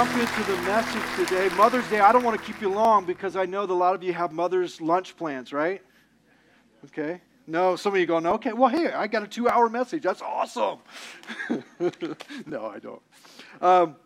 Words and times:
jump 0.00 0.16
into 0.16 0.50
the 0.50 0.56
message 0.62 1.02
today. 1.14 1.54
Mother's 1.56 1.86
Day, 1.90 2.00
I 2.00 2.10
don't 2.10 2.24
want 2.24 2.40
to 2.40 2.42
keep 2.42 2.62
you 2.62 2.70
long 2.70 3.04
because 3.04 3.36
I 3.36 3.44
know 3.44 3.66
that 3.66 3.72
a 3.72 3.74
lot 3.74 3.94
of 3.94 4.02
you 4.02 4.14
have 4.14 4.32
mother's 4.32 4.80
lunch 4.80 5.14
plans, 5.14 5.52
right? 5.52 5.82
Okay. 6.86 7.20
No, 7.46 7.76
some 7.76 7.92
of 7.92 8.00
you 8.00 8.06
going, 8.06 8.24
okay, 8.24 8.54
well, 8.54 8.70
hey, 8.70 8.90
I 8.90 9.06
got 9.06 9.24
a 9.24 9.26
two 9.26 9.46
hour 9.46 9.68
message. 9.68 10.02
That's 10.02 10.22
awesome. 10.22 10.78
no, 12.46 12.64
I 12.64 12.78
don't. 12.78 13.02
Um, 13.60 13.96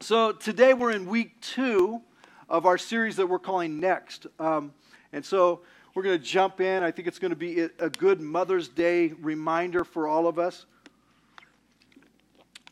so 0.00 0.32
today 0.32 0.74
we're 0.74 0.90
in 0.90 1.06
week 1.06 1.40
two 1.40 2.02
of 2.48 2.66
our 2.66 2.76
series 2.76 3.14
that 3.14 3.28
we're 3.28 3.38
calling 3.38 3.78
Next. 3.78 4.26
Um, 4.40 4.72
and 5.12 5.24
so 5.24 5.60
we're 5.94 6.02
going 6.02 6.18
to 6.18 6.24
jump 6.24 6.60
in. 6.60 6.82
I 6.82 6.90
think 6.90 7.06
it's 7.06 7.20
going 7.20 7.30
to 7.30 7.36
be 7.36 7.60
a 7.60 7.88
good 7.88 8.20
Mother's 8.20 8.66
Day 8.66 9.12
reminder 9.20 9.84
for 9.84 10.08
all 10.08 10.26
of 10.26 10.40
us 10.40 10.66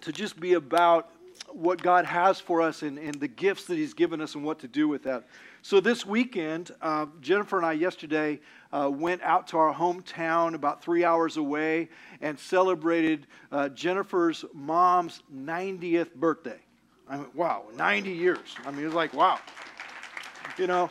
to 0.01 0.11
just 0.11 0.41
be 0.41 0.55
about 0.55 1.13
what 1.53 1.83
God 1.83 2.05
has 2.05 2.41
for 2.41 2.61
us 2.61 2.83
and, 2.83 2.99
and 2.99 3.15
the 3.15 3.29
gifts 3.29 3.65
that 3.67 3.77
He's 3.77 3.95
given 3.95 4.21
us 4.21 4.35
and 4.35 4.45
what 4.45 4.59
to 4.61 4.69
do 4.69 4.89
with 4.89 5.03
that. 5.05 5.25
So 5.63 5.81
this 5.81 6.07
weekend, 6.07 6.71
uh, 6.81 7.07
Jennifer 7.21 7.57
and 7.57 7.67
I 7.67 7.73
yesterday 7.73 8.41
uh, 8.73 8.91
went 8.93 9.23
out 9.23 9.49
to 9.49 9.59
our 9.59 9.75
hometown 9.75 10.55
about 10.55 10.83
three 10.83 11.05
hours 11.05 11.37
away 11.37 11.89
and 12.21 12.39
celebrated 12.39 13.27
uh, 13.51 13.69
Jennifer's 13.71 14.45
mom's 14.55 15.23
90th 15.35 16.15
birthday. 16.15 16.59
I 17.09 17.17
mean, 17.17 17.27
wow, 17.35 17.65
90 17.77 18.11
years. 18.11 18.57
I 18.65 18.71
mean, 18.71 18.83
it 18.83 18.87
was 18.87 18.95
like, 18.95 19.15
wow. 19.15 19.39
You 20.59 20.67
know, 20.67 20.91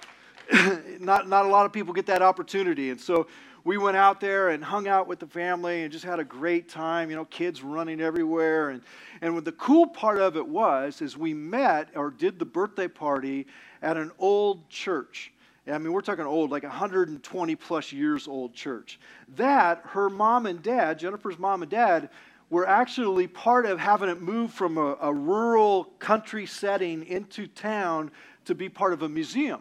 not, 1.00 1.28
not 1.28 1.46
a 1.46 1.48
lot 1.48 1.66
of 1.66 1.74
people 1.74 1.94
get 1.94 2.06
that 2.08 2.22
opportunity. 2.22 2.90
And 2.90 3.00
so 3.00 3.28
we 3.68 3.78
went 3.78 3.98
out 3.98 4.22
there 4.22 4.48
and 4.52 4.64
hung 4.64 4.88
out 4.88 5.10
with 5.10 5.20
the 5.20 5.28
family 5.28 5.84
and 5.84 5.92
just 5.92 6.06
had 6.06 6.20
a 6.20 6.24
great 6.24 6.70
time. 6.70 7.10
You 7.10 7.18
know, 7.18 7.26
kids 7.26 7.62
running 7.62 8.00
everywhere. 8.00 8.70
And, 8.70 8.82
and 9.20 9.36
what 9.36 9.44
the 9.44 9.52
cool 9.52 9.88
part 9.88 10.20
of 10.20 10.38
it 10.38 10.48
was 10.48 11.02
is 11.02 11.18
we 11.18 11.34
met 11.34 11.90
or 11.94 12.10
did 12.10 12.40
the 12.40 12.46
birthday 12.46 12.88
party 12.88 13.46
at 13.82 13.98
an 13.98 14.12
old 14.20 14.70
church. 14.70 15.34
I 15.70 15.78
mean, 15.80 15.92
we're 15.92 16.00
talking 16.00 16.24
old, 16.24 16.50
like 16.50 16.64
120 16.64 17.56
plus 17.58 17.92
years 17.92 18.26
old 18.26 18.54
church. 18.54 19.02
That, 19.36 19.82
her 19.88 20.10
mom 20.10 20.46
and 20.46 20.64
dad, 20.64 20.98
Jennifer's 20.98 21.38
mom 21.38 21.62
and 21.62 21.70
dad, 21.70 22.10
were 22.50 22.66
actually 22.66 23.28
part 23.28 23.66
of 23.66 23.80
having 23.80 24.08
it 24.08 24.22
move 24.22 24.54
from 24.54 24.78
a, 24.78 24.96
a 25.02 25.14
rural 25.14 25.84
country 26.00 26.46
setting 26.46 27.06
into 27.06 27.48
town 27.48 28.12
to 28.46 28.56
be 28.56 28.70
part 28.70 28.94
of 28.94 29.02
a 29.02 29.10
museum. 29.10 29.60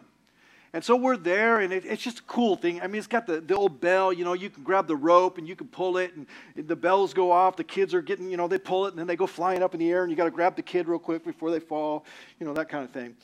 And 0.77 0.85
so 0.85 0.95
we're 0.95 1.17
there, 1.17 1.61
and 1.61 1.73
it, 1.73 1.85
it's 1.85 2.03
just 2.03 2.19
a 2.19 2.23
cool 2.27 2.55
thing. 2.55 2.79
I 2.83 2.85
mean, 2.85 2.99
it's 2.99 3.07
got 3.07 3.25
the, 3.25 3.41
the 3.41 3.55
old 3.55 3.81
bell, 3.81 4.13
you 4.13 4.23
know, 4.23 4.33
you 4.33 4.51
can 4.51 4.61
grab 4.61 4.85
the 4.85 4.95
rope 4.95 5.39
and 5.39 5.47
you 5.47 5.55
can 5.55 5.65
pull 5.65 5.97
it, 5.97 6.13
and 6.15 6.27
the 6.55 6.75
bells 6.75 7.15
go 7.15 7.31
off. 7.31 7.55
The 7.55 7.63
kids 7.63 7.95
are 7.95 8.01
getting, 8.03 8.29
you 8.29 8.37
know, 8.37 8.47
they 8.47 8.59
pull 8.59 8.85
it, 8.85 8.89
and 8.89 8.99
then 8.99 9.07
they 9.07 9.15
go 9.15 9.25
flying 9.25 9.63
up 9.63 9.73
in 9.73 9.79
the 9.79 9.89
air, 9.89 10.03
and 10.03 10.11
you 10.11 10.15
got 10.15 10.25
to 10.25 10.29
grab 10.29 10.55
the 10.55 10.61
kid 10.61 10.87
real 10.87 10.99
quick 10.99 11.25
before 11.25 11.49
they 11.49 11.59
fall, 11.59 12.05
you 12.39 12.45
know, 12.45 12.53
that 12.53 12.69
kind 12.69 12.83
of 12.83 12.91
thing. 12.91 13.15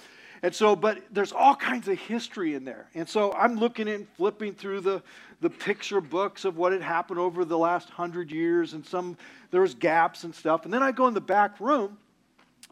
And 0.41 0.55
so, 0.55 0.75
but 0.75 1.03
there's 1.11 1.31
all 1.31 1.53
kinds 1.55 1.87
of 1.87 1.99
history 1.99 2.55
in 2.55 2.65
there. 2.65 2.87
And 2.95 3.07
so 3.07 3.31
I'm 3.33 3.57
looking 3.57 3.87
and 3.87 4.07
flipping 4.17 4.55
through 4.55 4.79
the, 4.79 5.03
the 5.39 5.51
picture 5.51 6.01
books 6.01 6.45
of 6.45 6.57
what 6.57 6.71
had 6.71 6.81
happened 6.81 7.19
over 7.19 7.45
the 7.45 7.59
last 7.59 7.87
hundred 7.91 8.31
years, 8.31 8.73
and 8.73 8.83
some, 8.83 9.15
there 9.51 9.61
was 9.61 9.75
gaps 9.75 10.23
and 10.23 10.33
stuff. 10.33 10.65
And 10.65 10.73
then 10.73 10.81
I 10.81 10.91
go 10.91 11.05
in 11.05 11.13
the 11.13 11.21
back 11.21 11.59
room, 11.59 11.99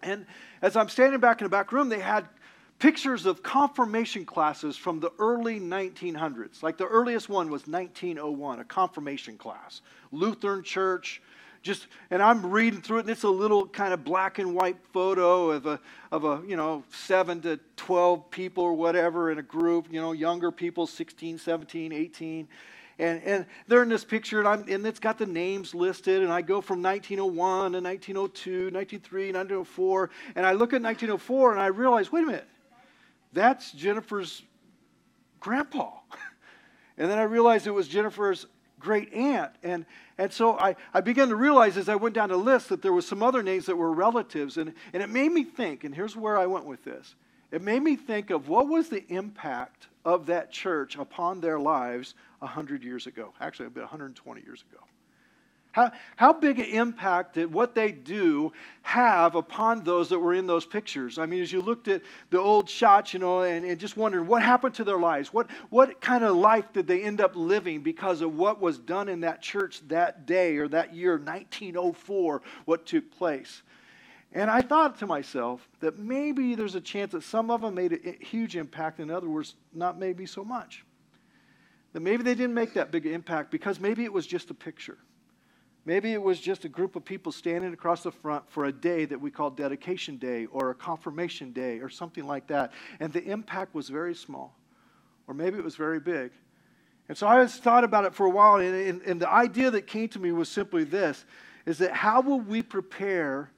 and 0.01 0.25
as 0.63 0.75
I'm 0.75 0.89
standing 0.89 1.19
back 1.19 1.39
in 1.39 1.45
the 1.45 1.49
back 1.49 1.71
room, 1.71 1.87
they 1.87 1.99
had 1.99 2.27
pictures 2.81 3.27
of 3.27 3.43
confirmation 3.43 4.25
classes 4.25 4.75
from 4.75 4.99
the 4.99 5.11
early 5.19 5.59
1900s. 5.59 6.63
Like 6.63 6.77
the 6.77 6.87
earliest 6.87 7.29
one 7.29 7.51
was 7.51 7.67
1901, 7.67 8.59
a 8.59 8.63
confirmation 8.63 9.37
class. 9.37 9.81
Lutheran 10.11 10.63
church, 10.63 11.21
just 11.61 11.85
and 12.09 12.23
I'm 12.23 12.43
reading 12.43 12.81
through 12.81 12.97
it, 12.97 13.01
and 13.01 13.11
it's 13.11 13.21
a 13.21 13.29
little 13.29 13.67
kind 13.67 13.93
of 13.93 14.03
black 14.03 14.39
and 14.39 14.55
white 14.55 14.77
photo 14.91 15.51
of 15.51 15.67
a 15.67 15.79
of 16.11 16.23
a 16.23 16.41
you 16.47 16.55
know 16.55 16.83
seven 16.91 17.39
to 17.41 17.59
twelve 17.77 18.31
people 18.31 18.63
or 18.63 18.73
whatever 18.73 19.31
in 19.31 19.37
a 19.37 19.43
group, 19.43 19.85
you 19.91 20.01
know, 20.01 20.11
younger 20.13 20.51
people, 20.51 20.87
16, 20.87 21.37
17, 21.37 21.93
18. 21.93 22.47
And, 22.97 23.23
and 23.23 23.45
they're 23.67 23.83
in 23.83 23.89
this 23.89 24.03
picture, 24.03 24.39
and, 24.39 24.47
I'm, 24.47 24.65
and 24.67 24.85
it's 24.85 24.99
got 24.99 25.17
the 25.17 25.25
names 25.25 25.73
listed. 25.73 26.21
And 26.21 26.31
I 26.31 26.41
go 26.41 26.61
from 26.61 26.83
1901 26.83 27.71
to 27.71 27.79
1902, 27.79 28.69
1903, 28.71 29.31
1904. 29.31 30.09
And 30.35 30.45
I 30.45 30.51
look 30.51 30.73
at 30.73 30.81
1904 30.81 31.53
and 31.53 31.61
I 31.61 31.67
realize, 31.67 32.11
wait 32.11 32.23
a 32.23 32.27
minute, 32.27 32.47
that's 33.33 33.71
Jennifer's 33.71 34.43
grandpa. 35.39 35.91
and 36.97 37.09
then 37.09 37.17
I 37.17 37.23
realized 37.23 37.67
it 37.67 37.71
was 37.71 37.87
Jennifer's 37.87 38.45
great 38.79 39.13
aunt. 39.13 39.51
And, 39.63 39.85
and 40.17 40.33
so 40.33 40.57
I, 40.57 40.75
I 40.93 41.01
began 41.01 41.29
to 41.29 41.35
realize 41.35 41.77
as 41.77 41.87
I 41.87 41.95
went 41.95 42.15
down 42.15 42.29
the 42.29 42.37
list 42.37 42.69
that 42.69 42.81
there 42.81 42.93
was 42.93 43.07
some 43.07 43.23
other 43.23 43.43
names 43.43 43.67
that 43.67 43.75
were 43.75 43.91
relatives. 43.93 44.57
And, 44.57 44.73
and 44.93 45.01
it 45.01 45.09
made 45.09 45.31
me 45.31 45.43
think, 45.43 45.83
and 45.83 45.95
here's 45.95 46.15
where 46.15 46.37
I 46.37 46.47
went 46.47 46.65
with 46.65 46.83
this. 46.83 47.15
It 47.51 47.61
made 47.61 47.83
me 47.83 47.95
think 47.95 48.29
of 48.29 48.47
what 48.47 48.67
was 48.67 48.89
the 48.89 49.05
impact 49.07 49.87
of 50.05 50.25
that 50.27 50.51
church 50.51 50.95
upon 50.97 51.41
their 51.41 51.59
lives 51.59 52.15
100 52.39 52.83
years 52.83 53.07
ago. 53.07 53.33
Actually, 53.39 53.67
about 53.67 53.81
120 53.81 54.41
years 54.41 54.63
ago. 54.71 54.81
How, 55.71 55.91
how 56.17 56.33
big 56.33 56.59
an 56.59 56.65
impact 56.65 57.35
did 57.35 57.51
what 57.51 57.75
they 57.75 57.91
do 57.91 58.51
have 58.81 59.35
upon 59.35 59.83
those 59.83 60.09
that 60.09 60.19
were 60.19 60.33
in 60.33 60.45
those 60.45 60.65
pictures? 60.65 61.17
I 61.17 61.25
mean, 61.25 61.41
as 61.41 61.51
you 61.51 61.61
looked 61.61 61.87
at 61.87 62.01
the 62.29 62.39
old 62.39 62.69
shots, 62.69 63.13
you 63.13 63.19
know, 63.19 63.43
and, 63.43 63.65
and 63.65 63.79
just 63.79 63.95
wondering 63.95 64.27
what 64.27 64.41
happened 64.41 64.75
to 64.75 64.83
their 64.83 64.99
lives? 64.99 65.33
What, 65.33 65.49
what 65.69 66.01
kind 66.01 66.25
of 66.25 66.35
life 66.35 66.73
did 66.73 66.87
they 66.87 67.01
end 67.03 67.21
up 67.21 67.35
living 67.35 67.81
because 67.81 68.21
of 68.21 68.37
what 68.37 68.59
was 68.59 68.77
done 68.77 69.07
in 69.07 69.21
that 69.21 69.41
church 69.41 69.81
that 69.87 70.25
day 70.25 70.57
or 70.57 70.67
that 70.67 70.93
year, 70.93 71.13
1904, 71.13 72.41
what 72.65 72.85
took 72.85 73.09
place? 73.11 73.61
And 74.33 74.49
I 74.49 74.61
thought 74.61 74.99
to 74.99 75.07
myself 75.07 75.67
that 75.79 75.99
maybe 75.99 76.55
there's 76.55 76.75
a 76.75 76.81
chance 76.81 77.13
that 77.13 77.23
some 77.23 77.49
of 77.49 77.61
them 77.61 77.75
made 77.75 77.93
a 77.93 78.23
huge 78.23 78.57
impact, 78.57 78.99
in 78.99 79.09
other 79.09 79.29
words, 79.29 79.55
not 79.73 79.97
maybe 79.97 80.25
so 80.25 80.43
much. 80.43 80.85
That 81.93 82.01
maybe 82.01 82.23
they 82.23 82.35
didn't 82.35 82.53
make 82.53 82.73
that 82.73 82.91
big 82.91 83.05
impact 83.05 83.51
because 83.51 83.79
maybe 83.79 84.03
it 84.03 84.11
was 84.11 84.27
just 84.27 84.49
a 84.49 84.53
picture. 84.53 84.97
Maybe 85.85 86.13
it 86.13 86.21
was 86.21 86.39
just 86.39 86.63
a 86.63 86.69
group 86.69 86.95
of 86.95 87.03
people 87.03 87.31
standing 87.31 87.73
across 87.73 88.03
the 88.03 88.11
front 88.11 88.49
for 88.49 88.65
a 88.65 88.71
day 88.71 89.05
that 89.05 89.19
we 89.19 89.31
call 89.31 89.49
Dedication 89.49 90.17
Day 90.17 90.45
or 90.45 90.69
a 90.69 90.75
Confirmation 90.75 91.51
Day 91.51 91.79
or 91.79 91.89
something 91.89 92.27
like 92.27 92.47
that. 92.47 92.71
And 92.99 93.11
the 93.11 93.23
impact 93.23 93.73
was 93.73 93.89
very 93.89 94.13
small. 94.13 94.55
Or 95.27 95.33
maybe 95.33 95.57
it 95.57 95.63
was 95.63 95.75
very 95.75 95.99
big. 95.99 96.31
And 97.09 97.17
so 97.17 97.27
I 97.27 97.45
thought 97.47 97.83
about 97.83 98.05
it 98.05 98.13
for 98.13 98.25
a 98.25 98.29
while, 98.29 98.55
and, 98.55 98.75
and, 98.75 99.01
and 99.01 99.21
the 99.21 99.29
idea 99.29 99.71
that 99.71 99.87
came 99.87 100.07
to 100.09 100.19
me 100.19 100.31
was 100.31 100.49
simply 100.49 100.83
this 100.83 101.25
is 101.65 101.77
that 101.79 101.91
how 101.91 102.21
will 102.21 102.39
we 102.39 102.61
prepare 102.61 103.51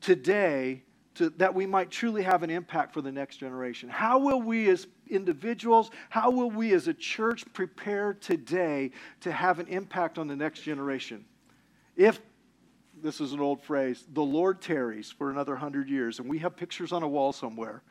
today 0.00 0.82
to, 1.14 1.30
that 1.30 1.54
we 1.54 1.66
might 1.66 1.90
truly 1.90 2.22
have 2.22 2.42
an 2.42 2.50
impact 2.50 2.92
for 2.92 3.02
the 3.02 3.12
next 3.12 3.36
generation? 3.36 3.88
How 3.88 4.18
will 4.18 4.40
we 4.40 4.68
as 4.70 4.86
individuals, 5.08 5.90
how 6.08 6.30
will 6.30 6.50
we 6.50 6.72
as 6.72 6.88
a 6.88 6.94
church 6.94 7.44
prepare 7.52 8.14
today 8.14 8.90
to 9.20 9.30
have 9.30 9.58
an 9.58 9.66
impact 9.68 10.18
on 10.18 10.26
the 10.26 10.36
next 10.36 10.60
generation? 10.60 11.24
If, 11.96 12.20
this 13.02 13.20
is 13.20 13.32
an 13.32 13.40
old 13.40 13.62
phrase, 13.62 14.04
the 14.12 14.22
Lord 14.22 14.60
tarries 14.60 15.10
for 15.10 15.30
another 15.30 15.56
hundred 15.56 15.88
years, 15.88 16.18
and 16.18 16.28
we 16.28 16.38
have 16.38 16.56
pictures 16.56 16.92
on 16.92 17.02
a 17.02 17.08
wall 17.08 17.32
somewhere 17.32 17.82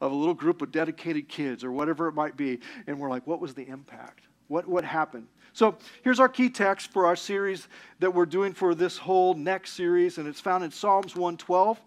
of 0.00 0.12
a 0.12 0.14
little 0.14 0.34
group 0.34 0.62
of 0.62 0.72
dedicated 0.72 1.28
kids 1.28 1.62
or 1.62 1.72
whatever 1.72 2.08
it 2.08 2.14
might 2.14 2.36
be, 2.36 2.58
and 2.86 2.98
we're 2.98 3.10
like, 3.10 3.26
what 3.26 3.40
was 3.40 3.54
the 3.54 3.66
impact? 3.68 4.24
What, 4.48 4.66
what 4.66 4.84
happened? 4.84 5.26
So 5.52 5.76
here's 6.02 6.20
our 6.20 6.28
key 6.28 6.48
text 6.48 6.92
for 6.92 7.06
our 7.06 7.16
series 7.16 7.68
that 7.98 8.14
we're 8.14 8.26
doing 8.26 8.52
for 8.52 8.74
this 8.74 8.96
whole 8.98 9.34
next 9.34 9.72
series, 9.72 10.18
and 10.18 10.26
it's 10.26 10.40
found 10.40 10.64
in 10.64 10.70
Psalms 10.70 11.14
112. 11.14 11.80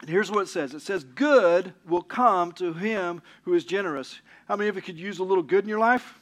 And 0.00 0.10
here's 0.10 0.30
what 0.30 0.42
it 0.42 0.48
says 0.48 0.74
it 0.74 0.80
says, 0.80 1.04
Good 1.04 1.72
will 1.86 2.02
come 2.02 2.52
to 2.52 2.72
him 2.72 3.22
who 3.42 3.54
is 3.54 3.64
generous. 3.64 4.20
How 4.46 4.56
many 4.56 4.68
of 4.68 4.76
you 4.76 4.82
could 4.82 4.98
use 4.98 5.18
a 5.18 5.24
little 5.24 5.42
good 5.42 5.64
in 5.64 5.68
your 5.68 5.78
life? 5.78 6.18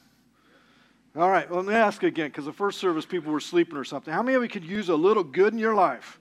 All 1.16 1.30
right, 1.30 1.50
well, 1.50 1.62
let 1.62 1.68
me 1.68 1.74
ask 1.74 2.02
again 2.02 2.26
because 2.26 2.44
the 2.44 2.52
first 2.52 2.78
service 2.78 3.06
people 3.06 3.32
were 3.32 3.40
sleeping 3.40 3.78
or 3.78 3.84
something. 3.84 4.12
How 4.12 4.22
many 4.22 4.36
of 4.36 4.42
you 4.42 4.50
could 4.50 4.64
use 4.64 4.90
a 4.90 4.94
little 4.94 5.24
good 5.24 5.54
in 5.54 5.58
your 5.58 5.74
life? 5.74 6.20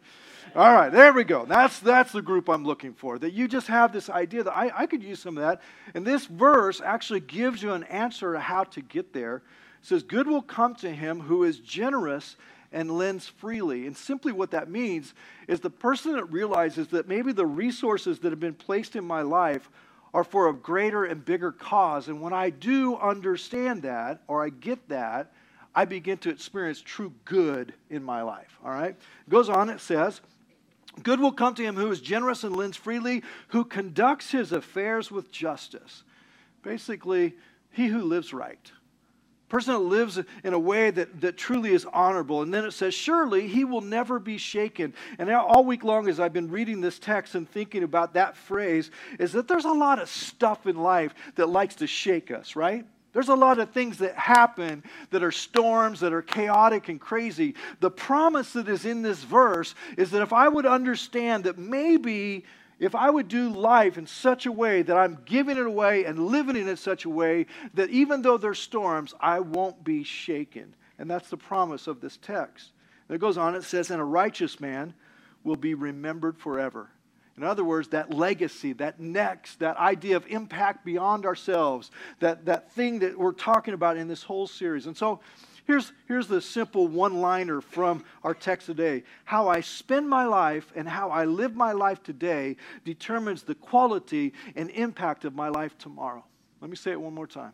All 0.56 0.74
right, 0.74 0.90
there 0.90 1.12
we 1.12 1.26
go. 1.26 1.44
That's, 1.44 1.82
that's 1.82 2.14
the 2.14 2.22
group 2.22 2.48
I'm 2.48 2.64
looking 2.64 2.94
for. 2.94 3.20
That 3.20 3.34
you 3.34 3.50
just 3.50 3.68
have 3.68 3.92
this 3.92 4.10
idea 4.10 4.44
that 4.44 4.56
I, 4.56 4.72
I 4.74 4.86
could 4.86 5.04
use 5.04 5.20
some 5.20 5.38
of 5.38 5.44
that. 5.44 5.62
And 5.96 6.08
this 6.08 6.28
verse 6.28 6.80
actually 6.80 7.20
gives 7.20 7.62
you 7.62 7.74
an 7.74 7.84
answer 7.86 8.32
to 8.32 8.40
how 8.40 8.64
to 8.64 8.82
get 8.82 9.12
there. 9.12 9.38
It 9.38 9.42
says, 9.82 10.02
Good 10.02 10.28
will 10.28 10.42
come 10.42 10.76
to 10.76 10.90
him 10.90 11.20
who 11.20 11.44
is 11.44 11.60
generous 11.60 12.38
and 12.72 12.90
lends 12.90 13.28
freely. 13.28 13.88
And 13.88 13.98
simply 13.98 14.32
what 14.32 14.52
that 14.52 14.70
means 14.70 15.14
is 15.50 15.60
the 15.60 15.70
person 15.70 16.14
that 16.14 16.32
realizes 16.32 16.88
that 16.90 17.06
maybe 17.06 17.34
the 17.34 17.46
resources 17.46 18.20
that 18.20 18.30
have 18.30 18.40
been 18.40 18.54
placed 18.54 18.96
in 18.96 19.04
my 19.04 19.24
life 19.24 19.70
are 20.16 20.24
for 20.24 20.48
a 20.48 20.54
greater 20.54 21.04
and 21.04 21.26
bigger 21.26 21.52
cause. 21.52 22.08
And 22.08 22.22
when 22.22 22.32
I 22.32 22.50
do 22.50 22.96
understand 22.96 23.82
that, 23.82 24.22
or 24.28 24.42
I 24.42 24.48
get 24.48 24.88
that, 24.88 25.34
I 25.76 25.84
begin 25.84 26.18
to 26.20 26.30
experience 26.30 26.82
true 26.82 27.12
good 27.26 27.74
in 27.90 28.02
my 28.02 28.22
life. 28.22 28.58
All 28.64 28.72
right? 28.72 28.92
It 28.92 29.30
goes 29.30 29.50
on, 29.50 29.70
it 29.70 29.82
says, 29.82 30.22
Good 31.04 31.20
will 31.20 31.34
come 31.34 31.54
to 31.56 31.64
him 31.64 31.76
who 31.76 31.92
is 31.92 32.00
generous 32.00 32.46
and 32.46 32.56
lends 32.56 32.78
freely, 32.78 33.24
who 33.50 33.66
conducts 33.66 34.32
his 34.32 34.54
affairs 34.54 35.12
with 35.12 35.34
justice. 35.34 36.06
Basically, 36.64 37.36
he 37.72 37.88
who 37.88 38.02
lives 38.02 38.34
right 38.34 38.72
person 39.56 39.74
that 39.74 39.80
lives 39.80 40.20
in 40.44 40.54
a 40.54 40.60
way 40.60 40.92
that, 40.92 41.22
that 41.22 41.38
truly 41.38 41.72
is 41.72 41.86
honorable. 41.94 42.42
And 42.42 42.54
then 42.54 42.66
it 42.66 42.72
says, 42.72 42.94
Surely 42.94 43.48
he 43.48 43.64
will 43.64 43.80
never 43.80 44.20
be 44.20 44.38
shaken. 44.38 44.94
And 45.18 45.32
all 45.32 45.64
week 45.64 45.86
long, 45.86 46.10
as 46.10 46.20
I've 46.20 46.34
been 46.34 46.52
reading 46.52 46.82
this 46.82 47.00
text 47.00 47.36
and 47.36 47.50
thinking 47.50 47.84
about 47.84 48.16
that 48.16 48.36
phrase, 48.36 48.92
is 49.18 49.32
that 49.32 49.48
there's 49.48 49.64
a 49.64 49.72
lot 49.72 50.00
of 50.00 50.10
stuff 50.10 50.68
in 50.68 50.76
life 50.76 51.16
that 51.36 51.48
likes 51.48 51.76
to 51.76 51.88
shake 51.88 52.32
us, 52.32 52.58
right? 52.58 52.86
There's 53.14 53.30
a 53.30 53.36
lot 53.36 53.58
of 53.60 53.70
things 53.70 54.00
that 54.00 54.16
happen 54.16 54.84
that 55.12 55.24
are 55.24 55.32
storms, 55.32 56.02
that 56.02 56.12
are 56.12 56.22
chaotic 56.22 56.90
and 56.90 57.00
crazy. 57.00 57.56
The 57.80 57.92
promise 57.92 58.52
that 58.54 58.68
is 58.68 58.84
in 58.84 59.04
this 59.04 59.24
verse 59.24 59.74
is 59.98 60.12
that 60.12 60.22
if 60.22 60.34
I 60.34 60.50
would 60.50 60.66
understand 60.66 61.46
that 61.46 61.58
maybe 61.58 62.44
if 62.80 62.96
I 62.96 63.10
would 63.10 63.28
do 63.28 63.50
life 63.50 63.98
in 63.98 64.06
such 64.06 64.46
a 64.46 64.52
way 64.52 64.82
that 64.82 64.98
I'm 64.98 65.20
giving 65.26 65.58
it 65.58 65.66
away 65.66 66.06
and 66.06 66.28
living 66.28 66.56
it 66.56 66.68
in 66.68 66.78
such 66.78 67.06
a 67.06 67.10
way 67.10 67.46
that 67.74 67.90
even 67.90 68.22
though 68.22 68.38
there's 68.38 68.60
storms, 68.60 69.14
I 69.20 69.40
won't 69.40 69.84
be 69.84 70.04
shaken. 70.04 70.76
And 71.00 71.10
that's 71.10 71.30
the 71.30 71.38
promise 71.38 71.88
of 71.88 72.02
this 72.02 72.18
text. 72.18 72.72
And 73.08 73.16
it 73.16 73.20
goes 73.20 73.38
on, 73.38 73.56
it 73.56 73.64
says, 73.64 73.92
And 73.92 74.02
a 74.02 74.06
righteous 74.06 74.60
man 74.60 74.94
will 75.44 75.56
be 75.56 75.74
remembered 75.74 76.38
forever. 76.38 76.90
In 77.38 77.44
other 77.44 77.66
words, 77.66 77.90
that 77.90 78.14
legacy, 78.14 78.74
that 78.74 79.00
next, 79.00 79.60
that 79.60 79.78
idea 79.78 80.16
of 80.16 80.26
impact 80.28 80.86
beyond 80.86 81.26
ourselves, 81.26 81.92
that, 82.20 82.46
that 82.46 82.72
thing 82.72 83.00
that 83.00 83.18
we're 83.18 83.34
talking 83.34 83.74
about 83.74 83.98
in 83.98 84.08
this 84.08 84.24
whole 84.24 84.48
series. 84.48 84.86
And 84.86 84.96
so 84.96 85.20
here's, 85.66 85.92
here's 86.08 86.28
the 86.28 86.42
simple 86.42 86.88
one 86.88 87.22
liner 87.22 87.62
from 87.62 88.04
our 88.24 88.34
text 88.34 88.68
today 88.68 89.04
How 89.26 89.48
I 89.48 89.62
spend 89.62 90.10
my 90.10 90.26
life 90.26 90.72
and 90.76 90.88
how 90.88 91.10
I 91.10 91.26
live 91.26 91.56
my 91.56 91.72
life 91.72 92.02
today 92.04 92.58
determines 92.84 93.44
the 93.44 93.56
quality 93.56 94.34
and 94.56 94.70
impact 94.72 95.26
of 95.26 95.36
my 95.36 95.50
life 95.50 95.78
tomorrow. 95.78 96.24
Let 96.62 96.70
me 96.70 96.76
say 96.76 96.92
it 96.92 97.02
one 97.02 97.14
more 97.14 97.28
time. 97.28 97.54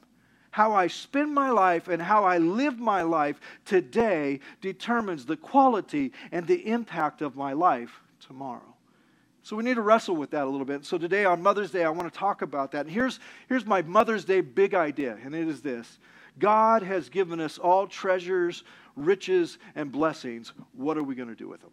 How 0.52 0.74
I 0.74 0.88
spend 0.88 1.34
my 1.34 1.50
life 1.50 1.88
and 1.88 2.02
how 2.02 2.26
I 2.26 2.38
live 2.38 2.78
my 2.78 3.04
life 3.04 3.40
today 3.64 4.42
determines 4.60 5.26
the 5.26 5.38
quality 5.38 6.12
and 6.32 6.46
the 6.46 6.68
impact 6.68 7.22
of 7.22 7.38
my 7.38 7.54
life 7.54 8.02
tomorrow. 8.20 8.76
So 9.44 9.56
we 9.56 9.64
need 9.64 9.76
to 9.76 9.82
wrestle 9.82 10.16
with 10.16 10.32
that 10.32 10.44
a 10.44 10.50
little 10.50 10.66
bit. 10.66 10.86
So 10.86 10.98
today 10.98 11.26
on 11.26 11.42
Mother's 11.42 11.72
Day, 11.72 11.84
I 11.84 11.90
want 11.90 12.12
to 12.12 12.20
talk 12.20 12.42
about 12.42 12.74
that. 12.74 12.82
And 12.82 12.92
here's, 12.92 13.20
here's 13.50 13.66
my 13.66 13.82
Mother's 13.82 14.26
Day 14.26 14.42
big 14.42 14.76
idea, 14.76 15.18
and 15.24 15.34
it 15.34 15.48
is 15.48 15.62
this 15.62 15.98
God 16.40 16.84
has 16.84 17.10
given 17.10 17.40
us 17.40 17.58
all 17.58 17.88
treasures, 17.88 18.64
riches, 18.96 19.58
and 19.76 19.92
blessings. 19.92 20.54
What 20.74 20.98
are 20.98 21.04
we 21.04 21.16
going 21.16 21.30
to 21.30 21.36
do 21.36 21.48
with 21.48 21.62
them? 21.62 21.72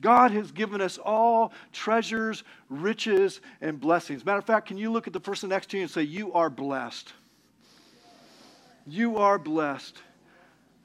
God 0.00 0.30
has 0.30 0.52
given 0.52 0.80
us 0.80 0.98
all 0.98 1.52
treasures, 1.72 2.44
riches, 2.68 3.40
and 3.60 3.80
blessings. 3.80 4.24
Matter 4.24 4.38
of 4.38 4.44
fact, 4.44 4.68
can 4.68 4.78
you 4.78 4.92
look 4.92 5.06
at 5.06 5.12
the 5.12 5.20
person 5.20 5.48
next 5.48 5.70
to 5.70 5.76
you 5.76 5.82
and 5.82 5.90
say, 5.90 6.02
You 6.02 6.32
are 6.34 6.50
blessed? 6.50 7.12
You 8.86 9.18
are 9.18 9.38
blessed. 9.38 9.96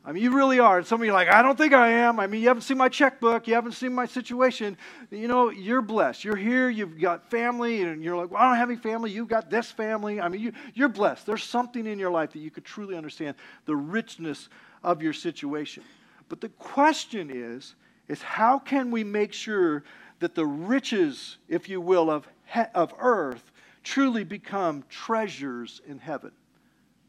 I 0.06 0.12
mean, 0.12 0.22
you 0.22 0.36
really 0.36 0.60
are. 0.60 0.80
And 0.80 0.86
some 0.86 1.00
of 1.00 1.06
you 1.06 1.12
are 1.12 1.16
like, 1.16 1.30
I 1.30 1.42
don't 1.42 1.58
think 1.58 1.74
I 1.74 1.90
am. 1.90 2.20
I 2.20 2.28
mean, 2.28 2.42
you 2.42 2.50
haven't 2.50 2.64
seen 2.64 2.78
my 2.78 2.90
checkbook. 2.90 3.48
You 3.48 3.54
haven't 3.54 3.72
seen 3.72 3.94
my 3.94 4.06
situation. 4.06 4.78
You 5.12 5.30
know, 5.30 5.50
you're 5.50 5.82
blessed. 5.82 6.26
You're 6.26 6.36
here. 6.36 6.70
You've 6.70 7.00
got 7.00 7.30
family. 7.32 7.84
And 7.84 8.04
you're 8.04 8.18
like, 8.18 8.30
well, 8.30 8.42
I 8.42 8.50
don't 8.50 8.58
have 8.58 8.70
any 8.70 8.78
family. 8.78 9.12
You've 9.12 9.30
got 9.30 9.50
this 9.50 9.72
family. 9.72 10.20
I 10.20 10.28
mean, 10.28 10.42
you, 10.42 10.52
you're 10.74 10.90
blessed. 10.90 11.26
There's 11.26 11.44
something 11.44 11.88
in 11.88 12.00
your 12.00 12.12
life 12.12 12.34
that 12.34 12.40
you 12.40 12.52
could 12.52 12.66
truly 12.66 12.98
understand 12.98 13.38
the 13.66 13.78
richness 13.78 14.50
of 14.84 15.02
your 15.02 15.14
situation. 15.14 15.84
But 16.28 16.42
the 16.42 16.50
question 16.50 17.32
is, 17.34 17.76
is 18.10 18.22
how 18.22 18.60
can 18.60 18.92
we 18.92 19.06
make 19.06 19.32
sure 19.32 19.86
that 20.20 20.36
the 20.36 20.46
riches, 20.46 21.38
if 21.48 21.70
you 21.70 21.80
will, 21.80 22.10
of, 22.10 22.28
he- 22.54 22.62
of 22.76 22.94
earth 23.00 23.54
truly 23.84 24.26
become 24.26 24.84
treasures 24.90 25.82
in 25.88 25.98
heaven? 25.98 26.32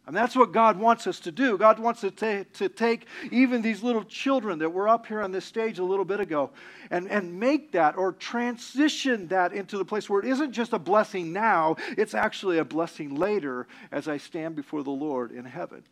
And 0.06 0.14
that's 0.14 0.36
what 0.36 0.52
God 0.52 0.78
wants 0.78 1.06
us 1.06 1.18
to 1.20 1.32
do. 1.32 1.56
God 1.56 1.78
wants 1.78 2.02
to, 2.02 2.10
ta- 2.10 2.44
to 2.54 2.68
take 2.68 3.06
even 3.30 3.62
these 3.62 3.82
little 3.82 4.04
children 4.04 4.58
that 4.58 4.68
were 4.68 4.86
up 4.86 5.06
here 5.06 5.22
on 5.22 5.32
this 5.32 5.46
stage 5.46 5.78
a 5.78 5.84
little 5.84 6.04
bit 6.04 6.20
ago 6.20 6.50
and, 6.90 7.10
and 7.10 7.40
make 7.40 7.72
that 7.72 7.96
or 7.96 8.12
transition 8.12 9.28
that 9.28 9.54
into 9.54 9.78
the 9.78 9.84
place 9.84 10.10
where 10.10 10.20
it 10.20 10.26
isn't 10.26 10.52
just 10.52 10.74
a 10.74 10.78
blessing 10.78 11.32
now, 11.32 11.76
it's 11.96 12.14
actually 12.14 12.58
a 12.58 12.64
blessing 12.64 13.14
later 13.14 13.66
as 13.92 14.06
I 14.06 14.18
stand 14.18 14.56
before 14.56 14.82
the 14.82 14.90
Lord 14.90 15.32
in 15.32 15.46
heaven. 15.46 15.82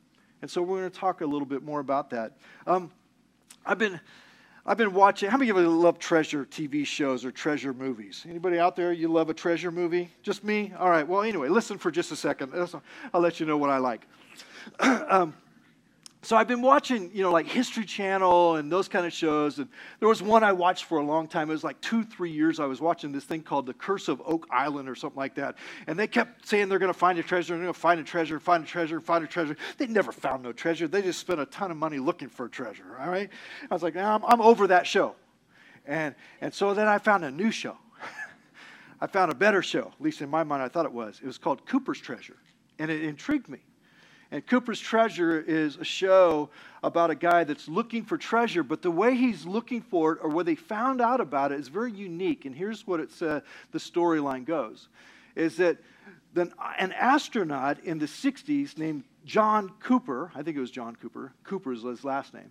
And 0.43 0.51
so 0.51 0.61
we're 0.61 0.81
going 0.81 0.91
to 0.91 0.99
talk 0.99 1.23
a 1.23 1.27
little 1.27 1.47
bit 1.47 1.63
more 1.63 1.81
about 1.81 2.11
that. 2.11 2.37
Um, 2.67 2.91
I've 3.65 3.79
been 3.79 3.99
I've 4.65 4.77
been 4.79 4.95
watching. 4.95 5.29
How 5.29 5.39
many 5.39 5.51
of 5.51 5.57
you 5.57 5.69
love 5.69 5.99
treasure 5.99 6.45
TV 6.45 6.87
shows 6.87 7.25
or 7.25 7.33
treasure 7.33 7.75
movies? 7.75 8.25
Anybody 8.29 8.61
out 8.61 8.77
there 8.77 8.93
you 8.93 9.09
love 9.09 9.29
a 9.29 9.35
treasure 9.35 9.73
movie? 9.73 10.13
Just 10.23 10.45
me? 10.45 10.73
All 10.79 10.89
right. 10.89 11.07
Well, 11.07 11.23
anyway, 11.23 11.49
listen 11.49 11.79
for 11.79 11.91
just 11.91 12.13
a 12.13 12.17
second. 12.17 12.53
I'll 13.13 13.21
let 13.21 13.41
you 13.41 13.47
know 13.47 13.57
what 13.57 13.71
I 13.71 13.79
like. 13.79 14.07
um, 14.79 15.35
so 16.25 16.37
I've 16.37 16.47
been 16.47 16.63
watching, 16.63 17.11
you 17.13 17.23
know, 17.23 17.33
like 17.33 17.49
History 17.49 17.85
Channel 17.85 18.55
and 18.55 18.71
those 18.71 18.87
kind 18.87 19.05
of 19.05 19.13
shows. 19.13 19.59
And 19.59 19.69
there 19.99 20.09
was 20.09 20.23
one 20.23 20.45
I 20.45 20.53
watched 20.53 20.85
for 20.85 20.99
a 20.99 21.05
long 21.05 21.27
time. 21.27 21.51
It 21.51 21.53
was 21.53 21.65
like 21.65 21.81
two, 21.81 22.05
three 22.05 22.31
years. 22.31 22.61
I 22.61 22.67
was 22.67 22.81
watching 22.81 23.11
this 23.11 23.25
thing 23.25 23.43
called 23.43 23.67
The 23.67 23.75
Curse 23.75 24.07
of 24.07 24.23
Oak 24.25 24.47
Island 24.49 24.89
or 24.89 24.95
something 24.95 25.19
like 25.19 25.35
that. 25.35 25.57
And 25.89 25.99
they 25.99 26.07
kept 26.07 26.47
saying 26.47 26.69
they're 26.69 26.79
going 26.79 26.93
to 26.93 26.99
find 26.99 27.19
a 27.19 27.25
treasure, 27.25 27.55
they're 27.55 27.65
going 27.65 27.75
to 27.75 27.79
find 27.79 27.99
a 27.99 28.05
treasure, 28.05 28.39
find 28.39 28.63
a 28.63 28.67
treasure, 28.67 29.01
find 29.01 29.25
a 29.25 29.27
treasure. 29.27 29.57
They 29.79 29.89
never 29.89 30.13
found 30.13 30.45
no 30.45 30.53
treasure. 30.53 30.87
They 30.87 31.03
just 31.03 31.19
spent 31.19 31.41
a 31.41 31.47
ton 31.47 31.73
of 31.73 31.77
money 31.77 31.99
looking 31.99 32.29
for 32.29 32.47
a 32.47 32.51
treasure. 32.51 32.97
All 33.01 33.11
right. 33.11 33.29
I 33.69 33.75
was 33.75 33.83
like, 33.83 33.97
I'm, 33.97 34.25
I'm 34.25 34.41
over 34.41 34.69
that 34.69 34.87
show. 34.87 35.17
And 35.87 36.15
and 36.41 36.55
so 36.55 36.73
then 36.75 36.87
I 36.87 36.99
found 36.99 37.25
a 37.25 37.33
new 37.33 37.51
show. 37.51 37.77
I 39.01 39.09
found 39.09 39.33
a 39.33 39.35
better 39.35 39.61
show, 39.61 39.91
at 39.93 40.01
least 40.01 40.23
in 40.23 40.31
my 40.31 40.45
mind, 40.45 40.63
I 40.63 40.69
thought 40.69 40.87
it 40.87 40.93
was. 40.93 41.19
It 41.21 41.27
was 41.27 41.39
called 41.39 41.67
Cooper's 41.67 42.01
Treasure, 42.01 42.37
and 42.79 42.93
it 42.93 43.03
intrigued 43.03 43.49
me. 43.49 43.59
And 44.33 44.45
Cooper's 44.47 44.81
Treasure 44.81 45.39
is 45.43 45.77
a 45.77 45.85
show 45.85 46.49
about 46.83 47.11
a 47.11 47.15
guy 47.15 47.45
that's 47.45 47.69
looking 47.69 48.03
for 48.03 48.17
treasure, 48.17 48.63
but 48.63 48.81
the 48.81 48.91
way 48.91 49.15
he's 49.15 49.45
looking 49.45 49.83
for 49.83 50.15
it 50.15 50.21
or 50.23 50.31
what 50.31 50.47
they 50.47 50.55
found 50.55 51.03
out 51.03 51.21
about 51.21 51.53
it 51.53 51.61
is 51.61 51.69
very 51.69 51.93
unique. 51.93 52.47
And 52.47 52.57
here's 52.57 52.87
what 52.87 52.99
it's, 52.99 53.21
uh, 53.21 53.41
the 53.73 53.79
storyline 53.79 54.47
goes 54.47 54.89
is 55.37 55.59
that 55.59 55.77
an 56.35 56.93
astronaut 56.93 57.81
in 57.85 57.99
the 57.99 58.07
60s 58.07 58.79
named 58.79 59.05
John 59.27 59.71
Cooper, 59.81 60.33
I 60.35 60.43
think 60.43 60.57
it 60.57 60.61
was 60.61 60.71
John 60.71 60.97
Cooper, 60.97 61.35
Cooper 61.45 61.75
is 61.75 61.83
his 61.83 62.03
last 62.03 62.33
name, 62.33 62.51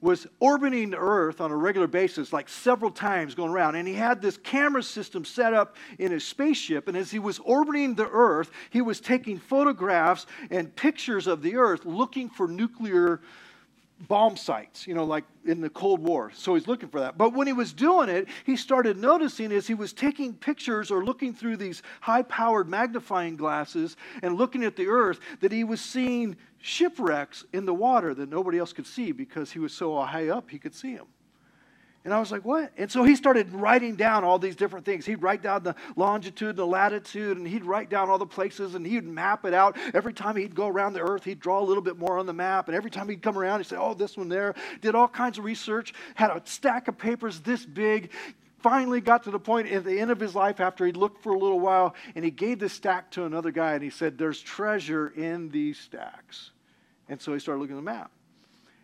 was 0.00 0.26
orbiting 0.38 0.90
the 0.90 0.98
Earth 0.98 1.40
on 1.40 1.50
a 1.50 1.56
regular 1.56 1.88
basis, 1.88 2.32
like 2.32 2.48
several 2.48 2.90
times 2.90 3.34
going 3.34 3.50
around. 3.50 3.74
And 3.74 3.88
he 3.88 3.94
had 3.94 4.22
this 4.22 4.36
camera 4.36 4.82
system 4.82 5.24
set 5.24 5.54
up 5.54 5.76
in 5.98 6.12
his 6.12 6.24
spaceship. 6.24 6.86
And 6.86 6.96
as 6.96 7.10
he 7.10 7.18
was 7.18 7.40
orbiting 7.40 7.94
the 7.94 8.08
Earth, 8.08 8.50
he 8.70 8.80
was 8.80 9.00
taking 9.00 9.38
photographs 9.38 10.26
and 10.50 10.74
pictures 10.74 11.26
of 11.26 11.42
the 11.42 11.56
Earth 11.56 11.84
looking 11.84 12.28
for 12.28 12.46
nuclear 12.46 13.20
bomb 14.06 14.36
sites, 14.36 14.86
you 14.86 14.94
know, 14.94 15.04
like 15.04 15.24
in 15.44 15.60
the 15.60 15.70
Cold 15.70 16.00
War. 16.00 16.30
So 16.34 16.54
he's 16.54 16.68
looking 16.68 16.88
for 16.88 17.00
that. 17.00 17.18
But 17.18 17.32
when 17.32 17.46
he 17.46 17.52
was 17.52 17.72
doing 17.72 18.08
it, 18.08 18.28
he 18.44 18.56
started 18.56 18.96
noticing 18.96 19.50
as 19.50 19.66
he 19.66 19.74
was 19.74 19.92
taking 19.92 20.34
pictures 20.34 20.90
or 20.90 21.04
looking 21.04 21.34
through 21.34 21.56
these 21.56 21.82
high 22.00 22.22
powered 22.22 22.68
magnifying 22.68 23.36
glasses 23.36 23.96
and 24.22 24.36
looking 24.36 24.62
at 24.64 24.76
the 24.76 24.86
earth 24.86 25.18
that 25.40 25.50
he 25.50 25.64
was 25.64 25.80
seeing 25.80 26.36
shipwrecks 26.58 27.44
in 27.52 27.64
the 27.64 27.74
water 27.74 28.14
that 28.14 28.28
nobody 28.28 28.58
else 28.58 28.72
could 28.72 28.86
see 28.86 29.12
because 29.12 29.50
he 29.50 29.58
was 29.58 29.72
so 29.72 30.00
high 30.00 30.28
up 30.28 30.50
he 30.50 30.58
could 30.58 30.74
see 30.74 30.94
them. 30.94 31.06
And 32.08 32.14
I 32.14 32.20
was 32.20 32.32
like, 32.32 32.42
what? 32.42 32.72
And 32.78 32.90
so 32.90 33.04
he 33.04 33.14
started 33.14 33.52
writing 33.52 33.94
down 33.94 34.24
all 34.24 34.38
these 34.38 34.56
different 34.56 34.86
things. 34.86 35.04
He'd 35.04 35.20
write 35.20 35.42
down 35.42 35.62
the 35.62 35.74
longitude, 35.94 36.56
the 36.56 36.66
latitude, 36.66 37.36
and 37.36 37.46
he'd 37.46 37.66
write 37.66 37.90
down 37.90 38.08
all 38.08 38.16
the 38.16 38.24
places 38.24 38.74
and 38.74 38.86
he'd 38.86 39.04
map 39.04 39.44
it 39.44 39.52
out. 39.52 39.76
Every 39.92 40.14
time 40.14 40.34
he'd 40.34 40.54
go 40.54 40.68
around 40.68 40.94
the 40.94 41.02
earth, 41.02 41.22
he'd 41.24 41.38
draw 41.38 41.60
a 41.60 41.66
little 41.66 41.82
bit 41.82 41.98
more 41.98 42.18
on 42.18 42.24
the 42.24 42.32
map. 42.32 42.66
And 42.66 42.74
every 42.74 42.90
time 42.90 43.10
he'd 43.10 43.20
come 43.20 43.36
around, 43.36 43.60
he'd 43.60 43.66
say, 43.66 43.76
oh, 43.76 43.92
this 43.92 44.16
one 44.16 44.30
there. 44.30 44.54
Did 44.80 44.94
all 44.94 45.06
kinds 45.06 45.36
of 45.36 45.44
research, 45.44 45.92
had 46.14 46.30
a 46.30 46.40
stack 46.46 46.88
of 46.88 46.96
papers 46.96 47.40
this 47.40 47.66
big. 47.66 48.10
Finally 48.60 49.02
got 49.02 49.24
to 49.24 49.30
the 49.30 49.38
point 49.38 49.70
at 49.70 49.84
the 49.84 50.00
end 50.00 50.10
of 50.10 50.18
his 50.18 50.34
life 50.34 50.60
after 50.60 50.86
he'd 50.86 50.96
looked 50.96 51.22
for 51.22 51.34
a 51.34 51.38
little 51.38 51.60
while, 51.60 51.94
and 52.14 52.24
he 52.24 52.30
gave 52.30 52.58
the 52.58 52.70
stack 52.70 53.10
to 53.10 53.26
another 53.26 53.50
guy 53.50 53.74
and 53.74 53.82
he 53.82 53.90
said, 53.90 54.16
There's 54.16 54.40
treasure 54.40 55.08
in 55.14 55.50
these 55.50 55.78
stacks. 55.78 56.52
And 57.06 57.20
so 57.20 57.34
he 57.34 57.38
started 57.38 57.60
looking 57.60 57.76
at 57.76 57.80
the 57.80 57.82
map. 57.82 58.10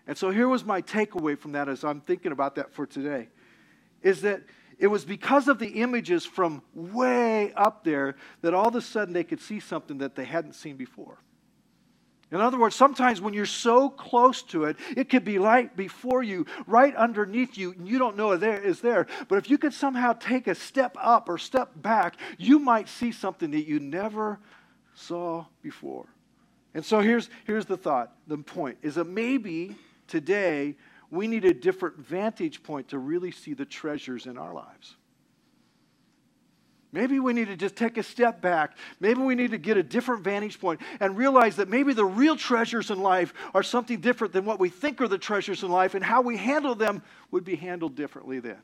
And 0.06 0.16
so 0.16 0.30
here 0.30 0.48
was 0.48 0.64
my 0.64 0.82
takeaway 0.82 1.38
from 1.38 1.52
that 1.52 1.68
as 1.68 1.84
I'm 1.84 2.00
thinking 2.00 2.32
about 2.32 2.56
that 2.56 2.72
for 2.72 2.86
today 2.86 3.28
is 4.02 4.20
that 4.22 4.42
it 4.78 4.88
was 4.88 5.04
because 5.04 5.48
of 5.48 5.58
the 5.58 5.80
images 5.80 6.26
from 6.26 6.62
way 6.74 7.52
up 7.54 7.84
there 7.84 8.16
that 8.42 8.54
all 8.54 8.68
of 8.68 8.74
a 8.74 8.80
sudden 8.80 9.14
they 9.14 9.24
could 9.24 9.40
see 9.40 9.60
something 9.60 9.98
that 9.98 10.14
they 10.14 10.24
hadn't 10.24 10.54
seen 10.54 10.76
before. 10.76 11.18
In 12.30 12.40
other 12.40 12.58
words, 12.58 12.74
sometimes 12.74 13.20
when 13.20 13.32
you're 13.32 13.46
so 13.46 13.88
close 13.88 14.42
to 14.44 14.64
it, 14.64 14.76
it 14.96 15.08
could 15.08 15.24
be 15.24 15.38
right 15.38 15.74
before 15.76 16.22
you, 16.22 16.46
right 16.66 16.94
underneath 16.96 17.56
you, 17.56 17.72
and 17.72 17.86
you 17.86 17.98
don't 17.98 18.16
know 18.16 18.32
it 18.32 18.38
there 18.38 18.60
is 18.60 18.80
there. 18.80 19.06
But 19.28 19.38
if 19.38 19.48
you 19.48 19.56
could 19.56 19.72
somehow 19.72 20.14
take 20.14 20.48
a 20.48 20.54
step 20.54 20.96
up 21.00 21.28
or 21.28 21.38
step 21.38 21.70
back, 21.76 22.16
you 22.36 22.58
might 22.58 22.88
see 22.88 23.12
something 23.12 23.52
that 23.52 23.66
you 23.66 23.78
never 23.78 24.40
saw 24.94 25.44
before. 25.62 26.06
And 26.74 26.84
so 26.84 27.00
here's, 27.00 27.30
here's 27.44 27.66
the 27.66 27.76
thought, 27.76 28.12
the 28.26 28.38
point 28.38 28.78
is 28.82 28.96
that 28.96 29.04
maybe 29.04 29.76
today 30.06 30.76
we 31.10 31.26
need 31.26 31.44
a 31.44 31.54
different 31.54 31.98
vantage 31.98 32.62
point 32.62 32.88
to 32.88 32.98
really 32.98 33.30
see 33.30 33.54
the 33.54 33.64
treasures 33.64 34.26
in 34.26 34.36
our 34.38 34.52
lives. 34.52 34.96
Maybe 36.94 37.18
we 37.18 37.32
need 37.32 37.48
to 37.48 37.56
just 37.56 37.74
take 37.74 37.98
a 37.98 38.04
step 38.04 38.40
back. 38.40 38.76
Maybe 39.00 39.20
we 39.20 39.34
need 39.34 39.50
to 39.50 39.58
get 39.58 39.76
a 39.76 39.82
different 39.82 40.22
vantage 40.22 40.60
point 40.60 40.80
and 41.00 41.16
realize 41.16 41.56
that 41.56 41.68
maybe 41.68 41.92
the 41.92 42.04
real 42.04 42.36
treasures 42.36 42.88
in 42.90 43.00
life 43.00 43.34
are 43.52 43.64
something 43.64 44.00
different 44.00 44.32
than 44.32 44.44
what 44.44 44.60
we 44.60 44.68
think 44.68 45.00
are 45.00 45.08
the 45.08 45.18
treasures 45.18 45.64
in 45.64 45.70
life, 45.70 45.96
and 45.96 46.04
how 46.04 46.22
we 46.22 46.36
handle 46.36 46.76
them 46.76 47.02
would 47.32 47.42
be 47.42 47.56
handled 47.56 47.96
differently 47.96 48.38
then. 48.38 48.60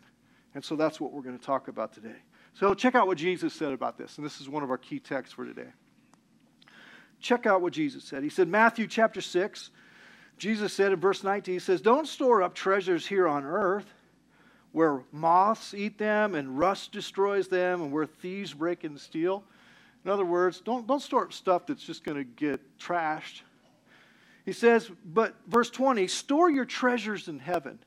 And 0.55 0.65
so 0.65 0.77
that's 0.77 1.01
what 1.01 1.13
we're 1.13 1.23
going 1.23 1.39
to 1.39 1.45
talk 1.45 1.67
about 1.67 1.93
today. 1.93 2.17
So 2.55 2.73
check 2.73 2.95
out 2.95 3.09
what 3.09 3.19
Jesus 3.19 3.53
said 3.53 3.73
about 3.73 3.99
this, 3.99 4.17
and 4.17 4.25
this 4.25 4.41
is 4.41 4.49
one 4.49 4.63
of 4.63 4.71
our 4.71 4.79
key 4.79 5.01
texts 5.01 5.35
for 5.35 5.45
today. 5.45 5.73
Check 7.21 7.47
out 7.47 7.63
what 7.63 7.73
Jesus 7.73 8.05
said. 8.05 8.23
He 8.23 8.31
said, 8.31 8.47
Matthew 8.47 8.87
chapter 8.87 9.21
6, 9.21 9.71
Jesus 10.41 10.73
said 10.73 10.91
in 10.91 10.99
verse 10.99 11.23
19, 11.23 11.55
He 11.55 11.59
says, 11.59 11.83
Don't 11.83 12.09
store 12.09 12.43
up 12.43 12.55
treasures 12.55 13.07
here 13.07 13.29
on 13.29 13.45
earth 13.45 13.85
where 14.73 15.03
moths 15.13 15.75
eat 15.75 15.99
them 15.99 16.35
and 16.35 16.59
rust 16.59 16.93
destroys 16.93 17.49
them 17.49 17.83
and 17.83 17.93
where 17.93 18.07
thieves 18.07 18.55
break 18.55 18.85
and 18.85 18.99
steal. 18.99 19.45
In 20.03 20.11
other 20.11 20.25
words, 20.25 20.63
don't, 20.63 20.87
don't 20.87 21.03
store 21.03 21.25
up 21.25 21.35
stuff 21.35 21.67
that's 21.67 21.85
just 21.85 22.05
going 22.05 22.17
to 22.17 22.25
get 22.25 22.79
trashed. 22.79 23.43
He 24.47 24.55
says, 24.55 24.91
but 25.05 25.35
verse 25.47 25.69
20, 25.69 26.07
store 26.07 26.51
your 26.51 26.65
treasures 26.65 27.29
in 27.29 27.39
heaven. 27.39 27.79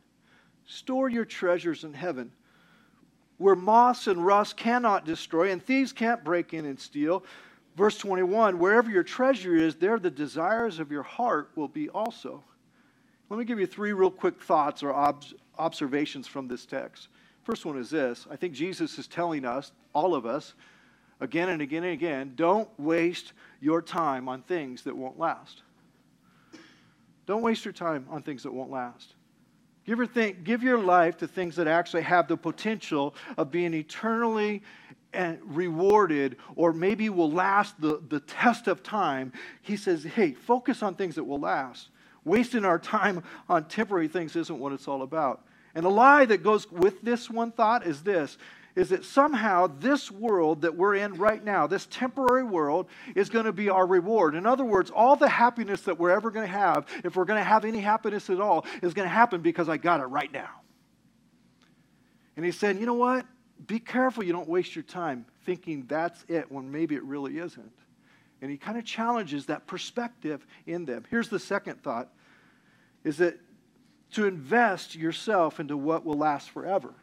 Store 0.67 1.09
your 1.09 1.25
treasures 1.25 1.83
in 1.83 1.93
heaven 1.93 2.31
where 3.39 3.55
moths 3.55 4.05
and 4.05 4.23
rust 4.23 4.57
cannot 4.57 5.05
destroy 5.05 5.51
and 5.51 5.61
thieves 5.61 5.91
can't 5.91 6.23
break 6.23 6.53
in 6.53 6.65
and 6.65 6.79
steal. 6.79 7.23
Verse 7.75 7.97
21 7.97 8.59
Wherever 8.59 8.89
your 8.89 9.03
treasure 9.03 9.55
is, 9.55 9.75
there 9.75 9.99
the 9.99 10.11
desires 10.11 10.79
of 10.79 10.91
your 10.91 11.03
heart 11.03 11.51
will 11.55 11.67
be 11.67 11.89
also. 11.89 12.43
Let 13.29 13.39
me 13.39 13.45
give 13.45 13.59
you 13.59 13.65
three 13.65 13.93
real 13.93 14.11
quick 14.11 14.41
thoughts 14.41 14.83
or 14.83 14.93
ob- 14.93 15.23
observations 15.57 16.27
from 16.27 16.47
this 16.47 16.65
text. 16.65 17.07
First 17.43 17.65
one 17.65 17.77
is 17.77 17.89
this 17.89 18.27
I 18.29 18.35
think 18.35 18.53
Jesus 18.53 18.97
is 18.99 19.07
telling 19.07 19.45
us, 19.45 19.71
all 19.93 20.15
of 20.15 20.25
us, 20.25 20.53
again 21.19 21.49
and 21.49 21.61
again 21.61 21.83
and 21.83 21.93
again, 21.93 22.33
don't 22.35 22.69
waste 22.79 23.33
your 23.59 23.81
time 23.81 24.29
on 24.29 24.41
things 24.43 24.83
that 24.83 24.95
won't 24.95 25.17
last. 25.17 25.61
Don't 27.25 27.41
waste 27.41 27.63
your 27.63 27.73
time 27.73 28.05
on 28.09 28.21
things 28.21 28.43
that 28.43 28.53
won't 28.53 28.69
last. 28.69 29.15
Give 29.85 29.97
your, 29.97 30.07
think, 30.07 30.43
give 30.43 30.63
your 30.63 30.77
life 30.77 31.17
to 31.17 31.27
things 31.27 31.55
that 31.57 31.67
actually 31.67 32.03
have 32.03 32.27
the 32.27 32.37
potential 32.37 33.15
of 33.37 33.51
being 33.51 33.73
eternally 33.73 34.61
rewarded 35.43 36.37
or 36.55 36.73
maybe 36.73 37.09
will 37.09 37.31
last 37.31 37.79
the, 37.79 38.01
the 38.09 38.19
test 38.19 38.67
of 38.67 38.83
time. 38.83 39.31
He 39.61 39.77
says, 39.77 40.03
hey, 40.03 40.33
focus 40.33 40.83
on 40.83 40.95
things 40.95 41.15
that 41.15 41.23
will 41.23 41.39
last. 41.39 41.89
Wasting 42.25 42.65
our 42.65 42.79
time 42.79 43.23
on 43.49 43.65
temporary 43.65 44.07
things 44.07 44.35
isn't 44.35 44.59
what 44.59 44.73
it's 44.73 44.87
all 44.87 45.01
about. 45.01 45.45
And 45.75 45.85
the 45.85 45.89
lie 45.89 46.25
that 46.25 46.43
goes 46.43 46.71
with 46.71 47.01
this 47.01 47.29
one 47.29 47.51
thought 47.51 47.85
is 47.85 48.03
this 48.03 48.37
is 48.75 48.89
that 48.89 49.05
somehow 49.05 49.67
this 49.79 50.09
world 50.09 50.61
that 50.63 50.75
we're 50.75 50.95
in 50.95 51.13
right 51.13 51.43
now, 51.43 51.67
this 51.67 51.85
temporary 51.91 52.43
world, 52.43 52.87
is 53.15 53.29
going 53.29 53.45
to 53.45 53.53
be 53.53 53.69
our 53.69 53.85
reward. 53.85 54.35
In 54.35 54.45
other 54.45 54.65
words, 54.65 54.89
all 54.89 55.15
the 55.15 55.29
happiness 55.29 55.81
that 55.81 55.99
we're 55.99 56.09
ever 56.09 56.31
going 56.31 56.47
to 56.47 56.51
have, 56.51 56.87
if 57.03 57.15
we're 57.15 57.25
going 57.25 57.39
to 57.39 57.43
have 57.43 57.65
any 57.65 57.79
happiness 57.79 58.29
at 58.29 58.39
all, 58.39 58.65
is 58.81 58.93
going 58.93 59.07
to 59.07 59.13
happen 59.13 59.41
because 59.41 59.69
I 59.69 59.77
got 59.77 59.99
it 59.99 60.05
right 60.05 60.31
now. 60.31 60.49
And 62.35 62.43
he 62.43 62.51
said, 62.51 62.79
you 62.79 62.85
know 62.85 62.95
what? 62.95 63.25
Be 63.67 63.79
careful 63.79 64.23
you 64.23 64.33
don't 64.33 64.49
waste 64.49 64.75
your 64.75 64.83
time 64.83 65.25
thinking 65.45 65.85
that's 65.87 66.25
it 66.27 66.51
when 66.51 66.71
maybe 66.71 66.95
it 66.95 67.03
really 67.03 67.37
isn't. 67.37 67.71
And 68.41 68.51
he 68.51 68.57
kind 68.57 68.77
of 68.77 68.83
challenges 68.83 69.45
that 69.45 69.67
perspective 69.67 70.45
in 70.65 70.85
them. 70.85 71.05
Here's 71.09 71.29
the 71.29 71.39
second 71.39 71.81
thought 71.81 72.09
is 73.03 73.17
that 73.17 73.39
to 74.11 74.25
invest 74.25 74.95
yourself 74.95 75.59
into 75.59 75.75
what 75.77 76.05
will 76.05 76.17
last 76.17 76.49
forever. 76.49 76.93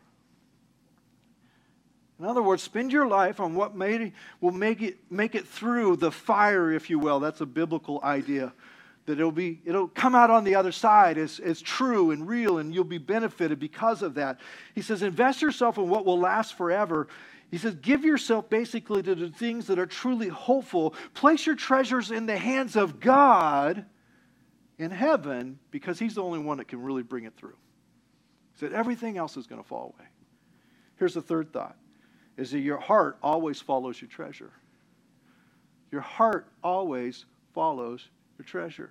In 2.18 2.26
other 2.26 2.42
words, 2.42 2.62
spend 2.62 2.92
your 2.92 3.06
life 3.06 3.40
on 3.40 3.54
what 3.54 3.74
may, 3.74 4.12
will 4.42 4.50
make 4.52 4.82
it, 4.82 4.98
make 5.10 5.34
it 5.34 5.48
through 5.48 5.96
the 5.96 6.10
fire, 6.10 6.70
if 6.70 6.90
you 6.90 6.98
will. 6.98 7.18
That's 7.18 7.40
a 7.40 7.46
biblical 7.46 8.00
idea. 8.04 8.52
That 9.06 9.18
it'll, 9.18 9.32
be, 9.32 9.60
it'll 9.64 9.88
come 9.88 10.14
out 10.14 10.30
on 10.30 10.44
the 10.44 10.54
other 10.54 10.72
side 10.72 11.18
as, 11.18 11.40
as 11.40 11.60
true 11.60 12.10
and 12.10 12.28
real, 12.28 12.58
and 12.58 12.72
you'll 12.74 12.84
be 12.84 12.98
benefited 12.98 13.58
because 13.58 14.02
of 14.02 14.14
that. 14.14 14.38
He 14.74 14.82
says, 14.82 15.02
invest 15.02 15.42
yourself 15.42 15.78
in 15.78 15.88
what 15.88 16.04
will 16.04 16.18
last 16.18 16.54
forever. 16.54 17.08
He 17.50 17.58
says, 17.58 17.74
give 17.76 18.04
yourself 18.04 18.48
basically 18.48 19.02
to 19.02 19.14
the 19.14 19.30
things 19.30 19.66
that 19.66 19.78
are 19.78 19.86
truly 19.86 20.28
hopeful. 20.28 20.94
Place 21.14 21.46
your 21.46 21.56
treasures 21.56 22.10
in 22.10 22.26
the 22.26 22.36
hands 22.36 22.76
of 22.76 23.00
God 23.00 23.84
in 24.78 24.90
heaven 24.90 25.58
because 25.70 25.98
He's 25.98 26.14
the 26.14 26.22
only 26.22 26.38
one 26.38 26.58
that 26.58 26.68
can 26.68 26.82
really 26.82 27.02
bring 27.02 27.24
it 27.24 27.36
through. 27.36 27.56
He 28.52 28.60
said, 28.60 28.72
everything 28.72 29.18
else 29.18 29.36
is 29.36 29.46
going 29.46 29.60
to 29.60 29.66
fall 29.66 29.94
away. 29.98 30.08
Here's 30.96 31.14
the 31.14 31.22
third 31.22 31.52
thought 31.52 31.76
is 32.36 32.52
that 32.52 32.60
your 32.60 32.78
heart 32.78 33.18
always 33.22 33.60
follows 33.60 34.00
your 34.00 34.08
treasure. 34.08 34.52
Your 35.90 36.00
heart 36.00 36.46
always 36.62 37.24
follows 37.52 38.08
treasure. 38.42 38.90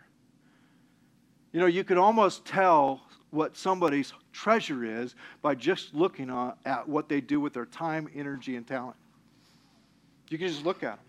You 1.52 1.60
know, 1.60 1.66
you 1.66 1.84
can 1.84 1.98
almost 1.98 2.46
tell 2.46 3.02
what 3.32 3.58
somebody's 3.58 4.14
treasure 4.34 4.84
is 4.84 5.16
by 5.42 5.56
just 5.56 5.94
looking 5.94 6.30
at 6.66 6.88
what 6.88 7.10
they 7.10 7.22
do 7.22 7.40
with 7.40 7.54
their 7.54 7.66
time, 7.66 8.10
energy, 8.16 8.56
and 8.56 8.68
talent. 8.68 8.96
You 10.30 10.38
can 10.38 10.48
just 10.48 10.64
look 10.64 10.84
at 10.84 10.98
them. 10.98 11.06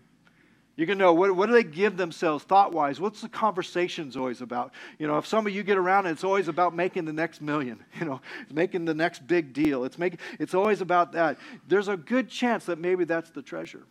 You 0.77 0.87
can 0.87 0.97
know 0.97 1.13
what, 1.13 1.35
what 1.35 1.47
do 1.47 1.53
they 1.53 1.63
give 1.63 1.97
themselves 1.97 2.43
thought 2.43 2.73
wise? 2.73 2.99
What's 2.99 3.21
the 3.21 3.29
conversations 3.29 4.15
always 4.15 4.41
about? 4.41 4.71
You 4.97 5.05
know, 5.05 5.17
if 5.17 5.27
some 5.27 5.45
of 5.45 5.53
you 5.53 5.63
get 5.63 5.77
around 5.77 6.07
it's 6.07 6.23
always 6.23 6.47
about 6.47 6.73
making 6.73 7.05
the 7.05 7.13
next 7.13 7.41
million, 7.41 7.83
you 7.99 8.05
know, 8.05 8.21
making 8.51 8.85
the 8.85 8.93
next 8.93 9.27
big 9.27 9.53
deal. 9.53 9.83
It's, 9.83 9.99
making, 9.99 10.19
it's 10.39 10.53
always 10.53 10.81
about 10.81 11.11
that. 11.11 11.37
There's 11.67 11.87
a 11.87 11.97
good 11.97 12.29
chance 12.29 12.65
that 12.65 12.79
maybe 12.79 13.03
that's 13.03 13.29
the 13.29 13.41
treasure. 13.41 13.83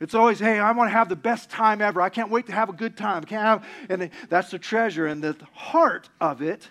It's 0.00 0.14
always, 0.14 0.38
hey, 0.38 0.58
I 0.58 0.72
want 0.72 0.90
to 0.90 0.96
have 0.96 1.08
the 1.08 1.16
best 1.16 1.50
time 1.50 1.80
ever. 1.80 2.00
I 2.00 2.08
can't 2.08 2.30
wait 2.30 2.46
to 2.46 2.52
have 2.52 2.68
a 2.68 2.72
good 2.72 2.96
time. 2.96 3.24
Can't 3.24 3.42
have, 3.42 3.66
and 3.88 4.10
that's 4.28 4.50
the 4.50 4.58
treasure. 4.58 5.06
And 5.06 5.22
the 5.22 5.36
heart 5.52 6.08
of 6.20 6.42
it 6.42 6.68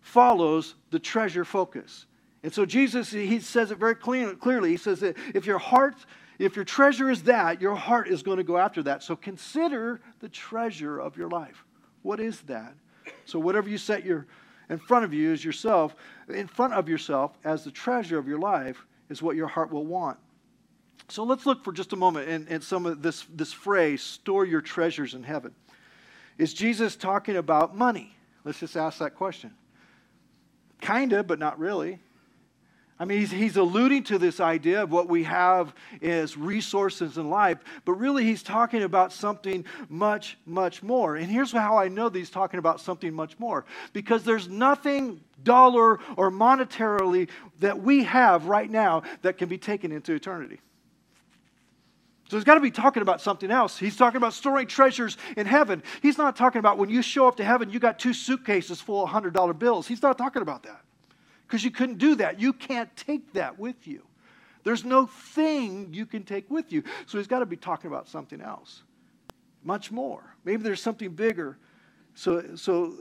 follows 0.00 0.74
the 0.90 0.98
treasure 0.98 1.44
focus. 1.44 2.06
And 2.42 2.52
so 2.52 2.66
Jesus, 2.66 3.10
he 3.10 3.40
says 3.40 3.70
it 3.70 3.78
very 3.78 3.94
clean, 3.94 4.36
clearly. 4.36 4.70
He 4.70 4.76
says 4.76 5.00
that 5.00 5.16
if 5.34 5.46
your 5.46 5.58
heart 5.58 5.94
if 6.38 6.56
your 6.56 6.64
treasure 6.64 7.10
is 7.10 7.22
that, 7.24 7.60
your 7.60 7.76
heart 7.76 8.08
is 8.08 8.22
going 8.22 8.38
to 8.38 8.44
go 8.44 8.58
after 8.58 8.82
that. 8.84 9.02
So 9.02 9.14
consider 9.14 10.00
the 10.20 10.28
treasure 10.28 10.98
of 10.98 11.16
your 11.16 11.28
life. 11.28 11.64
What 12.02 12.20
is 12.20 12.40
that? 12.42 12.74
So 13.24 13.38
whatever 13.38 13.68
you 13.68 13.78
set 13.78 14.04
your 14.04 14.26
in 14.70 14.78
front 14.78 15.04
of 15.04 15.12
you 15.12 15.30
is 15.30 15.44
yourself, 15.44 15.94
in 16.28 16.46
front 16.46 16.72
of 16.72 16.88
yourself 16.88 17.38
as 17.44 17.64
the 17.64 17.70
treasure 17.70 18.18
of 18.18 18.26
your 18.26 18.38
life 18.38 18.86
is 19.10 19.22
what 19.22 19.36
your 19.36 19.46
heart 19.46 19.70
will 19.70 19.84
want. 19.84 20.18
So 21.08 21.22
let's 21.22 21.46
look 21.46 21.64
for 21.64 21.72
just 21.72 21.92
a 21.92 21.96
moment 21.96 22.48
in 22.48 22.60
some 22.60 22.86
of 22.86 23.02
this, 23.02 23.26
this 23.34 23.52
phrase, 23.52 24.02
store 24.02 24.44
your 24.44 24.60
treasures 24.60 25.14
in 25.14 25.22
heaven. 25.22 25.54
Is 26.38 26.54
Jesus 26.54 26.96
talking 26.96 27.36
about 27.36 27.76
money? 27.76 28.16
Let's 28.44 28.60
just 28.60 28.76
ask 28.76 28.98
that 28.98 29.14
question. 29.14 29.52
Kinda, 30.80 31.22
but 31.22 31.38
not 31.38 31.58
really. 31.58 32.00
I 32.98 33.06
mean, 33.06 33.18
he's, 33.18 33.30
he's 33.30 33.56
alluding 33.56 34.04
to 34.04 34.18
this 34.18 34.38
idea 34.38 34.84
of 34.84 34.92
what 34.92 35.08
we 35.08 35.24
have 35.24 35.74
as 36.00 36.36
resources 36.36 37.18
in 37.18 37.28
life, 37.28 37.58
but 37.84 37.94
really 37.94 38.24
he's 38.24 38.42
talking 38.42 38.84
about 38.84 39.12
something 39.12 39.64
much, 39.88 40.38
much 40.46 40.80
more. 40.82 41.16
And 41.16 41.26
here's 41.26 41.50
how 41.50 41.76
I 41.76 41.88
know 41.88 42.08
that 42.08 42.16
he's 42.16 42.30
talking 42.30 42.58
about 42.58 42.80
something 42.80 43.12
much 43.12 43.38
more 43.38 43.64
because 43.92 44.22
there's 44.22 44.48
nothing 44.48 45.20
dollar 45.42 45.98
or 46.16 46.30
monetarily 46.30 47.28
that 47.58 47.82
we 47.82 48.04
have 48.04 48.46
right 48.46 48.70
now 48.70 49.02
that 49.22 49.38
can 49.38 49.48
be 49.48 49.58
taken 49.58 49.90
into 49.90 50.12
eternity. 50.12 50.60
So 52.34 52.38
he's 52.38 52.44
got 52.44 52.56
to 52.56 52.60
be 52.60 52.72
talking 52.72 53.00
about 53.00 53.20
something 53.20 53.48
else. 53.48 53.78
He's 53.78 53.94
talking 53.94 54.16
about 54.16 54.32
storing 54.32 54.66
treasures 54.66 55.18
in 55.36 55.46
heaven. 55.46 55.84
He's 56.02 56.18
not 56.18 56.34
talking 56.34 56.58
about 56.58 56.78
when 56.78 56.90
you 56.90 57.00
show 57.00 57.28
up 57.28 57.36
to 57.36 57.44
heaven, 57.44 57.70
you 57.70 57.78
got 57.78 58.00
two 58.00 58.12
suitcases 58.12 58.80
full 58.80 59.04
of 59.04 59.10
$100 59.10 59.56
bills. 59.56 59.86
He's 59.86 60.02
not 60.02 60.18
talking 60.18 60.42
about 60.42 60.64
that 60.64 60.80
because 61.46 61.62
you 61.62 61.70
couldn't 61.70 61.98
do 61.98 62.16
that. 62.16 62.40
You 62.40 62.52
can't 62.52 62.90
take 62.96 63.34
that 63.34 63.56
with 63.56 63.86
you. 63.86 64.02
There's 64.64 64.84
no 64.84 65.06
thing 65.06 65.90
you 65.92 66.06
can 66.06 66.24
take 66.24 66.50
with 66.50 66.72
you. 66.72 66.82
So 67.06 67.18
he's 67.18 67.28
got 67.28 67.38
to 67.38 67.46
be 67.46 67.56
talking 67.56 67.88
about 67.88 68.08
something 68.08 68.40
else, 68.40 68.82
much 69.62 69.92
more. 69.92 70.34
Maybe 70.44 70.64
there's 70.64 70.82
something 70.82 71.10
bigger. 71.10 71.56
So, 72.16 72.56
so 72.56 72.94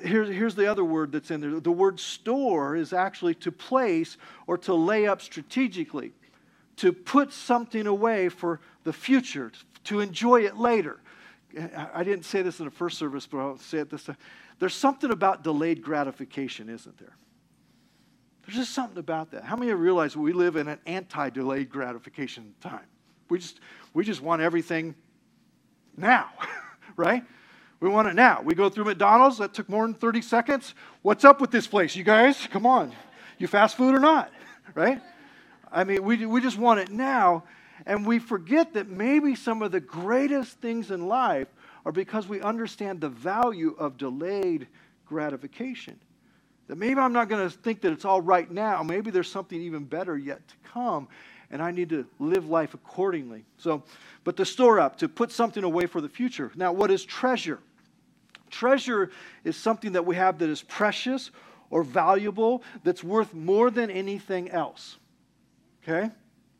here's, 0.00 0.28
here's 0.28 0.54
the 0.54 0.70
other 0.70 0.84
word 0.84 1.10
that's 1.10 1.32
in 1.32 1.40
there. 1.40 1.58
The 1.58 1.72
word 1.72 1.98
store 1.98 2.76
is 2.76 2.92
actually 2.92 3.34
to 3.34 3.50
place 3.50 4.18
or 4.46 4.56
to 4.58 4.74
lay 4.74 5.08
up 5.08 5.20
strategically, 5.20 6.12
to 6.78 6.92
put 6.92 7.32
something 7.32 7.86
away 7.86 8.28
for 8.28 8.60
the 8.84 8.92
future, 8.92 9.52
to 9.84 10.00
enjoy 10.00 10.42
it 10.42 10.56
later. 10.56 11.00
I 11.94 12.04
didn't 12.04 12.24
say 12.24 12.42
this 12.42 12.58
in 12.58 12.66
the 12.66 12.70
first 12.70 12.98
service, 12.98 13.26
but 13.26 13.38
I'll 13.38 13.58
say 13.58 13.78
it 13.78 13.90
this 13.90 14.04
time. 14.04 14.16
There's 14.58 14.74
something 14.74 15.10
about 15.10 15.42
delayed 15.42 15.82
gratification, 15.82 16.68
isn't 16.68 16.98
there? 16.98 17.16
There's 18.44 18.56
just 18.56 18.74
something 18.74 18.98
about 18.98 19.30
that. 19.32 19.44
How 19.44 19.56
many 19.56 19.70
of 19.70 19.78
you 19.78 19.84
realize 19.84 20.16
we 20.16 20.32
live 20.32 20.56
in 20.56 20.68
an 20.68 20.78
anti 20.86 21.30
delayed 21.30 21.70
gratification 21.70 22.54
time? 22.60 22.86
We 23.28 23.38
just, 23.38 23.60
we 23.92 24.04
just 24.04 24.22
want 24.22 24.40
everything 24.40 24.94
now, 25.96 26.30
right? 26.96 27.24
We 27.80 27.88
want 27.88 28.08
it 28.08 28.14
now. 28.14 28.40
We 28.42 28.54
go 28.54 28.68
through 28.68 28.84
McDonald's, 28.84 29.38
that 29.38 29.54
took 29.54 29.68
more 29.68 29.86
than 29.86 29.94
30 29.94 30.22
seconds. 30.22 30.74
What's 31.02 31.24
up 31.24 31.40
with 31.40 31.50
this 31.50 31.66
place, 31.66 31.94
you 31.94 32.04
guys? 32.04 32.46
Come 32.50 32.66
on. 32.66 32.92
You 33.38 33.46
fast 33.46 33.76
food 33.76 33.94
or 33.94 34.00
not, 34.00 34.32
right? 34.74 35.00
I 35.72 35.84
mean, 35.84 36.02
we, 36.02 36.26
we 36.26 36.40
just 36.40 36.58
want 36.58 36.80
it 36.80 36.90
now. 36.90 37.44
And 37.86 38.06
we 38.06 38.18
forget 38.18 38.74
that 38.74 38.88
maybe 38.88 39.34
some 39.34 39.62
of 39.62 39.72
the 39.72 39.80
greatest 39.80 40.60
things 40.60 40.90
in 40.90 41.06
life 41.06 41.48
are 41.84 41.92
because 41.92 42.26
we 42.26 42.40
understand 42.40 43.00
the 43.00 43.08
value 43.08 43.74
of 43.78 43.96
delayed 43.96 44.66
gratification. 45.06 45.98
That 46.66 46.76
maybe 46.76 47.00
I'm 47.00 47.12
not 47.12 47.28
going 47.28 47.48
to 47.48 47.56
think 47.56 47.80
that 47.82 47.92
it's 47.92 48.04
all 48.04 48.20
right 48.20 48.50
now. 48.50 48.82
Maybe 48.82 49.10
there's 49.10 49.30
something 49.30 49.60
even 49.60 49.84
better 49.84 50.18
yet 50.18 50.46
to 50.48 50.54
come, 50.70 51.08
and 51.50 51.62
I 51.62 51.70
need 51.70 51.88
to 51.90 52.06
live 52.18 52.48
life 52.48 52.74
accordingly. 52.74 53.44
So, 53.56 53.84
but 54.24 54.36
to 54.36 54.44
store 54.44 54.80
up, 54.80 54.98
to 54.98 55.08
put 55.08 55.32
something 55.32 55.64
away 55.64 55.86
for 55.86 56.00
the 56.00 56.08
future. 56.08 56.52
Now, 56.56 56.72
what 56.72 56.90
is 56.90 57.04
treasure? 57.04 57.60
Treasure 58.50 59.10
is 59.44 59.56
something 59.56 59.92
that 59.92 60.04
we 60.04 60.16
have 60.16 60.38
that 60.38 60.48
is 60.48 60.62
precious 60.62 61.30
or 61.70 61.82
valuable, 61.82 62.62
that's 62.82 63.04
worth 63.04 63.34
more 63.34 63.70
than 63.70 63.90
anything 63.90 64.50
else. 64.50 64.96
Okay? 65.88 66.10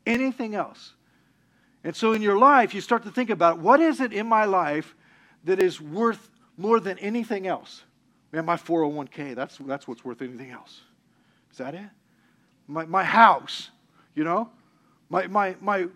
Anything 0.05 0.55
else. 0.55 0.93
And 1.83 1.95
so 1.95 2.13
in 2.13 2.21
your 2.21 2.37
life, 2.37 2.73
you 2.73 2.81
start 2.81 3.03
to 3.03 3.11
think 3.11 3.29
about 3.29 3.59
what 3.59 3.79
is 3.79 4.01
it 4.01 4.11
in 4.11 4.27
my 4.27 4.45
life 4.45 4.95
that 5.45 5.61
is 5.61 5.79
worth 5.79 6.29
more 6.57 6.79
than 6.79 6.97
anything 6.99 7.47
else? 7.47 7.83
Man, 8.31 8.45
my 8.45 8.57
401k, 8.57 9.35
that's, 9.35 9.57
that's 9.59 9.87
what's 9.87 10.03
worth 10.03 10.21
anything 10.21 10.51
else. 10.51 10.81
Is 11.51 11.57
that 11.57 11.73
it? 11.73 11.89
My, 12.67 12.85
my 12.85 13.03
house, 13.03 13.69
you 14.13 14.23
know? 14.23 14.49
My, 15.09 15.27
my, 15.27 15.55
my, 15.61 15.87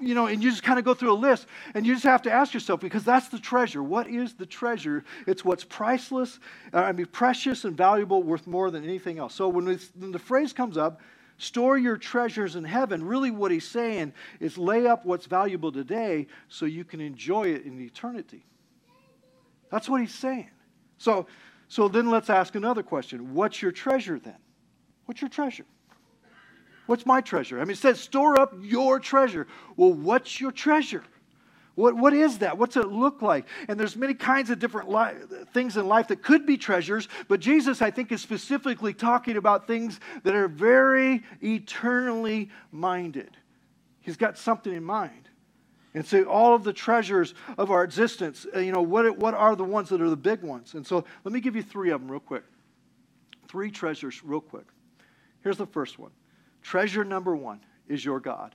you 0.00 0.14
know, 0.14 0.26
and 0.26 0.42
you 0.42 0.50
just 0.50 0.62
kind 0.62 0.78
of 0.78 0.84
go 0.84 0.94
through 0.94 1.12
a 1.12 1.14
list 1.14 1.46
and 1.74 1.86
you 1.86 1.94
just 1.94 2.04
have 2.04 2.22
to 2.22 2.32
ask 2.32 2.52
yourself 2.52 2.80
because 2.80 3.04
that's 3.04 3.28
the 3.28 3.38
treasure. 3.38 3.82
What 3.82 4.08
is 4.08 4.34
the 4.34 4.46
treasure? 4.46 5.04
It's 5.26 5.44
what's 5.44 5.64
priceless, 5.64 6.38
uh, 6.74 6.78
I 6.78 6.92
mean, 6.92 7.06
precious 7.06 7.64
and 7.64 7.76
valuable, 7.76 8.22
worth 8.22 8.46
more 8.46 8.70
than 8.70 8.84
anything 8.84 9.18
else. 9.18 9.34
So 9.34 9.48
when, 9.48 9.66
when 9.96 10.12
the 10.12 10.18
phrase 10.18 10.52
comes 10.52 10.76
up, 10.76 11.00
store 11.42 11.76
your 11.76 11.96
treasures 11.96 12.56
in 12.56 12.64
heaven, 12.64 13.04
really 13.04 13.30
what 13.30 13.50
he's 13.50 13.66
saying 13.66 14.12
is 14.40 14.56
lay 14.56 14.86
up 14.86 15.04
what's 15.04 15.26
valuable 15.26 15.72
today 15.72 16.26
so 16.48 16.66
you 16.66 16.84
can 16.84 17.00
enjoy 17.00 17.44
it 17.44 17.64
in 17.64 17.80
eternity. 17.80 18.46
That's 19.70 19.88
what 19.88 20.00
he's 20.00 20.14
saying. 20.14 20.50
So, 20.98 21.26
so 21.68 21.88
then 21.88 22.10
let's 22.10 22.30
ask 22.30 22.54
another 22.54 22.82
question. 22.82 23.34
What's 23.34 23.60
your 23.60 23.72
treasure 23.72 24.18
then? 24.18 24.36
What's 25.06 25.20
your 25.20 25.30
treasure? 25.30 25.64
What's 26.86 27.06
my 27.06 27.20
treasure? 27.20 27.58
I 27.58 27.64
mean, 27.64 27.72
it 27.72 27.78
says 27.78 27.98
store 27.98 28.38
up 28.38 28.54
your 28.60 29.00
treasure. 29.00 29.46
Well, 29.76 29.92
what's 29.92 30.40
your 30.40 30.52
treasure? 30.52 31.02
What, 31.74 31.96
what 31.96 32.12
is 32.12 32.38
that? 32.38 32.58
What's 32.58 32.76
it 32.76 32.88
look 32.88 33.22
like? 33.22 33.46
And 33.68 33.80
there's 33.80 33.96
many 33.96 34.14
kinds 34.14 34.50
of 34.50 34.58
different 34.58 34.90
li- 34.90 35.44
things 35.54 35.76
in 35.76 35.88
life 35.88 36.08
that 36.08 36.22
could 36.22 36.44
be 36.44 36.58
treasures, 36.58 37.08
but 37.28 37.40
Jesus, 37.40 37.80
I 37.80 37.90
think, 37.90 38.12
is 38.12 38.20
specifically 38.20 38.92
talking 38.92 39.36
about 39.36 39.66
things 39.66 39.98
that 40.22 40.34
are 40.34 40.48
very 40.48 41.22
eternally 41.42 42.50
minded. 42.70 43.36
He's 44.00 44.18
got 44.18 44.36
something 44.36 44.72
in 44.72 44.84
mind. 44.84 45.28
And 45.94 46.04
so 46.04 46.24
all 46.24 46.54
of 46.54 46.64
the 46.64 46.72
treasures 46.72 47.34
of 47.56 47.70
our 47.70 47.84
existence, 47.84 48.46
uh, 48.54 48.60
you 48.60 48.72
know, 48.72 48.82
what, 48.82 49.16
what 49.18 49.34
are 49.34 49.56
the 49.56 49.64
ones 49.64 49.88
that 49.90 50.00
are 50.00 50.10
the 50.10 50.16
big 50.16 50.42
ones? 50.42 50.74
And 50.74 50.86
so 50.86 51.04
let 51.24 51.32
me 51.32 51.40
give 51.40 51.56
you 51.56 51.62
three 51.62 51.90
of 51.90 52.00
them 52.00 52.10
real 52.10 52.20
quick. 52.20 52.44
Three 53.48 53.70
treasures 53.70 54.22
real 54.24 54.40
quick. 54.40 54.66
Here's 55.42 55.58
the 55.58 55.66
first 55.66 55.98
one. 55.98 56.10
Treasure 56.62 57.04
number 57.04 57.34
one 57.34 57.60
is 57.88 58.04
your 58.04 58.20
God. 58.20 58.54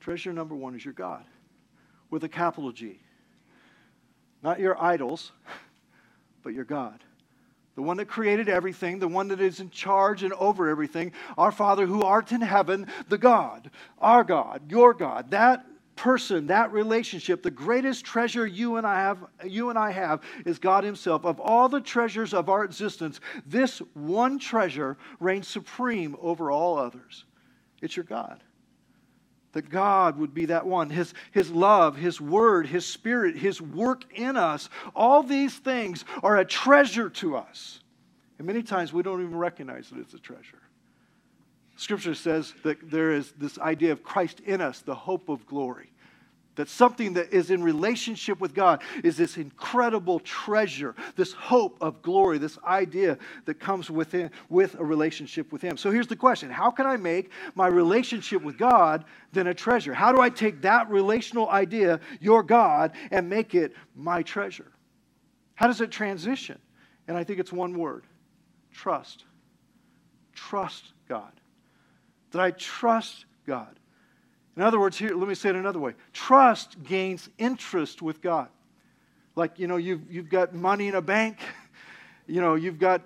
Treasure 0.00 0.32
number 0.32 0.54
one 0.54 0.74
is 0.74 0.84
your 0.84 0.94
God 0.94 1.24
with 2.10 2.24
a 2.24 2.28
capital 2.28 2.72
G. 2.72 3.00
Not 4.42 4.60
your 4.60 4.80
idols, 4.82 5.32
but 6.42 6.54
your 6.54 6.64
God. 6.64 7.02
The 7.74 7.82
one 7.82 7.96
that 7.98 8.06
created 8.06 8.48
everything, 8.48 8.98
the 8.98 9.06
one 9.06 9.28
that 9.28 9.40
is 9.40 9.60
in 9.60 9.70
charge 9.70 10.24
and 10.24 10.32
over 10.32 10.68
everything, 10.68 11.12
our 11.36 11.52
Father 11.52 11.86
who 11.86 12.02
art 12.02 12.32
in 12.32 12.40
heaven, 12.40 12.88
the 13.08 13.18
God, 13.18 13.70
our 13.98 14.24
God, 14.24 14.70
your 14.70 14.92
God. 14.94 15.30
That 15.30 15.64
person, 15.98 16.46
that 16.46 16.72
relationship, 16.72 17.42
the 17.42 17.50
greatest 17.50 18.04
treasure 18.04 18.46
you 18.46 18.76
and 18.76 18.86
I 18.86 19.00
have, 19.00 19.18
you 19.44 19.68
and 19.68 19.78
I 19.78 19.90
have 19.90 20.22
is 20.46 20.58
God 20.58 20.84
himself. 20.84 21.24
Of 21.24 21.40
all 21.40 21.68
the 21.68 21.80
treasures 21.80 22.32
of 22.32 22.48
our 22.48 22.64
existence, 22.64 23.20
this 23.44 23.80
one 23.94 24.38
treasure 24.38 24.96
reigns 25.20 25.48
supreme 25.48 26.16
over 26.20 26.50
all 26.50 26.78
others. 26.78 27.24
It's 27.82 27.96
your 27.96 28.04
God. 28.04 28.42
That 29.52 29.70
God 29.70 30.18
would 30.18 30.34
be 30.34 30.46
that 30.46 30.66
one. 30.66 30.90
His, 30.90 31.14
his 31.32 31.50
love, 31.50 31.96
His 31.96 32.20
word, 32.20 32.66
His 32.66 32.84
spirit, 32.84 33.36
His 33.36 33.60
work 33.60 34.04
in 34.12 34.36
us, 34.36 34.68
all 34.94 35.22
these 35.22 35.56
things 35.56 36.04
are 36.22 36.36
a 36.36 36.44
treasure 36.44 37.08
to 37.10 37.36
us. 37.36 37.80
And 38.38 38.46
many 38.46 38.62
times 38.62 38.92
we 38.92 39.02
don't 39.02 39.22
even 39.22 39.36
recognize 39.36 39.90
that 39.90 39.98
it's 39.98 40.14
a 40.14 40.18
treasure. 40.18 40.60
Scripture 41.76 42.14
says 42.14 42.54
that 42.64 42.90
there 42.90 43.12
is 43.12 43.32
this 43.38 43.58
idea 43.58 43.92
of 43.92 44.02
Christ 44.02 44.40
in 44.40 44.60
us, 44.60 44.80
the 44.80 44.94
hope 44.94 45.28
of 45.28 45.46
glory. 45.46 45.92
That 46.58 46.68
something 46.68 47.14
that 47.14 47.32
is 47.32 47.50
in 47.50 47.62
relationship 47.62 48.40
with 48.40 48.52
God 48.52 48.82
is 49.04 49.16
this 49.16 49.36
incredible 49.36 50.18
treasure, 50.20 50.94
this 51.14 51.32
hope 51.32 51.78
of 51.80 52.02
glory, 52.02 52.38
this 52.38 52.58
idea 52.66 53.16
that 53.44 53.60
comes 53.60 53.90
within, 53.90 54.30
with 54.48 54.74
a 54.74 54.84
relationship 54.84 55.52
with 55.52 55.62
Him. 55.62 55.76
So 55.76 55.90
here's 55.90 56.08
the 56.08 56.16
question 56.16 56.50
How 56.50 56.70
can 56.70 56.84
I 56.84 56.96
make 56.96 57.30
my 57.54 57.68
relationship 57.68 58.42
with 58.42 58.58
God 58.58 59.04
then 59.32 59.46
a 59.46 59.54
treasure? 59.54 59.94
How 59.94 60.12
do 60.12 60.20
I 60.20 60.30
take 60.30 60.62
that 60.62 60.90
relational 60.90 61.48
idea, 61.48 62.00
your 62.20 62.42
God, 62.42 62.92
and 63.12 63.30
make 63.30 63.54
it 63.54 63.72
my 63.94 64.22
treasure? 64.22 64.72
How 65.54 65.68
does 65.68 65.80
it 65.80 65.92
transition? 65.92 66.58
And 67.06 67.16
I 67.16 67.24
think 67.24 67.38
it's 67.38 67.52
one 67.52 67.78
word 67.78 68.04
trust. 68.72 69.24
Trust 70.34 70.92
God 71.08 71.32
that 72.30 72.40
I 72.40 72.50
trust 72.52 73.26
God. 73.46 73.77
In 74.58 74.64
other 74.64 74.80
words, 74.80 74.98
here, 74.98 75.14
let 75.14 75.28
me 75.28 75.36
say 75.36 75.50
it 75.50 75.54
another 75.54 75.78
way 75.78 75.94
trust 76.12 76.82
gains 76.82 77.30
interest 77.38 78.02
with 78.02 78.20
God. 78.20 78.48
Like, 79.36 79.60
you 79.60 79.68
know, 79.68 79.76
you've, 79.76 80.10
you've 80.10 80.28
got 80.28 80.52
money 80.52 80.88
in 80.88 80.96
a 80.96 81.00
bank, 81.00 81.38
you 82.26 82.40
know, 82.40 82.56
you've 82.56 82.80
got 82.80 83.02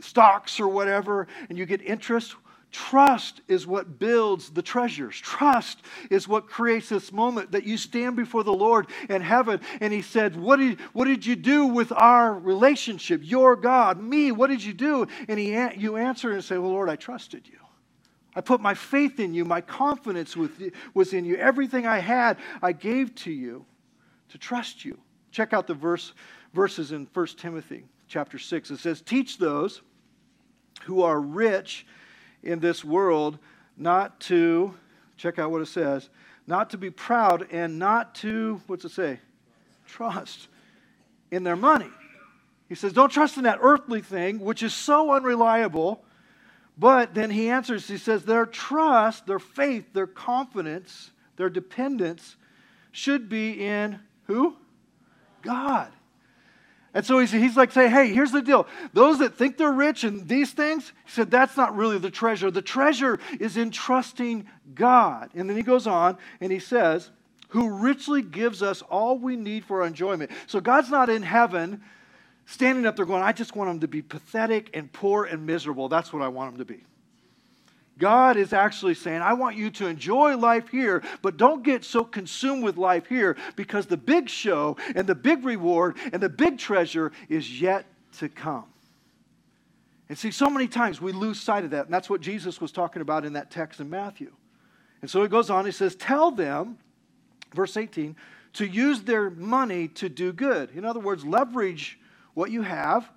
stocks 0.00 0.58
or 0.58 0.68
whatever, 0.68 1.28
and 1.50 1.58
you 1.58 1.66
get 1.66 1.82
interest. 1.82 2.34
Trust 2.72 3.42
is 3.46 3.66
what 3.66 3.98
builds 3.98 4.48
the 4.50 4.62
treasures. 4.62 5.20
Trust 5.20 5.82
is 6.10 6.26
what 6.26 6.48
creates 6.48 6.88
this 6.88 7.12
moment 7.12 7.52
that 7.52 7.64
you 7.64 7.76
stand 7.76 8.16
before 8.16 8.42
the 8.42 8.54
Lord 8.54 8.86
in 9.10 9.20
heaven 9.20 9.60
and 9.82 9.92
He 9.92 10.00
said, 10.00 10.34
What 10.34 10.56
did, 10.56 10.80
what 10.94 11.04
did 11.04 11.26
you 11.26 11.36
do 11.36 11.66
with 11.66 11.92
our 11.92 12.32
relationship? 12.32 13.20
Your 13.22 13.54
God, 13.54 14.02
me, 14.02 14.32
what 14.32 14.48
did 14.48 14.64
you 14.64 14.72
do? 14.72 15.06
And 15.28 15.38
he, 15.38 15.50
you 15.76 15.98
answer 15.98 16.32
and 16.32 16.42
say, 16.42 16.56
Well, 16.56 16.72
Lord, 16.72 16.88
I 16.88 16.96
trusted 16.96 17.46
you. 17.46 17.58
I 18.36 18.40
put 18.40 18.60
my 18.60 18.74
faith 18.74 19.20
in 19.20 19.34
you. 19.34 19.44
My 19.44 19.60
confidence 19.60 20.36
was 20.36 21.12
in 21.12 21.24
you. 21.24 21.36
Everything 21.36 21.86
I 21.86 21.98
had, 21.98 22.36
I 22.62 22.72
gave 22.72 23.14
to 23.16 23.30
you 23.30 23.64
to 24.30 24.38
trust 24.38 24.84
you. 24.84 24.98
Check 25.30 25.52
out 25.52 25.66
the 25.66 25.74
verse, 25.74 26.12
verses 26.52 26.92
in 26.92 27.08
1 27.12 27.26
Timothy 27.38 27.84
chapter 28.08 28.38
6. 28.38 28.70
It 28.70 28.78
says, 28.78 29.00
Teach 29.00 29.38
those 29.38 29.82
who 30.84 31.02
are 31.02 31.20
rich 31.20 31.86
in 32.42 32.60
this 32.60 32.84
world 32.84 33.38
not 33.76 34.20
to, 34.20 34.74
check 35.16 35.38
out 35.38 35.50
what 35.50 35.62
it 35.62 35.66
says, 35.66 36.08
not 36.46 36.70
to 36.70 36.78
be 36.78 36.90
proud 36.90 37.46
and 37.50 37.78
not 37.78 38.14
to, 38.16 38.60
what's 38.66 38.84
it 38.84 38.90
say? 38.90 39.18
Trust 39.86 40.48
in 41.30 41.44
their 41.44 41.56
money. 41.56 41.90
He 42.68 42.74
says, 42.74 42.92
Don't 42.92 43.10
trust 43.10 43.36
in 43.36 43.44
that 43.44 43.58
earthly 43.60 44.00
thing, 44.00 44.40
which 44.40 44.62
is 44.62 44.74
so 44.74 45.12
unreliable 45.12 46.04
but 46.76 47.14
then 47.14 47.30
he 47.30 47.48
answers, 47.48 47.86
he 47.86 47.98
says, 47.98 48.24
their 48.24 48.46
trust, 48.46 49.26
their 49.26 49.38
faith, 49.38 49.92
their 49.92 50.06
confidence, 50.06 51.10
their 51.36 51.48
dependence 51.48 52.36
should 52.90 53.28
be 53.28 53.64
in 53.64 54.00
who? 54.26 54.56
God. 55.42 55.92
And 56.94 57.04
so 57.04 57.18
he's, 57.18 57.32
he's 57.32 57.56
like 57.56 57.72
saying, 57.72 57.90
hey, 57.90 58.14
here's 58.14 58.30
the 58.30 58.40
deal. 58.40 58.68
Those 58.92 59.18
that 59.18 59.34
think 59.34 59.56
they're 59.56 59.72
rich 59.72 60.04
and 60.04 60.28
these 60.28 60.52
things, 60.52 60.92
he 61.04 61.10
said, 61.10 61.30
that's 61.30 61.56
not 61.56 61.76
really 61.76 61.98
the 61.98 62.10
treasure. 62.10 62.52
The 62.52 62.62
treasure 62.62 63.18
is 63.40 63.56
in 63.56 63.72
trusting 63.72 64.48
God. 64.74 65.30
And 65.34 65.50
then 65.50 65.56
he 65.56 65.64
goes 65.64 65.88
on 65.88 66.16
and 66.40 66.52
he 66.52 66.60
says, 66.60 67.10
who 67.48 67.70
richly 67.70 68.22
gives 68.22 68.62
us 68.62 68.82
all 68.82 69.18
we 69.18 69.36
need 69.36 69.64
for 69.64 69.82
our 69.82 69.86
enjoyment. 69.86 70.30
So 70.46 70.60
God's 70.60 70.90
not 70.90 71.10
in 71.10 71.22
heaven 71.22 71.82
standing 72.46 72.86
up 72.86 72.96
there 72.96 73.06
going, 73.06 73.22
I 73.22 73.32
just 73.32 73.56
want 73.56 73.70
them 73.70 73.80
to 73.80 73.88
be 73.88 74.02
pathetic 74.02 74.70
and 74.74 74.92
poor 74.92 75.24
and 75.24 75.46
miserable. 75.46 75.88
That's 75.88 76.12
what 76.12 76.22
I 76.22 76.28
want 76.28 76.52
them 76.52 76.66
to 76.66 76.72
be. 76.72 76.84
God 77.98 78.36
is 78.36 78.52
actually 78.52 78.94
saying, 78.94 79.22
I 79.22 79.34
want 79.34 79.56
you 79.56 79.70
to 79.70 79.86
enjoy 79.86 80.36
life 80.36 80.68
here, 80.68 81.02
but 81.22 81.36
don't 81.36 81.62
get 81.62 81.84
so 81.84 82.02
consumed 82.02 82.64
with 82.64 82.76
life 82.76 83.06
here 83.06 83.36
because 83.54 83.86
the 83.86 83.96
big 83.96 84.28
show 84.28 84.76
and 84.96 85.06
the 85.06 85.14
big 85.14 85.44
reward 85.44 85.96
and 86.12 86.20
the 86.20 86.28
big 86.28 86.58
treasure 86.58 87.12
is 87.28 87.60
yet 87.60 87.86
to 88.18 88.28
come. 88.28 88.64
And 90.08 90.18
see, 90.18 90.32
so 90.32 90.50
many 90.50 90.66
times 90.66 91.00
we 91.00 91.12
lose 91.12 91.40
sight 91.40 91.64
of 91.64 91.70
that. 91.70 91.86
And 91.86 91.94
that's 91.94 92.10
what 92.10 92.20
Jesus 92.20 92.60
was 92.60 92.72
talking 92.72 93.00
about 93.00 93.24
in 93.24 93.34
that 93.34 93.50
text 93.50 93.80
in 93.80 93.88
Matthew. 93.88 94.32
And 95.00 95.10
so 95.10 95.22
he 95.22 95.28
goes 95.28 95.48
on, 95.48 95.64
he 95.64 95.72
says, 95.72 95.94
Tell 95.94 96.30
them, 96.30 96.78
verse 97.54 97.76
18, 97.76 98.16
to 98.54 98.66
use 98.66 99.02
their 99.02 99.30
money 99.30 99.88
to 99.88 100.08
do 100.08 100.32
good. 100.32 100.70
In 100.74 100.84
other 100.84 101.00
words, 101.00 101.24
leverage 101.24 101.98
what 102.34 102.50
you 102.50 102.62
have 102.62 103.08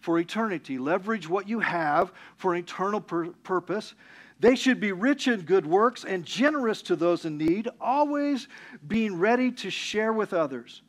for 0.00 0.18
eternity. 0.18 0.78
Leverage 0.78 1.28
what 1.28 1.48
you 1.48 1.60
have 1.60 2.12
for 2.36 2.54
an 2.54 2.60
eternal 2.60 3.00
pur- 3.00 3.32
purpose. 3.42 3.94
They 4.40 4.56
should 4.56 4.80
be 4.80 4.92
rich 4.92 5.28
in 5.28 5.42
good 5.42 5.66
works 5.66 6.04
and 6.04 6.24
generous 6.24 6.82
to 6.82 6.96
those 6.96 7.24
in 7.24 7.38
need, 7.38 7.68
always 7.80 8.48
being 8.86 9.18
ready 9.18 9.52
to 9.52 9.70
share 9.70 10.12
with 10.12 10.32
others. 10.32 10.82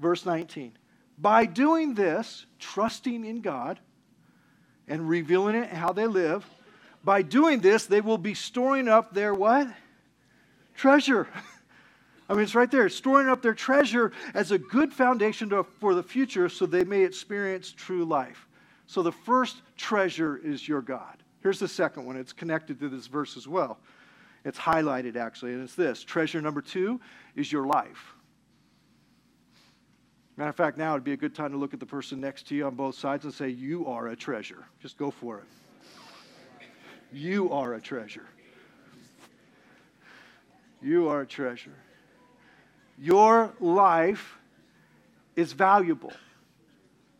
Verse 0.00 0.26
19. 0.26 0.72
By 1.16 1.46
doing 1.46 1.94
this, 1.94 2.46
trusting 2.58 3.24
in 3.24 3.42
God 3.42 3.78
and 4.88 5.08
revealing 5.08 5.54
it 5.54 5.68
how 5.68 5.92
they 5.92 6.06
live, 6.06 6.44
by 7.04 7.22
doing 7.22 7.60
this, 7.60 7.86
they 7.86 8.00
will 8.00 8.18
be 8.18 8.34
storing 8.34 8.88
up 8.88 9.14
their 9.14 9.34
what? 9.34 9.68
Treasure. 10.74 11.28
I 12.30 12.34
mean, 12.34 12.44
it's 12.44 12.54
right 12.54 12.70
there. 12.70 12.88
Storing 12.88 13.28
up 13.28 13.42
their 13.42 13.54
treasure 13.54 14.12
as 14.34 14.52
a 14.52 14.58
good 14.58 14.92
foundation 14.92 15.50
to, 15.50 15.64
for 15.64 15.96
the 15.96 16.02
future 16.02 16.48
so 16.48 16.64
they 16.64 16.84
may 16.84 17.02
experience 17.02 17.72
true 17.72 18.04
life. 18.04 18.46
So 18.86 19.02
the 19.02 19.10
first 19.10 19.62
treasure 19.76 20.36
is 20.36 20.66
your 20.68 20.80
God. 20.80 21.24
Here's 21.42 21.58
the 21.58 21.66
second 21.66 22.06
one. 22.06 22.16
It's 22.16 22.32
connected 22.32 22.78
to 22.80 22.88
this 22.88 23.08
verse 23.08 23.36
as 23.36 23.48
well. 23.48 23.80
It's 24.44 24.58
highlighted 24.58 25.16
actually, 25.16 25.54
and 25.54 25.62
it's 25.64 25.74
this 25.74 26.04
treasure 26.04 26.40
number 26.40 26.62
two 26.62 27.00
is 27.34 27.50
your 27.50 27.66
life. 27.66 28.14
Matter 30.36 30.50
of 30.50 30.56
fact, 30.56 30.78
now 30.78 30.94
would 30.94 31.02
be 31.02 31.12
a 31.12 31.16
good 31.16 31.34
time 31.34 31.50
to 31.50 31.58
look 31.58 31.74
at 31.74 31.80
the 31.80 31.86
person 31.86 32.20
next 32.20 32.46
to 32.46 32.54
you 32.54 32.64
on 32.64 32.76
both 32.76 32.94
sides 32.94 33.24
and 33.24 33.34
say, 33.34 33.48
You 33.48 33.86
are 33.86 34.08
a 34.08 34.16
treasure. 34.16 34.64
Just 34.80 34.96
go 34.96 35.10
for 35.10 35.38
it. 35.38 35.44
You 37.12 37.50
are 37.50 37.74
a 37.74 37.80
treasure. 37.80 38.28
You 40.80 41.08
are 41.08 41.22
a 41.22 41.26
treasure. 41.26 41.74
Your 43.00 43.54
life 43.60 44.36
is 45.34 45.54
valuable. 45.54 46.12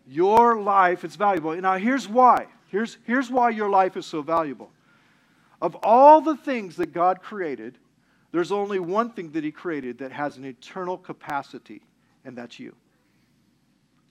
Your 0.06 0.60
life 0.60 1.04
is 1.04 1.16
valuable. 1.16 1.56
Now, 1.56 1.78
here's 1.78 2.06
why. 2.06 2.48
Here's, 2.68 2.98
here's 3.04 3.30
why 3.30 3.50
your 3.50 3.70
life 3.70 3.96
is 3.96 4.04
so 4.04 4.20
valuable. 4.20 4.70
Of 5.62 5.76
all 5.82 6.20
the 6.20 6.36
things 6.36 6.76
that 6.76 6.92
God 6.92 7.22
created, 7.22 7.78
there's 8.30 8.52
only 8.52 8.78
one 8.78 9.10
thing 9.10 9.32
that 9.32 9.42
He 9.42 9.50
created 9.50 9.98
that 9.98 10.12
has 10.12 10.36
an 10.36 10.44
eternal 10.44 10.98
capacity, 10.98 11.80
and 12.24 12.36
that's 12.36 12.58
you. 12.60 12.74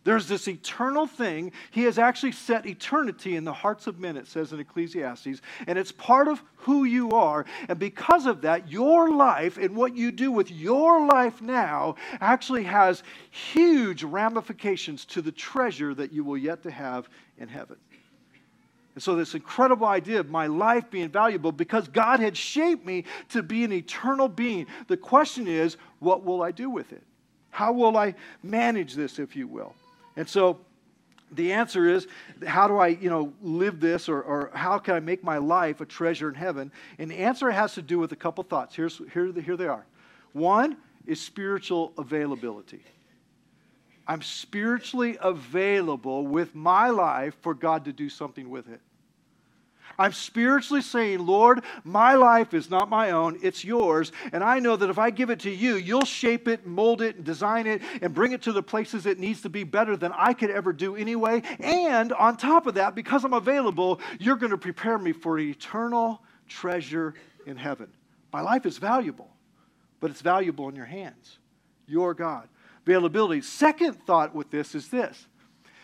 There's 0.10 0.28
this 0.28 0.48
eternal 0.48 1.06
thing. 1.06 1.52
He 1.70 1.84
has 1.84 2.00
actually 2.00 2.32
set 2.32 2.66
eternity 2.66 3.36
in 3.36 3.44
the 3.44 3.54
hearts 3.54 3.86
of 3.86 4.00
men, 4.00 4.18
it 4.18 4.28
says 4.28 4.52
in 4.52 4.60
Ecclesiastes, 4.60 5.40
and 5.68 5.78
it's 5.78 5.92
part 5.92 6.28
of 6.28 6.42
who 6.56 6.86
you 6.86 7.12
are. 7.12 7.46
And 7.68 7.78
because 7.78 8.26
of 8.26 8.42
that, 8.42 8.72
your 8.72 9.12
life 9.12 9.60
and 9.60 9.76
what 9.76 9.96
you 9.96 10.12
do 10.12 10.32
with 10.32 10.50
your 10.50 11.06
life 11.06 11.44
now 11.44 11.94
actually 12.22 12.64
has 12.64 13.04
huge 13.30 14.04
ramifications 14.04 15.06
to 15.06 15.22
the 15.22 15.32
treasure 15.32 15.94
that 15.94 16.12
you 16.12 16.24
will 16.24 16.40
yet 16.40 16.64
to 16.64 16.72
have 16.72 17.08
in 17.38 17.48
heaven. 17.48 17.78
And 18.96 19.04
so, 19.04 19.16
this 19.16 19.36
incredible 19.36 19.86
idea 19.86 20.20
of 20.20 20.32
my 20.32 20.48
life 20.48 20.90
being 20.90 21.10
valuable 21.10 21.52
because 21.52 21.88
God 21.88 22.20
had 22.20 22.36
shaped 22.36 22.84
me 22.84 23.06
to 23.30 23.44
be 23.44 23.64
an 23.64 23.72
eternal 23.72 24.28
being. 24.28 24.66
The 24.88 24.98
question 24.98 25.48
is, 25.48 25.78
what 26.00 26.26
will 26.26 26.42
I 26.42 26.50
do 26.50 26.72
with 26.72 26.94
it? 26.94 27.04
How 27.52 27.72
will 27.72 27.96
I 27.96 28.16
manage 28.42 28.96
this, 28.96 29.20
if 29.20 29.36
you 29.36 29.48
will? 29.48 29.76
And 30.20 30.28
so 30.28 30.60
the 31.32 31.54
answer 31.54 31.88
is 31.88 32.06
how 32.46 32.68
do 32.68 32.78
I, 32.78 32.88
you 32.88 33.10
know, 33.10 33.32
live 33.42 33.80
this 33.80 34.10
or, 34.10 34.22
or 34.22 34.52
how 34.54 34.78
can 34.78 34.96
I 34.96 35.00
make 35.00 35.24
my 35.24 35.38
life 35.38 35.80
a 35.80 35.86
treasure 35.86 36.28
in 36.28 36.36
heaven? 36.36 36.74
And 36.98 37.10
the 37.10 37.16
answer 37.16 37.50
has 37.50 37.74
to 37.76 37.82
do 37.82 38.00
with 38.00 38.12
a 38.12 38.18
couple 38.18 38.44
thoughts. 38.44 38.76
Here's, 38.76 39.02
here, 39.14 39.32
here 39.32 39.56
they 39.56 39.68
are. 39.68 39.86
One 40.34 40.76
is 41.06 41.22
spiritual 41.22 41.94
availability. 41.98 42.84
I'm 44.06 44.22
spiritually 44.22 45.18
available 45.22 46.28
with 46.28 46.54
my 46.54 46.90
life 46.90 47.38
for 47.40 47.54
God 47.54 47.86
to 47.86 47.94
do 47.94 48.10
something 48.10 48.50
with 48.50 48.68
it. 48.68 48.82
I'm 49.98 50.14
spiritually 50.14 50.82
saying, 50.82 51.26
Lord, 51.26 51.64
my 51.84 52.14
life 52.16 52.54
is 52.54 52.70
not 52.70 52.90
my 52.90 53.12
own, 53.12 53.40
it's 53.42 53.64
yours. 53.64 54.12
And 54.32 54.44
I 54.44 54.60
know 54.60 54.76
that 54.76 54.90
if 54.90 54.98
I 54.98 55.10
give 55.10 55.30
it 55.30 55.40
to 55.42 55.50
you, 55.50 55.76
you'll 55.76 56.06
shape 56.06 56.48
it, 56.48 56.66
mold 56.66 57.02
it, 57.02 57.18
and 57.18 57.26
design 57.26 57.68
it, 57.68 57.82
and 58.02 58.14
bring 58.14 58.32
it 58.32 58.42
to 58.44 58.52
the 58.52 58.64
places 58.64 59.06
it 59.06 59.20
needs 59.20 59.42
to 59.42 59.50
be 59.50 59.64
better 59.64 59.98
than 59.98 60.12
I 60.16 60.34
could 60.34 60.52
ever 60.52 60.74
do 60.74 60.96
anyway. 60.96 61.42
And 61.60 62.14
on 62.14 62.38
top 62.38 62.68
of 62.68 62.76
that, 62.76 62.96
because 62.96 63.24
I'm 63.24 63.34
available, 63.34 64.00
you're 64.20 64.36
going 64.36 64.52
to 64.52 64.58
prepare 64.58 64.98
me 64.98 65.12
for 65.12 65.40
eternal 65.40 66.22
treasure 66.48 67.14
in 67.46 67.58
heaven. 67.58 67.88
My 68.32 68.42
life 68.42 68.66
is 68.66 68.78
valuable, 68.78 69.30
but 70.00 70.12
it's 70.12 70.22
valuable 70.22 70.70
in 70.70 70.76
your 70.76 70.86
hands. 70.86 71.40
Your 71.88 72.14
God. 72.14 72.48
Availability. 72.86 73.42
Second 73.42 73.96
thought 74.06 74.34
with 74.34 74.52
this 74.52 74.76
is 74.76 74.90
this 74.90 75.28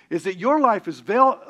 is 0.10 0.24
that 0.24 0.38
your 0.38 0.60
life 0.60 0.88
is, 0.88 1.00
val- 1.00 1.42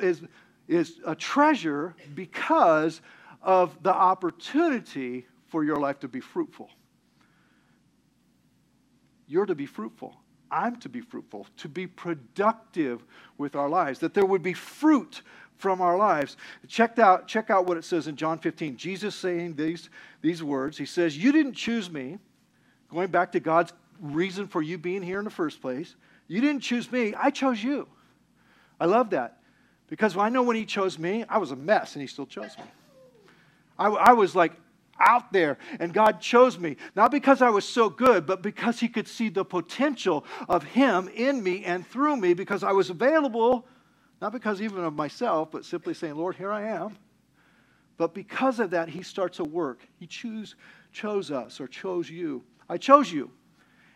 is 0.00 0.22
is 0.68 1.00
a 1.04 1.14
treasure 1.14 1.96
because 2.14 3.00
of 3.42 3.82
the 3.82 3.92
opportunity 3.92 5.26
for 5.46 5.64
your 5.64 5.76
life 5.76 5.98
to 6.00 6.08
be 6.08 6.20
fruitful. 6.20 6.70
You're 9.26 9.46
to 9.46 9.54
be 9.54 9.66
fruitful. 9.66 10.14
I'm 10.50 10.76
to 10.76 10.88
be 10.88 11.00
fruitful, 11.00 11.46
to 11.58 11.68
be 11.68 11.86
productive 11.86 13.04
with 13.36 13.54
our 13.54 13.68
lives, 13.68 13.98
that 13.98 14.14
there 14.14 14.24
would 14.24 14.42
be 14.42 14.54
fruit 14.54 15.22
from 15.58 15.80
our 15.80 15.96
lives. 15.96 16.36
Check 16.66 16.98
out, 16.98 17.26
check 17.26 17.50
out 17.50 17.66
what 17.66 17.76
it 17.76 17.84
says 17.84 18.08
in 18.08 18.16
John 18.16 18.38
15. 18.38 18.76
Jesus 18.76 19.14
saying 19.14 19.56
these, 19.56 19.90
these 20.22 20.42
words. 20.42 20.78
He 20.78 20.86
says, 20.86 21.18
You 21.18 21.32
didn't 21.32 21.54
choose 21.54 21.90
me, 21.90 22.18
going 22.90 23.10
back 23.10 23.32
to 23.32 23.40
God's 23.40 23.72
reason 24.00 24.46
for 24.46 24.62
you 24.62 24.78
being 24.78 25.02
here 25.02 25.18
in 25.18 25.24
the 25.24 25.30
first 25.30 25.60
place. 25.60 25.96
You 26.28 26.40
didn't 26.40 26.60
choose 26.60 26.90
me, 26.90 27.14
I 27.14 27.30
chose 27.30 27.62
you. 27.62 27.88
I 28.80 28.86
love 28.86 29.10
that. 29.10 29.38
Because 29.88 30.16
I 30.16 30.28
know 30.28 30.42
when 30.42 30.56
He 30.56 30.64
chose 30.64 30.98
me, 30.98 31.24
I 31.28 31.38
was 31.38 31.50
a 31.50 31.56
mess 31.56 31.94
and 31.94 32.02
He 32.02 32.06
still 32.06 32.26
chose 32.26 32.56
me. 32.58 32.64
I, 33.78 33.88
I 33.88 34.12
was 34.12 34.34
like 34.34 34.52
out 35.00 35.32
there 35.32 35.58
and 35.78 35.94
God 35.94 36.20
chose 36.20 36.58
me, 36.58 36.76
not 36.96 37.10
because 37.10 37.40
I 37.40 37.50
was 37.50 37.66
so 37.66 37.88
good, 37.88 38.26
but 38.26 38.42
because 38.42 38.80
He 38.80 38.88
could 38.88 39.08
see 39.08 39.28
the 39.28 39.44
potential 39.44 40.24
of 40.48 40.62
Him 40.64 41.08
in 41.14 41.42
me 41.42 41.64
and 41.64 41.86
through 41.86 42.16
me 42.16 42.34
because 42.34 42.62
I 42.62 42.72
was 42.72 42.90
available, 42.90 43.66
not 44.20 44.32
because 44.32 44.60
even 44.60 44.84
of 44.84 44.94
myself, 44.94 45.50
but 45.50 45.64
simply 45.64 45.94
saying, 45.94 46.16
Lord, 46.16 46.36
here 46.36 46.52
I 46.52 46.68
am. 46.68 46.96
But 47.96 48.14
because 48.14 48.60
of 48.60 48.70
that, 48.70 48.88
He 48.88 49.02
starts 49.02 49.38
a 49.38 49.44
work. 49.44 49.86
He 49.98 50.06
choose, 50.06 50.56
chose 50.92 51.30
us 51.30 51.60
or 51.60 51.66
chose 51.66 52.10
you. 52.10 52.44
I 52.68 52.76
chose 52.76 53.10
you 53.10 53.30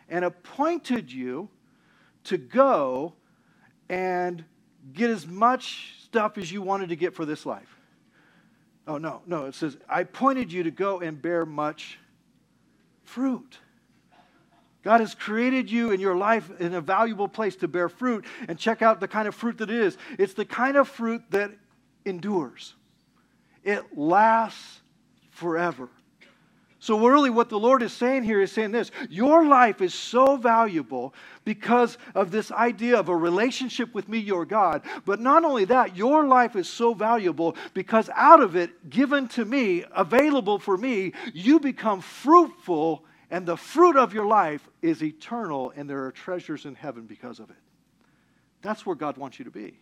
and 0.09 0.25
appointed 0.25 1.11
you 1.11 1.49
to 2.25 2.37
go 2.37 3.13
and 3.89 4.43
get 4.91 5.09
as 5.09 5.25
much 5.25 5.93
stuff 6.03 6.37
as 6.37 6.51
you 6.51 6.61
wanted 6.61 6.89
to 6.89 6.95
get 6.95 7.13
for 7.13 7.25
this 7.25 7.45
life. 7.45 7.77
Oh, 8.85 8.97
no, 8.97 9.21
no. 9.25 9.45
It 9.45 9.55
says, 9.55 9.77
I 9.87 10.03
pointed 10.03 10.51
you 10.51 10.63
to 10.63 10.71
go 10.71 10.99
and 10.99 11.21
bear 11.21 11.45
much 11.45 11.99
fruit. 13.03 13.57
God 14.83 14.99
has 14.99 15.15
created 15.15 15.71
you 15.71 15.91
in 15.91 16.01
your 16.01 16.15
life 16.15 16.51
in 16.59 16.73
a 16.73 16.81
valuable 16.81 17.29
place 17.29 17.55
to 17.57 17.69
bear 17.69 17.87
fruit. 17.87 18.25
And 18.49 18.59
check 18.59 18.81
out 18.81 18.99
the 18.99 19.07
kind 19.07 19.27
of 19.27 19.35
fruit 19.35 19.57
that 19.59 19.69
it 19.69 19.79
is 19.79 19.97
it's 20.19 20.33
the 20.33 20.45
kind 20.45 20.75
of 20.75 20.87
fruit 20.89 21.21
that 21.29 21.51
endures, 22.05 22.75
it 23.63 23.97
lasts 23.97 24.81
forever. 25.31 25.89
So, 26.83 26.99
really, 27.07 27.29
what 27.29 27.47
the 27.47 27.57
Lord 27.57 27.81
is 27.81 27.93
saying 27.93 28.23
here 28.23 28.41
is 28.41 28.51
saying 28.51 28.71
this 28.71 28.91
Your 29.09 29.45
life 29.45 29.79
is 29.79 29.93
so 29.93 30.35
valuable 30.35 31.13
because 31.45 31.97
of 32.13 32.29
this 32.29 32.51
idea 32.51 32.99
of 32.99 33.07
a 33.07 33.15
relationship 33.15 33.93
with 33.93 34.09
me, 34.09 34.17
your 34.17 34.43
God. 34.43 34.81
But 35.05 35.21
not 35.21 35.45
only 35.45 35.63
that, 35.63 35.95
your 35.95 36.27
life 36.27 36.57
is 36.57 36.67
so 36.67 36.93
valuable 36.93 37.55
because 37.73 38.09
out 38.13 38.41
of 38.41 38.57
it, 38.57 38.89
given 38.89 39.29
to 39.29 39.45
me, 39.45 39.85
available 39.95 40.59
for 40.59 40.77
me, 40.77 41.13
you 41.33 41.57
become 41.57 42.01
fruitful, 42.01 43.05
and 43.31 43.45
the 43.45 43.55
fruit 43.55 43.95
of 43.95 44.13
your 44.13 44.25
life 44.25 44.67
is 44.81 45.01
eternal, 45.01 45.71
and 45.77 45.89
there 45.89 46.03
are 46.03 46.11
treasures 46.11 46.65
in 46.65 46.75
heaven 46.75 47.05
because 47.05 47.39
of 47.39 47.49
it. 47.49 47.55
That's 48.61 48.85
where 48.85 48.97
God 48.97 49.15
wants 49.15 49.39
you 49.39 49.45
to 49.45 49.51
be. 49.51 49.79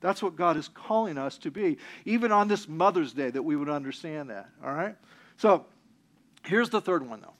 That's 0.00 0.22
what 0.22 0.36
God 0.36 0.56
is 0.56 0.68
calling 0.68 1.18
us 1.18 1.38
to 1.38 1.50
be, 1.50 1.78
even 2.04 2.30
on 2.30 2.46
this 2.46 2.68
Mother's 2.68 3.12
Day, 3.12 3.30
that 3.30 3.42
we 3.42 3.56
would 3.56 3.68
understand 3.68 4.30
that. 4.30 4.48
All 4.64 4.72
right? 4.72 4.94
So, 5.36 5.66
Here's 6.44 6.70
the 6.70 6.80
third 6.80 7.08
one, 7.08 7.20
though. 7.20 7.34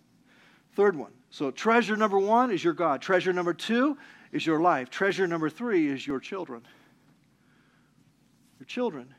Third 0.74 0.96
one. 0.96 1.12
So, 1.30 1.50
treasure 1.50 1.96
number 1.96 2.18
one 2.18 2.50
is 2.50 2.62
your 2.62 2.74
God. 2.74 3.02
Treasure 3.02 3.32
number 3.32 3.54
two 3.54 3.96
is 4.32 4.46
your 4.46 4.60
life. 4.60 4.90
Treasure 4.90 5.26
number 5.26 5.50
three 5.50 5.88
is 5.88 6.06
your 6.06 6.20
children. 6.20 6.62
Your 8.58 8.66
children. 8.66 9.14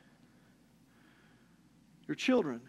Your 2.06 2.14
children. 2.14 2.60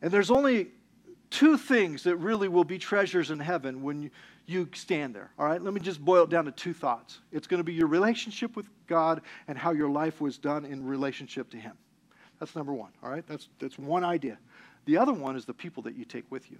And 0.00 0.10
there's 0.10 0.30
only 0.30 0.68
two 1.30 1.56
things 1.56 2.02
that 2.04 2.16
really 2.16 2.48
will 2.48 2.64
be 2.64 2.78
treasures 2.78 3.30
in 3.30 3.40
heaven 3.40 3.82
when 3.82 4.10
you, 4.46 4.68
stand 4.74 5.14
there. 5.14 5.30
All 5.38 5.46
right, 5.46 5.62
let 5.62 5.72
me 5.72 5.80
just 5.80 6.04
boil 6.04 6.24
it 6.24 6.30
down 6.30 6.44
to 6.44 6.52
two 6.52 6.74
thoughts. 6.74 7.20
It's 7.30 7.46
going 7.46 7.58
to 7.58 7.64
be 7.64 7.72
your 7.72 7.86
relationship 7.86 8.54
with 8.54 8.66
God 8.86 9.22
and 9.48 9.56
how 9.56 9.70
your 9.70 9.88
life 9.88 10.20
was 10.20 10.36
done 10.36 10.66
in 10.66 10.84
relationship 10.84 11.48
to 11.50 11.56
Him. 11.56 11.72
That's 12.38 12.54
number 12.54 12.74
one. 12.74 12.90
All 13.02 13.10
right, 13.10 13.24
that's, 13.26 13.48
that's 13.58 13.78
one 13.78 14.04
idea. 14.04 14.36
The 14.84 14.96
other 14.96 15.12
one 15.12 15.36
is 15.36 15.44
the 15.44 15.54
people 15.54 15.84
that 15.84 15.94
you 15.94 16.04
take 16.04 16.30
with 16.30 16.50
you 16.50 16.58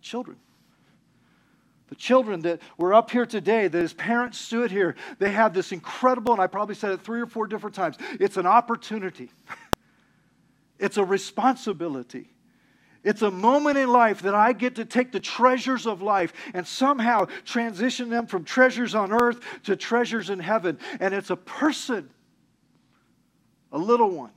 children. 0.00 0.38
The 1.88 1.94
children 1.96 2.40
that 2.42 2.60
were 2.78 2.94
up 2.94 3.10
here 3.10 3.26
today, 3.26 3.66
that 3.66 3.82
as 3.82 3.92
parents 3.92 4.38
stood 4.38 4.70
here, 4.70 4.94
they 5.18 5.32
have 5.32 5.52
this 5.52 5.72
incredible, 5.72 6.32
and 6.32 6.40
I 6.40 6.46
probably 6.46 6.76
said 6.76 6.92
it 6.92 7.00
three 7.00 7.20
or 7.20 7.26
four 7.26 7.46
different 7.46 7.74
times, 7.74 7.96
it's 8.18 8.36
an 8.36 8.46
opportunity. 8.46 9.30
It's 10.82 10.96
a 10.96 11.04
responsibility. 11.04 12.30
It's 13.04 13.20
a 13.20 13.30
moment 13.30 13.76
in 13.76 13.90
life 13.90 14.22
that 14.22 14.34
I 14.34 14.54
get 14.54 14.76
to 14.76 14.86
take 14.86 15.12
the 15.12 15.20
treasures 15.20 15.86
of 15.86 16.00
life 16.00 16.32
and 16.54 16.66
somehow 16.66 17.26
transition 17.44 18.08
them 18.08 18.26
from 18.26 18.44
treasures 18.44 18.94
on 18.94 19.12
earth 19.12 19.40
to 19.64 19.76
treasures 19.76 20.30
in 20.30 20.38
heaven. 20.38 20.78
And 20.98 21.12
it's 21.12 21.28
a 21.28 21.36
person, 21.36 22.08
a 23.70 23.76
little 23.76 24.08
one. 24.08 24.30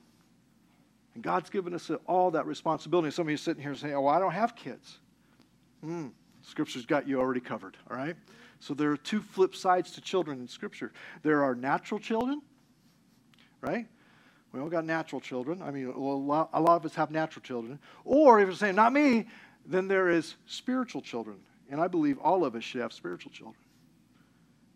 And 1.15 1.23
God's 1.23 1.49
given 1.49 1.73
us 1.73 1.91
all 2.07 2.31
that 2.31 2.45
responsibility. 2.45 3.11
Some 3.11 3.27
of 3.27 3.31
you 3.31 3.37
sitting 3.37 3.61
here 3.61 3.75
saying, 3.75 3.95
Oh, 3.95 4.07
I 4.07 4.19
don't 4.19 4.31
have 4.31 4.55
kids. 4.55 4.97
Hmm, 5.81 6.07
Scripture's 6.41 6.85
got 6.85 7.07
you 7.07 7.19
already 7.19 7.39
covered, 7.39 7.77
all 7.89 7.97
right? 7.97 8.15
So 8.59 8.73
there 8.73 8.91
are 8.91 8.97
two 8.97 9.21
flip 9.21 9.55
sides 9.55 9.91
to 9.91 10.01
children 10.01 10.39
in 10.39 10.47
Scripture 10.47 10.91
there 11.21 11.43
are 11.43 11.53
natural 11.53 11.99
children, 11.99 12.41
right? 13.61 13.87
We 14.53 14.59
all 14.59 14.69
got 14.69 14.85
natural 14.85 15.19
children. 15.19 15.61
I 15.63 15.71
mean, 15.71 15.87
a 15.87 15.99
lot, 15.99 16.49
a 16.53 16.61
lot 16.61 16.75
of 16.75 16.85
us 16.85 16.93
have 16.93 17.09
natural 17.09 17.41
children. 17.41 17.79
Or 18.05 18.39
if 18.39 18.47
you're 18.47 18.55
saying, 18.55 18.75
not 18.75 18.93
me, 18.93 19.25
then 19.65 19.87
there 19.87 20.09
is 20.09 20.35
spiritual 20.45 21.01
children. 21.01 21.37
And 21.71 21.81
I 21.81 21.87
believe 21.87 22.19
all 22.19 22.45
of 22.45 22.55
us 22.55 22.63
should 22.63 22.81
have 22.81 22.93
spiritual 22.93 23.31
children. 23.31 23.57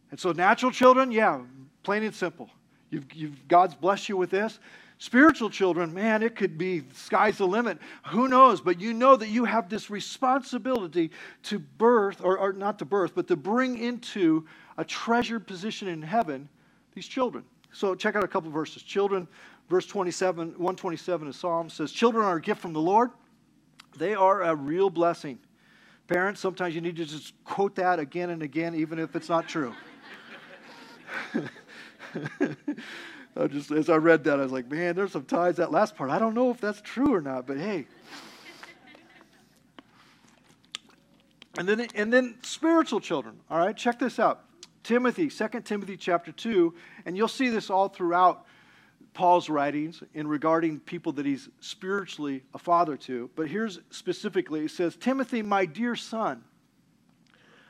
And 0.10 0.19
so, 0.19 0.32
natural 0.32 0.71
children, 0.71 1.12
yeah, 1.12 1.41
plain 1.84 2.04
and 2.04 2.15
simple. 2.15 2.50
You've, 2.89 3.13
you've, 3.13 3.47
God's 3.47 3.76
blessed 3.76 4.10
you 4.10 4.17
with 4.17 4.32
this. 4.32 4.60
Spiritual 4.99 5.51
children, 5.51 5.93
man, 5.93 6.23
it 6.23 6.36
could 6.36 6.57
be 6.57 6.83
sky's 6.93 7.38
the 7.38 7.45
limit. 7.45 7.77
Who 8.07 8.27
knows? 8.27 8.62
But 8.62 8.81
you 8.81 8.93
know 8.93 9.15
that 9.15 9.29
you 9.29 9.45
have 9.45 9.69
this 9.69 9.91
responsibility 9.91 11.12
to 11.43 11.60
birth, 11.60 12.19
or, 12.23 12.39
or 12.39 12.53
not 12.53 12.79
to 12.79 12.86
birth, 12.86 13.12
but 13.13 13.27
to 13.27 13.36
bring 13.36 13.77
into 13.77 14.45
a 14.77 14.83
treasured 14.83 15.45
position 15.45 15.88
in 15.88 16.01
heaven 16.01 16.49
these 16.95 17.07
children. 17.07 17.43
So 17.71 17.93
check 17.93 18.15
out 18.15 18.23
a 18.23 18.27
couple 18.27 18.49
verses. 18.49 18.81
Children 18.81 19.27
verse 19.69 19.86
27, 19.86 20.49
127 20.49 21.27
of 21.27 21.36
Psalm 21.36 21.69
says, 21.69 21.91
Children 21.91 22.25
are 22.25 22.38
a 22.38 22.41
gift 22.41 22.60
from 22.62 22.73
the 22.73 22.81
Lord. 22.81 23.12
They 23.97 24.15
are 24.15 24.43
a 24.43 24.55
real 24.55 24.89
blessing. 24.89 25.38
Parents, 26.07 26.39
sometimes 26.39 26.73
you 26.73 26.81
need 26.81 26.95
to 26.95 27.05
just 27.05 27.33
quote 27.43 27.75
that 27.75 27.99
again 27.99 28.29
and 28.29 28.41
again, 28.41 28.73
even 28.73 28.97
if 28.97 29.15
it's 29.15 29.29
not 29.29 29.47
true. 29.47 29.73
I 33.39 33.47
just, 33.47 33.71
as 33.71 33.89
I 33.89 33.97
read 33.97 34.23
that, 34.23 34.39
I 34.39 34.43
was 34.43 34.52
like, 34.52 34.69
man, 34.69 34.95
there's 34.95 35.12
some 35.12 35.26
ties. 35.26 35.58
That 35.58 35.71
last 35.71 35.95
part, 35.95 36.10
I 36.10 36.19
don't 36.19 36.34
know 36.34 36.50
if 36.50 36.60
that's 36.60 36.82
true 36.82 37.13
or 37.13 37.21
not, 37.21 37.45
but 37.45 37.58
hey. 37.58 37.86
And 41.58 41.67
then, 41.67 41.88
and 41.95 42.13
then 42.13 42.36
spiritual 42.41 43.00
children. 43.00 43.39
All 43.50 43.58
right, 43.58 43.76
check 43.76 44.00
this 44.00 44.19
out. 44.19 44.43
Timothy, 44.84 45.28
2 45.28 45.47
Timothy 45.63 45.97
chapter 45.97 46.32
2, 46.32 46.73
and 47.06 47.17
you'll 47.17 47.28
see 47.28 47.50
this 47.50 47.69
all 47.69 47.89
throughout 47.89 48.45
Paul's 49.13 49.50
writings 49.50 50.02
in 50.13 50.28
regarding 50.28 50.80
people 50.80 51.12
that 51.13 51.26
he's 51.26 51.50
spiritually 51.60 52.43
a 52.54 52.60
father 52.60 52.95
to. 52.97 53.30
But 53.36 53.47
here's 53.47 53.80
specifically 53.89 54.65
it 54.65 54.71
says, 54.71 54.95
Timothy, 54.95 55.41
my 55.41 55.65
dear 55.65 55.95
son, 55.95 56.43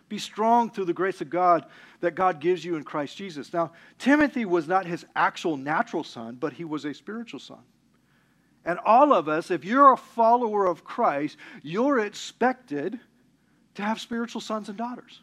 be 0.09 0.17
strong 0.17 0.69
through 0.69 0.85
the 0.85 0.93
grace 0.93 1.21
of 1.21 1.29
God 1.29 1.65
that 1.99 2.15
God 2.15 2.39
gives 2.39 2.63
you 2.63 2.75
in 2.75 2.83
Christ 2.83 3.17
Jesus. 3.17 3.51
Now, 3.53 3.71
Timothy 3.97 4.45
was 4.45 4.67
not 4.67 4.85
his 4.85 5.05
actual 5.15 5.57
natural 5.57 6.03
son, 6.03 6.37
but 6.39 6.53
he 6.53 6.63
was 6.63 6.85
a 6.85 6.93
spiritual 6.93 7.39
son. 7.39 7.59
And 8.63 8.79
all 8.85 9.13
of 9.13 9.29
us, 9.29 9.49
if 9.51 9.63
you're 9.63 9.93
a 9.93 9.97
follower 9.97 10.65
of 10.65 10.83
Christ, 10.83 11.37
you're 11.63 11.99
expected 11.99 12.99
to 13.75 13.81
have 13.81 13.99
spiritual 13.99 14.41
sons 14.41 14.69
and 14.69 14.77
daughters. 14.77 15.21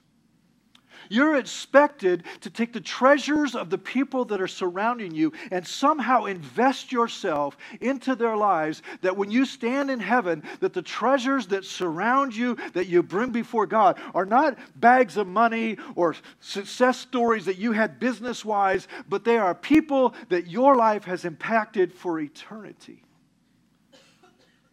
You're 1.09 1.37
expected 1.37 2.24
to 2.40 2.50
take 2.50 2.72
the 2.72 2.80
treasures 2.80 3.54
of 3.54 3.70
the 3.70 3.78
people 3.78 4.24
that 4.26 4.40
are 4.40 4.48
surrounding 4.48 5.14
you 5.14 5.33
and 5.50 5.66
somehow 5.66 6.24
invest 6.24 6.92
yourself 6.92 7.57
into 7.80 8.14
their 8.14 8.37
lives 8.37 8.83
that 9.02 9.16
when 9.16 9.30
you 9.30 9.44
stand 9.44 9.90
in 9.90 10.00
heaven 10.00 10.42
that 10.61 10.72
the 10.72 10.83
treasures 10.83 11.46
that 11.48 11.64
surround 11.64 12.35
you 12.35 12.57
that 12.72 12.87
you 12.87 13.02
bring 13.02 13.30
before 13.30 13.66
God 13.66 13.98
are 14.14 14.26
not 14.26 14.59
bags 14.80 15.16
of 15.16 15.26
money 15.26 15.76
or 15.94 16.16
success 16.40 16.98
stories 16.98 17.44
that 17.44 17.59
you 17.59 17.72
had 17.72 18.00
business-wise, 18.00 18.88
but 19.09 19.24
they 19.24 19.38
are 19.38 19.54
people 19.54 20.14
that 20.28 20.46
your 20.46 20.76
life 20.76 21.04
has 21.04 21.24
impacted 21.24 21.92
for 21.92 22.20
eternity. 22.20 23.02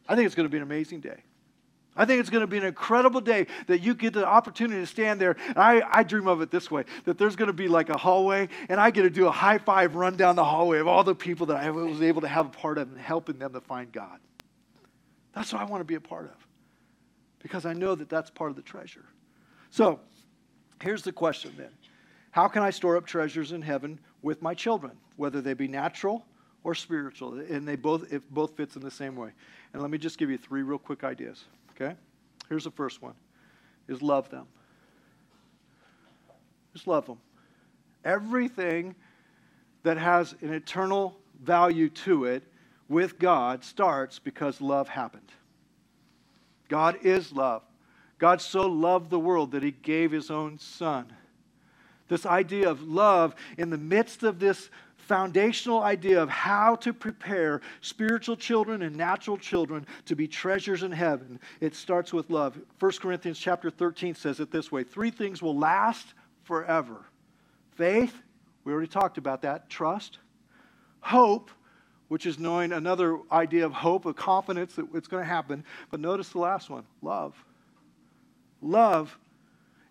I 0.07 0.15
think 0.15 0.25
it's 0.25 0.35
going 0.35 0.47
to 0.47 0.51
be 0.51 0.57
an 0.57 0.63
amazing 0.63 0.99
day. 0.99 1.23
I 1.95 2.05
think 2.05 2.21
it's 2.21 2.29
going 2.29 2.41
to 2.41 2.47
be 2.47 2.57
an 2.57 2.63
incredible 2.63 3.19
day 3.19 3.47
that 3.67 3.81
you 3.81 3.93
get 3.93 4.13
the 4.13 4.25
opportunity 4.25 4.79
to 4.79 4.87
stand 4.87 5.19
there. 5.19 5.35
And 5.49 5.57
I, 5.57 5.81
I 5.91 6.03
dream 6.03 6.27
of 6.27 6.41
it 6.41 6.49
this 6.49 6.71
way 6.71 6.85
that 7.03 7.17
there's 7.17 7.35
going 7.35 7.47
to 7.47 7.53
be 7.53 7.67
like 7.67 7.89
a 7.89 7.97
hallway, 7.97 8.47
and 8.69 8.79
I 8.79 8.91
get 8.91 9.03
to 9.03 9.09
do 9.09 9.27
a 9.27 9.31
high 9.31 9.57
five 9.57 9.95
run 9.95 10.15
down 10.15 10.37
the 10.37 10.45
hallway 10.45 10.79
of 10.79 10.87
all 10.87 11.03
the 11.03 11.15
people 11.15 11.47
that 11.47 11.57
I 11.57 11.69
was 11.69 12.01
able 12.01 12.21
to 12.21 12.29
have 12.29 12.45
a 12.45 12.49
part 12.49 12.77
of 12.77 12.89
and 12.89 12.97
helping 12.97 13.39
them 13.39 13.51
to 13.53 13.61
find 13.61 13.91
God. 13.91 14.19
That's 15.33 15.51
what 15.51 15.61
I 15.61 15.65
want 15.65 15.81
to 15.81 15.85
be 15.85 15.95
a 15.95 16.01
part 16.01 16.25
of 16.25 16.47
because 17.39 17.65
I 17.65 17.73
know 17.73 17.95
that 17.95 18.09
that's 18.09 18.29
part 18.29 18.51
of 18.51 18.55
the 18.55 18.61
treasure. 18.61 19.05
So 19.69 19.99
here's 20.81 21.01
the 21.03 21.11
question 21.11 21.53
then 21.57 21.71
How 22.31 22.47
can 22.47 22.63
I 22.63 22.69
store 22.69 22.95
up 22.95 23.05
treasures 23.05 23.51
in 23.51 23.61
heaven 23.61 23.99
with 24.21 24.41
my 24.41 24.53
children, 24.53 24.93
whether 25.17 25.41
they 25.41 25.53
be 25.53 25.67
natural 25.67 26.25
or 26.63 26.73
spiritual? 26.73 27.39
And 27.39 27.67
they 27.67 27.75
both, 27.75 28.11
it 28.13 28.23
both 28.31 28.55
fits 28.55 28.75
in 28.75 28.81
the 28.81 28.91
same 28.91 29.15
way. 29.15 29.31
And 29.73 29.81
let 29.81 29.91
me 29.91 29.97
just 29.97 30.17
give 30.17 30.29
you 30.29 30.37
three 30.37 30.63
real 30.63 30.77
quick 30.77 31.03
ideas. 31.03 31.45
Okay? 31.81 31.95
Here's 32.49 32.63
the 32.63 32.71
first 32.71 33.01
one 33.01 33.13
is 33.87 34.01
love 34.01 34.29
them. 34.29 34.45
Just 36.73 36.87
love 36.87 37.05
them. 37.05 37.17
Everything 38.05 38.95
that 39.83 39.97
has 39.97 40.35
an 40.41 40.53
eternal 40.53 41.17
value 41.43 41.89
to 41.89 42.25
it 42.25 42.43
with 42.87 43.19
God 43.19 43.63
starts 43.63 44.19
because 44.19 44.61
love 44.61 44.87
happened. 44.87 45.31
God 46.69 46.99
is 47.03 47.33
love. 47.33 47.63
God 48.17 48.41
so 48.41 48.67
loved 48.67 49.09
the 49.09 49.19
world 49.19 49.51
that 49.51 49.63
he 49.63 49.71
gave 49.71 50.11
his 50.11 50.29
own 50.29 50.57
son. 50.59 51.11
This 52.07 52.25
idea 52.25 52.69
of 52.69 52.83
love 52.83 53.35
in 53.57 53.69
the 53.69 53.77
midst 53.77 54.23
of 54.23 54.39
this 54.39 54.69
foundational 55.11 55.81
idea 55.81 56.23
of 56.23 56.29
how 56.29 56.73
to 56.73 56.93
prepare 56.93 57.59
spiritual 57.81 58.37
children 58.37 58.81
and 58.81 58.95
natural 58.95 59.37
children 59.37 59.85
to 60.05 60.15
be 60.15 60.25
treasures 60.25 60.83
in 60.83 60.91
heaven. 60.93 61.37
It 61.59 61.75
starts 61.75 62.13
with 62.13 62.29
love. 62.29 62.57
1 62.79 62.91
Corinthians 62.93 63.37
chapter 63.37 63.69
13 63.69 64.15
says 64.15 64.39
it 64.39 64.51
this 64.51 64.71
way 64.71 64.85
Three 64.85 65.11
things 65.11 65.41
will 65.41 65.57
last 65.57 66.13
forever 66.43 67.03
faith, 67.75 68.21
we 68.63 68.71
already 68.71 68.87
talked 68.87 69.17
about 69.17 69.41
that, 69.41 69.69
trust, 69.69 70.19
hope, 71.01 71.51
which 72.07 72.25
is 72.25 72.39
knowing 72.39 72.71
another 72.71 73.17
idea 73.33 73.65
of 73.65 73.73
hope, 73.73 74.05
of 74.05 74.15
confidence 74.15 74.75
that 74.75 74.87
it's 74.93 75.09
going 75.09 75.23
to 75.23 75.29
happen. 75.29 75.65
But 75.89 75.99
notice 75.99 76.29
the 76.29 76.39
last 76.39 76.69
one 76.69 76.85
love. 77.01 77.35
Love. 78.61 79.17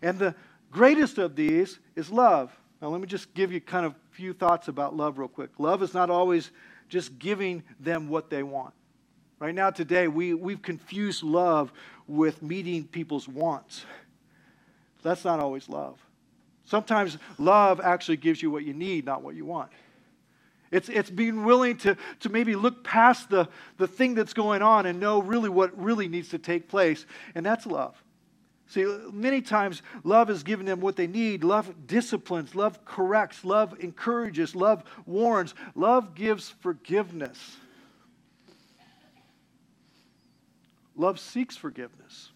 And 0.00 0.18
the 0.18 0.34
greatest 0.70 1.18
of 1.18 1.36
these 1.36 1.78
is 1.94 2.10
love. 2.10 2.58
Now, 2.80 2.88
let 2.88 3.02
me 3.02 3.06
just 3.06 3.34
give 3.34 3.52
you 3.52 3.60
kind 3.60 3.84
of 3.84 3.94
few 4.10 4.32
thoughts 4.32 4.68
about 4.68 4.96
love, 4.96 5.18
real 5.18 5.28
quick. 5.28 5.50
Love 5.58 5.82
is 5.82 5.94
not 5.94 6.10
always 6.10 6.50
just 6.88 7.18
giving 7.18 7.62
them 7.78 8.08
what 8.08 8.30
they 8.30 8.42
want. 8.42 8.74
Right 9.38 9.54
now, 9.54 9.70
today, 9.70 10.08
we, 10.08 10.34
we've 10.34 10.60
confused 10.60 11.22
love 11.22 11.72
with 12.06 12.42
meeting 12.42 12.84
people's 12.84 13.26
wants. 13.26 13.84
That's 15.02 15.24
not 15.24 15.40
always 15.40 15.68
love. 15.68 15.98
Sometimes 16.66 17.16
love 17.38 17.80
actually 17.80 18.18
gives 18.18 18.42
you 18.42 18.50
what 18.50 18.64
you 18.64 18.74
need, 18.74 19.06
not 19.06 19.22
what 19.22 19.34
you 19.34 19.44
want. 19.44 19.70
It's, 20.70 20.88
it's 20.88 21.10
being 21.10 21.44
willing 21.44 21.78
to, 21.78 21.96
to 22.20 22.28
maybe 22.28 22.54
look 22.54 22.84
past 22.84 23.28
the, 23.28 23.48
the 23.78 23.88
thing 23.88 24.14
that's 24.14 24.34
going 24.34 24.62
on 24.62 24.86
and 24.86 25.00
know 25.00 25.20
really 25.20 25.48
what 25.48 25.76
really 25.80 26.06
needs 26.06 26.28
to 26.28 26.38
take 26.38 26.68
place, 26.68 27.06
and 27.34 27.44
that's 27.44 27.66
love. 27.66 28.00
See, 28.70 28.84
many 29.12 29.42
times 29.42 29.82
love 30.04 30.30
is 30.30 30.44
giving 30.44 30.64
them 30.64 30.80
what 30.80 30.94
they 30.94 31.08
need. 31.08 31.42
Love 31.42 31.88
disciplines, 31.88 32.54
love 32.54 32.84
corrects, 32.84 33.44
love 33.44 33.74
encourages, 33.80 34.54
love 34.54 34.84
warns, 35.06 35.54
love 35.74 36.14
gives 36.14 36.50
forgiveness. 36.50 37.56
Love 40.94 41.18
seeks 41.18 41.56
forgiveness. 41.56 42.30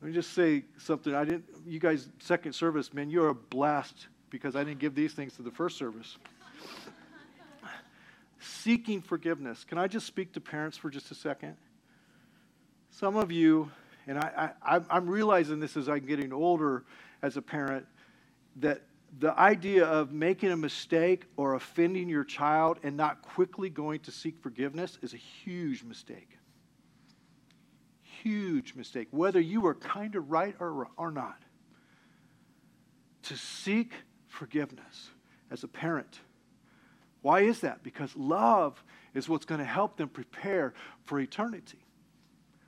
Let 0.00 0.08
me 0.08 0.14
just 0.14 0.32
say 0.32 0.64
something. 0.78 1.14
I 1.14 1.26
didn't 1.26 1.44
you 1.64 1.78
guys 1.78 2.08
second 2.18 2.52
service, 2.52 2.92
man, 2.92 3.08
you're 3.08 3.28
a 3.28 3.34
blast 3.36 4.08
because 4.30 4.56
I 4.56 4.64
didn't 4.64 4.80
give 4.80 4.96
these 4.96 5.12
things 5.12 5.34
to 5.34 5.42
the 5.42 5.52
first 5.52 5.78
service. 5.78 6.16
Seeking 8.40 9.00
forgiveness. 9.00 9.62
Can 9.62 9.78
I 9.78 9.86
just 9.86 10.08
speak 10.08 10.32
to 10.32 10.40
parents 10.40 10.76
for 10.76 10.90
just 10.90 11.12
a 11.12 11.14
second? 11.14 11.54
Some 12.90 13.14
of 13.14 13.30
you 13.30 13.70
and 14.06 14.18
I, 14.18 14.50
I, 14.62 14.80
I'm 14.90 15.08
realizing 15.08 15.60
this 15.60 15.76
as 15.76 15.88
I'm 15.88 16.06
getting 16.06 16.32
older 16.32 16.84
as 17.22 17.36
a 17.36 17.42
parent, 17.42 17.86
that 18.56 18.82
the 19.18 19.38
idea 19.38 19.84
of 19.84 20.12
making 20.12 20.50
a 20.50 20.56
mistake 20.56 21.24
or 21.36 21.54
offending 21.54 22.08
your 22.08 22.24
child 22.24 22.78
and 22.82 22.96
not 22.96 23.22
quickly 23.22 23.68
going 23.70 24.00
to 24.00 24.10
seek 24.10 24.42
forgiveness 24.42 24.98
is 25.02 25.14
a 25.14 25.18
huge 25.18 25.84
mistake. 25.84 26.38
Huge 28.22 28.74
mistake, 28.74 29.08
whether 29.10 29.40
you 29.40 29.60
were 29.60 29.74
kind 29.74 30.16
of 30.16 30.30
right 30.30 30.54
or, 30.60 30.88
or 30.96 31.10
not. 31.10 31.42
To 33.24 33.36
seek 33.36 33.92
forgiveness 34.28 35.10
as 35.50 35.62
a 35.62 35.68
parent, 35.68 36.20
Why 37.22 37.40
is 37.40 37.60
that? 37.60 37.82
Because 37.82 38.14
love 38.16 38.82
is 39.14 39.28
what's 39.28 39.44
going 39.44 39.60
to 39.60 39.64
help 39.64 39.96
them 39.96 40.08
prepare 40.08 40.74
for 41.04 41.20
eternity. 41.20 41.81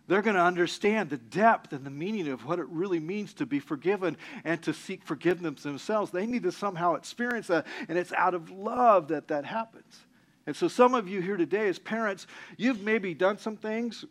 They're 0.07 0.23
going 0.23 0.37
to 0.37 0.43
understand 0.43 1.09
the 1.09 1.17
depth 1.17 1.73
and 1.73 1.85
the 1.85 1.90
meaning 1.90 2.29
of 2.29 2.45
what 2.45 2.59
it 2.59 2.67
really 2.69 3.01
means 3.01 3.33
to 3.35 3.47
be 3.47 3.59
forgiven 3.59 4.19
and 4.45 4.62
to 4.62 4.75
seek 4.75 5.03
forgiveness 5.03 5.62
themselves. 5.62 6.11
They 6.11 6.27
need 6.27 6.43
to 6.43 6.53
somehow 6.53 6.95
experience 6.95 7.47
that, 7.47 7.67
and 7.88 7.97
it's 7.97 8.12
out 8.12 8.35
of 8.35 8.51
love 8.51 9.09
that 9.09 9.29
that 9.29 9.47
happens. 9.47 10.01
And 10.47 10.55
so, 10.55 10.69
some 10.69 10.95
of 10.95 11.09
you 11.09 11.23
here 11.23 11.38
today, 11.38 11.69
as 11.69 11.79
parents, 11.79 12.27
you've 12.59 12.83
maybe 12.83 13.14
done 13.14 13.38
some 13.38 13.57
things 13.57 14.05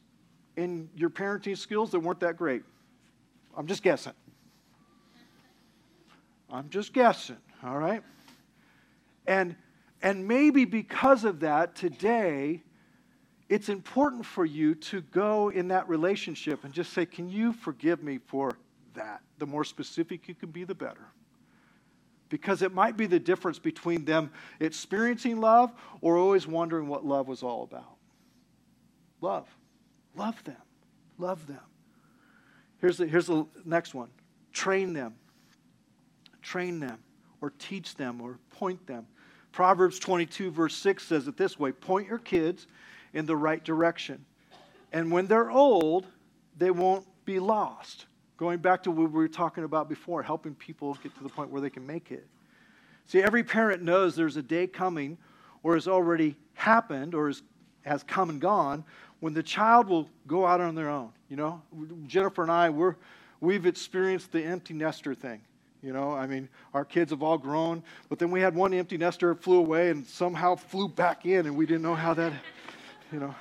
in 0.58 0.90
your 0.96 1.12
parenting 1.12 1.56
skills 1.56 1.92
that 1.92 2.00
weren't 2.00 2.22
that 2.22 2.38
great. 2.38 2.64
I'm 3.56 3.68
just 3.68 3.84
guessing. 3.84 4.14
I'm 6.50 6.70
just 6.70 6.92
guessing, 6.94 7.38
all 7.64 7.78
right? 7.78 8.02
And, 9.28 9.56
and 10.02 10.28
maybe 10.28 10.66
because 10.66 11.24
of 11.24 11.40
that, 11.42 11.76
today, 11.76 12.64
it's 13.54 13.70
important 13.70 14.26
for 14.26 14.46
you 14.46 14.74
to 14.74 15.02
go 15.02 15.50
in 15.50 15.68
that 15.68 15.88
relationship 15.88 16.64
and 16.64 16.74
just 16.74 16.92
say, 16.92 17.06
Can 17.06 17.30
you 17.30 17.54
forgive 17.54 18.02
me 18.02 18.18
for 18.18 18.58
that? 18.96 19.22
The 19.38 19.46
more 19.46 19.64
specific 19.64 20.28
you 20.28 20.34
can 20.34 20.50
be, 20.50 20.64
the 20.64 20.74
better. 20.74 21.06
Because 22.30 22.64
it 22.64 22.74
might 22.74 22.98
be 22.98 23.06
the 23.06 23.20
difference 23.20 23.60
between 23.60 24.06
them 24.06 24.32
experiencing 24.60 25.40
love 25.40 25.72
or 26.02 26.18
always 26.18 26.48
wondering 26.48 26.88
what 26.88 27.06
love 27.06 27.28
was 27.28 27.44
all 27.44 27.62
about. 27.62 27.96
Love. 29.22 29.48
Love 30.16 30.44
them. 30.46 30.58
Love 31.20 31.46
them. 31.46 31.60
Here's 32.82 32.98
the, 32.98 33.06
here's 33.06 33.28
the 33.28 33.46
next 33.66 33.94
one 33.94 34.10
train 34.52 34.94
them. 34.94 35.14
Train 36.42 36.80
them 36.80 36.98
or 37.40 37.52
teach 37.60 37.94
them 37.98 38.20
or 38.20 38.40
point 38.50 38.88
them. 38.88 39.06
Proverbs 39.52 40.00
22, 40.00 40.50
verse 40.50 40.76
6 40.76 41.04
says 41.04 41.28
it 41.28 41.38
this 41.38 41.60
way 41.60 41.72
Point 41.72 42.08
your 42.08 42.18
kids 42.18 42.66
in 43.14 43.26
the 43.26 43.36
right 43.36 43.64
direction. 43.64 44.26
And 44.92 45.12
when 45.12 45.28
they're 45.28 45.52
old, 45.52 46.06
they 46.58 46.72
won't 46.72 47.06
be 47.26 47.40
lost. 47.40 48.06
Going 48.38 48.60
back 48.60 48.84
to 48.84 48.92
what 48.92 49.12
we 49.12 49.20
were 49.20 49.28
talking 49.28 49.64
about 49.64 49.90
before, 49.90 50.22
helping 50.22 50.56
people 50.56 50.98
get 51.02 51.16
to 51.18 51.24
the 51.24 51.30
point 51.30 51.50
where 51.50 51.62
they 51.62 51.70
can 51.70 51.86
make 51.86 52.12
it. 52.12 52.28
See, 53.06 53.22
every 53.22 53.44
parent 53.44 53.84
knows 53.84 54.16
there's 54.16 54.38
a 54.38 54.44
day 54.44 54.68
coming 54.68 55.18
or 55.62 55.76
has 55.76 55.88
already 55.88 56.36
happened 56.54 57.16
or 57.16 57.32
has 57.84 58.04
come 58.04 58.30
and 58.30 58.40
gone 58.40 58.84
when 59.20 59.34
the 59.34 59.44
child 59.44 59.88
will 59.88 60.10
go 60.28 60.46
out 60.46 60.62
on 60.62 60.76
their 60.76 60.90
own. 60.90 61.12
You 61.30 61.38
know, 61.38 61.62
Jennifer 62.08 62.42
and 62.42 62.52
I, 62.52 62.70
we're, 62.70 62.96
we've 63.40 63.66
experienced 63.66 64.32
the 64.32 64.44
empty 64.44 64.74
nester 64.74 65.16
thing. 65.16 65.42
You 65.82 65.92
know, 65.92 66.14
I 66.14 66.28
mean, 66.28 66.48
our 66.74 66.86
kids 66.86 67.12
have 67.12 67.22
all 67.22 67.38
grown, 67.38 67.84
but 68.08 68.18
then 68.18 68.32
we 68.32 68.40
had 68.40 68.56
one 68.56 68.74
empty 68.74 68.98
nester 68.98 69.36
flew 69.36 69.58
away 69.58 69.90
and 69.90 70.06
somehow 70.06 70.56
flew 70.56 70.88
back 70.88 71.26
in, 71.26 71.46
and 71.46 71.58
we 71.58 71.66
didn't 71.66 71.82
know 71.82 71.96
how 71.96 72.14
that 72.14 72.32
you 73.14 73.20
know. 73.20 73.36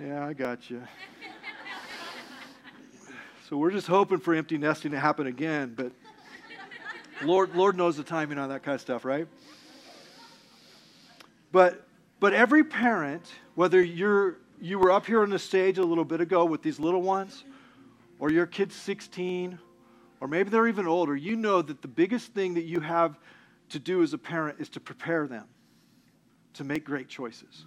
Yeah, 0.00 0.24
I 0.24 0.32
got 0.32 0.70
you. 0.70 0.80
So 3.48 3.56
we're 3.56 3.72
just 3.72 3.88
hoping 3.88 4.18
for 4.18 4.34
empty 4.34 4.56
nesting 4.56 4.92
to 4.92 5.00
happen 5.00 5.26
again, 5.26 5.74
but 5.76 5.90
Lord, 7.24 7.56
Lord 7.56 7.76
knows 7.76 7.96
the 7.96 8.04
timing 8.04 8.38
on 8.38 8.48
that 8.50 8.62
kind 8.62 8.76
of 8.76 8.80
stuff, 8.80 9.04
right? 9.04 9.26
But 11.50 11.86
but 12.20 12.34
every 12.34 12.62
parent, 12.62 13.32
whether 13.56 13.82
you're 13.82 14.36
you 14.60 14.78
were 14.78 14.92
up 14.92 15.06
here 15.06 15.22
on 15.22 15.30
the 15.30 15.38
stage 15.38 15.78
a 15.78 15.84
little 15.84 16.04
bit 16.04 16.20
ago 16.20 16.44
with 16.44 16.62
these 16.62 16.78
little 16.78 17.02
ones, 17.02 17.42
or 18.20 18.30
your 18.30 18.46
kid's 18.46 18.76
16, 18.76 19.58
or 20.20 20.28
maybe 20.28 20.50
they're 20.50 20.68
even 20.68 20.86
older, 20.86 21.16
you 21.16 21.34
know 21.34 21.62
that 21.62 21.82
the 21.82 21.88
biggest 21.88 22.32
thing 22.32 22.54
that 22.54 22.64
you 22.64 22.78
have 22.80 23.18
to 23.70 23.80
do 23.80 24.02
as 24.04 24.12
a 24.12 24.18
parent 24.18 24.60
is 24.60 24.68
to 24.70 24.80
prepare 24.80 25.26
them 25.26 25.46
to 26.54 26.64
make 26.64 26.84
great 26.84 27.08
choices. 27.08 27.66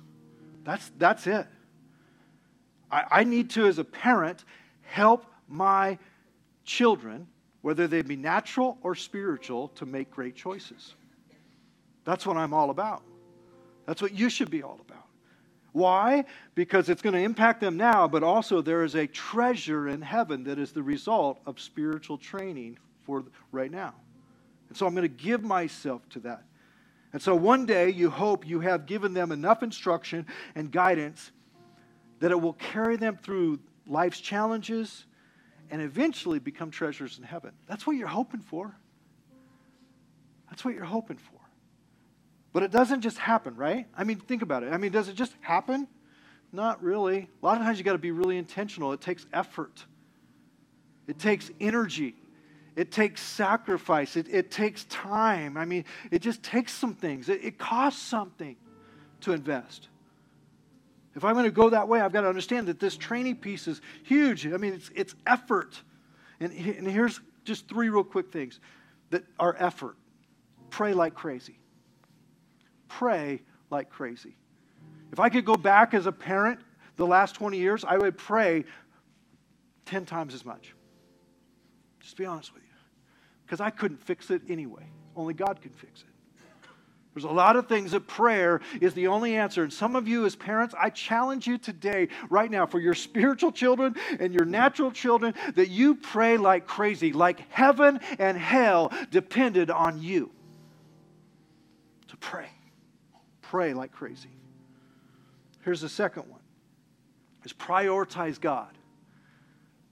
That's, 0.63 0.91
that's 0.97 1.27
it. 1.27 1.47
I, 2.91 3.05
I 3.11 3.23
need 3.23 3.49
to, 3.51 3.67
as 3.67 3.79
a 3.79 3.83
parent, 3.83 4.43
help 4.81 5.25
my 5.47 5.97
children, 6.65 7.27
whether 7.61 7.87
they 7.87 8.01
be 8.01 8.15
natural 8.15 8.77
or 8.81 8.95
spiritual, 8.95 9.69
to 9.69 9.85
make 9.85 10.11
great 10.11 10.35
choices. 10.35 10.95
That's 12.05 12.25
what 12.25 12.37
I'm 12.37 12.53
all 12.53 12.69
about. 12.69 13.03
That's 13.85 14.01
what 14.01 14.13
you 14.13 14.29
should 14.29 14.51
be 14.51 14.63
all 14.63 14.79
about. 14.87 15.05
Why? 15.71 16.25
Because 16.55 16.89
it's 16.89 17.01
going 17.01 17.13
to 17.13 17.21
impact 17.21 17.61
them 17.61 17.77
now, 17.77 18.07
but 18.07 18.23
also 18.23 18.61
there 18.61 18.83
is 18.83 18.95
a 18.95 19.07
treasure 19.07 19.87
in 19.87 20.01
heaven 20.01 20.43
that 20.45 20.57
is 20.57 20.71
the 20.71 20.81
result 20.81 21.39
of 21.45 21.59
spiritual 21.59 22.17
training 22.17 22.77
for 23.03 23.23
right 23.51 23.71
now. 23.71 23.93
And 24.67 24.77
so 24.77 24.85
I'm 24.85 24.93
going 24.93 25.03
to 25.03 25.23
give 25.23 25.43
myself 25.43 26.07
to 26.09 26.19
that. 26.21 26.43
And 27.11 27.21
so 27.21 27.35
one 27.35 27.65
day 27.65 27.89
you 27.89 28.09
hope 28.09 28.47
you 28.47 28.59
have 28.59 28.85
given 28.85 29.13
them 29.13 29.31
enough 29.31 29.63
instruction 29.63 30.27
and 30.55 30.71
guidance 30.71 31.31
that 32.19 32.31
it 32.31 32.39
will 32.39 32.53
carry 32.53 32.97
them 32.97 33.17
through 33.17 33.59
life's 33.87 34.19
challenges 34.19 35.05
and 35.71 35.81
eventually 35.81 36.39
become 36.39 36.71
treasures 36.71 37.17
in 37.17 37.23
heaven. 37.23 37.51
That's 37.67 37.87
what 37.87 37.95
you're 37.95 38.07
hoping 38.07 38.41
for. 38.41 38.75
That's 40.49 40.65
what 40.65 40.73
you're 40.73 40.83
hoping 40.83 41.17
for. 41.17 41.39
But 42.51 42.63
it 42.63 42.71
doesn't 42.71 43.01
just 43.01 43.17
happen, 43.17 43.55
right? 43.55 43.87
I 43.95 44.03
mean, 44.03 44.19
think 44.19 44.41
about 44.41 44.63
it. 44.63 44.73
I 44.73 44.77
mean, 44.77 44.91
does 44.91 45.07
it 45.07 45.15
just 45.15 45.33
happen? 45.41 45.87
Not 46.51 46.83
really. 46.83 47.29
A 47.41 47.45
lot 47.45 47.57
of 47.57 47.63
times 47.63 47.77
you 47.77 47.83
got 47.83 47.93
to 47.93 47.99
be 47.99 48.11
really 48.11 48.37
intentional. 48.37 48.91
It 48.93 49.01
takes 49.01 49.25
effort, 49.33 49.85
it 51.07 51.19
takes 51.19 51.51
energy. 51.59 52.15
It 52.79 52.93
takes 52.93 53.21
sacrifice. 53.21 54.15
It, 54.15 54.27
it 54.29 54.51
takes 54.51 54.85
time. 54.85 55.57
I 55.57 55.65
mean, 55.65 55.83
it 56.11 56.19
just 56.19 56.41
takes 56.41 56.71
some 56.71 56.93
things. 56.95 57.27
It, 57.27 57.43
it 57.43 57.57
costs 57.57 58.01
something 58.01 58.55
to 59.19 59.33
invest. 59.33 59.89
If 61.13 61.25
I'm 61.25 61.33
going 61.33 61.43
to 61.43 61.51
go 61.51 61.71
that 61.71 61.89
way, 61.89 61.99
I've 61.99 62.13
got 62.13 62.21
to 62.21 62.29
understand 62.29 62.69
that 62.69 62.79
this 62.79 62.95
training 62.95 63.35
piece 63.35 63.67
is 63.67 63.81
huge. 64.03 64.47
I 64.47 64.55
mean, 64.55 64.71
it's, 64.71 64.89
it's 64.95 65.13
effort. 65.27 65.77
And, 66.39 66.53
and 66.53 66.87
here's 66.87 67.19
just 67.43 67.67
three 67.67 67.89
real 67.89 68.01
quick 68.01 68.31
things 68.31 68.61
that 69.09 69.25
are 69.37 69.57
effort. 69.59 69.97
Pray 70.69 70.93
like 70.93 71.13
crazy. 71.13 71.59
Pray 72.87 73.41
like 73.69 73.89
crazy. 73.89 74.37
If 75.11 75.19
I 75.19 75.27
could 75.27 75.43
go 75.43 75.57
back 75.57 75.93
as 75.93 76.05
a 76.05 76.13
parent 76.13 76.61
the 76.95 77.05
last 77.05 77.35
20 77.35 77.57
years, 77.57 77.83
I 77.83 77.97
would 77.97 78.17
pray 78.17 78.63
10 79.83 80.05
times 80.05 80.33
as 80.33 80.45
much. 80.45 80.73
Just 81.99 82.15
be 82.15 82.23
honest 82.23 82.53
with 82.53 82.63
you 82.63 82.68
because 83.49 83.59
I 83.59 83.71
couldn't 83.71 83.97
fix 84.03 84.29
it 84.29 84.43
anyway. 84.47 84.83
Only 85.15 85.33
God 85.33 85.59
can 85.59 85.71
fix 85.71 86.01
it. 86.01 86.07
There's 87.15 87.23
a 87.23 87.29
lot 87.29 87.55
of 87.55 87.67
things 87.67 87.93
that 87.93 88.05
prayer 88.05 88.61
is 88.79 88.93
the 88.93 89.07
only 89.07 89.35
answer. 89.35 89.63
And 89.63 89.73
some 89.73 89.95
of 89.95 90.07
you, 90.07 90.27
as 90.27 90.35
parents, 90.35 90.75
I 90.79 90.91
challenge 90.91 91.47
you 91.47 91.57
today, 91.57 92.09
right 92.29 92.49
now, 92.49 92.67
for 92.67 92.79
your 92.79 92.93
spiritual 92.93 93.51
children 93.51 93.95
and 94.19 94.35
your 94.35 94.45
natural 94.45 94.91
children, 94.91 95.33
that 95.55 95.69
you 95.69 95.95
pray 95.95 96.37
like 96.37 96.67
crazy, 96.67 97.11
like 97.11 97.51
heaven 97.51 97.99
and 98.19 98.37
hell 98.37 98.93
depended 99.09 99.71
on 99.71 99.99
you. 99.99 100.29
To 102.09 102.17
pray. 102.17 102.49
Pray 103.41 103.73
like 103.73 103.91
crazy. 103.91 104.29
Here's 105.65 105.81
the 105.81 105.89
second 105.89 106.29
one 106.29 106.39
is 107.43 107.51
prioritize 107.51 108.39
God 108.39 108.77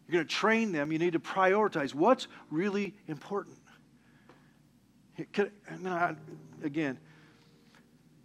you're 0.07 0.13
going 0.13 0.27
to 0.27 0.33
train 0.33 0.71
them, 0.71 0.91
you 0.91 0.99
need 0.99 1.13
to 1.13 1.19
prioritize 1.19 1.93
what's 1.93 2.27
really 2.49 2.93
important. 3.07 3.57
again, 6.63 6.97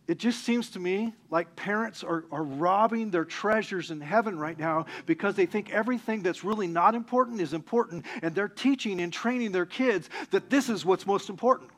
it 0.09 0.19
just 0.19 0.45
seems 0.45 0.71
to 0.71 0.81
me 0.81 1.15
like 1.31 1.55
parents 1.57 2.05
are, 2.05 2.25
are 2.31 2.43
robbing 2.43 3.11
their 3.11 3.25
treasures 3.25 3.91
in 3.91 4.01
heaven 4.01 4.39
right 4.39 4.59
now 4.59 4.87
because 5.07 5.35
they 5.35 5.47
think 5.47 5.73
everything 5.73 6.23
that's 6.23 6.45
really 6.45 6.67
not 6.67 6.95
important 6.95 7.41
is 7.41 7.53
important, 7.53 8.05
and 8.21 8.35
they're 8.35 8.49
teaching 8.49 9.01
and 9.01 9.13
training 9.13 9.53
their 9.53 9.67
kids 9.67 10.11
that 10.31 10.51
this 10.51 10.69
is 10.69 10.85
what's 10.85 11.07
most 11.07 11.31
important. 11.31 11.71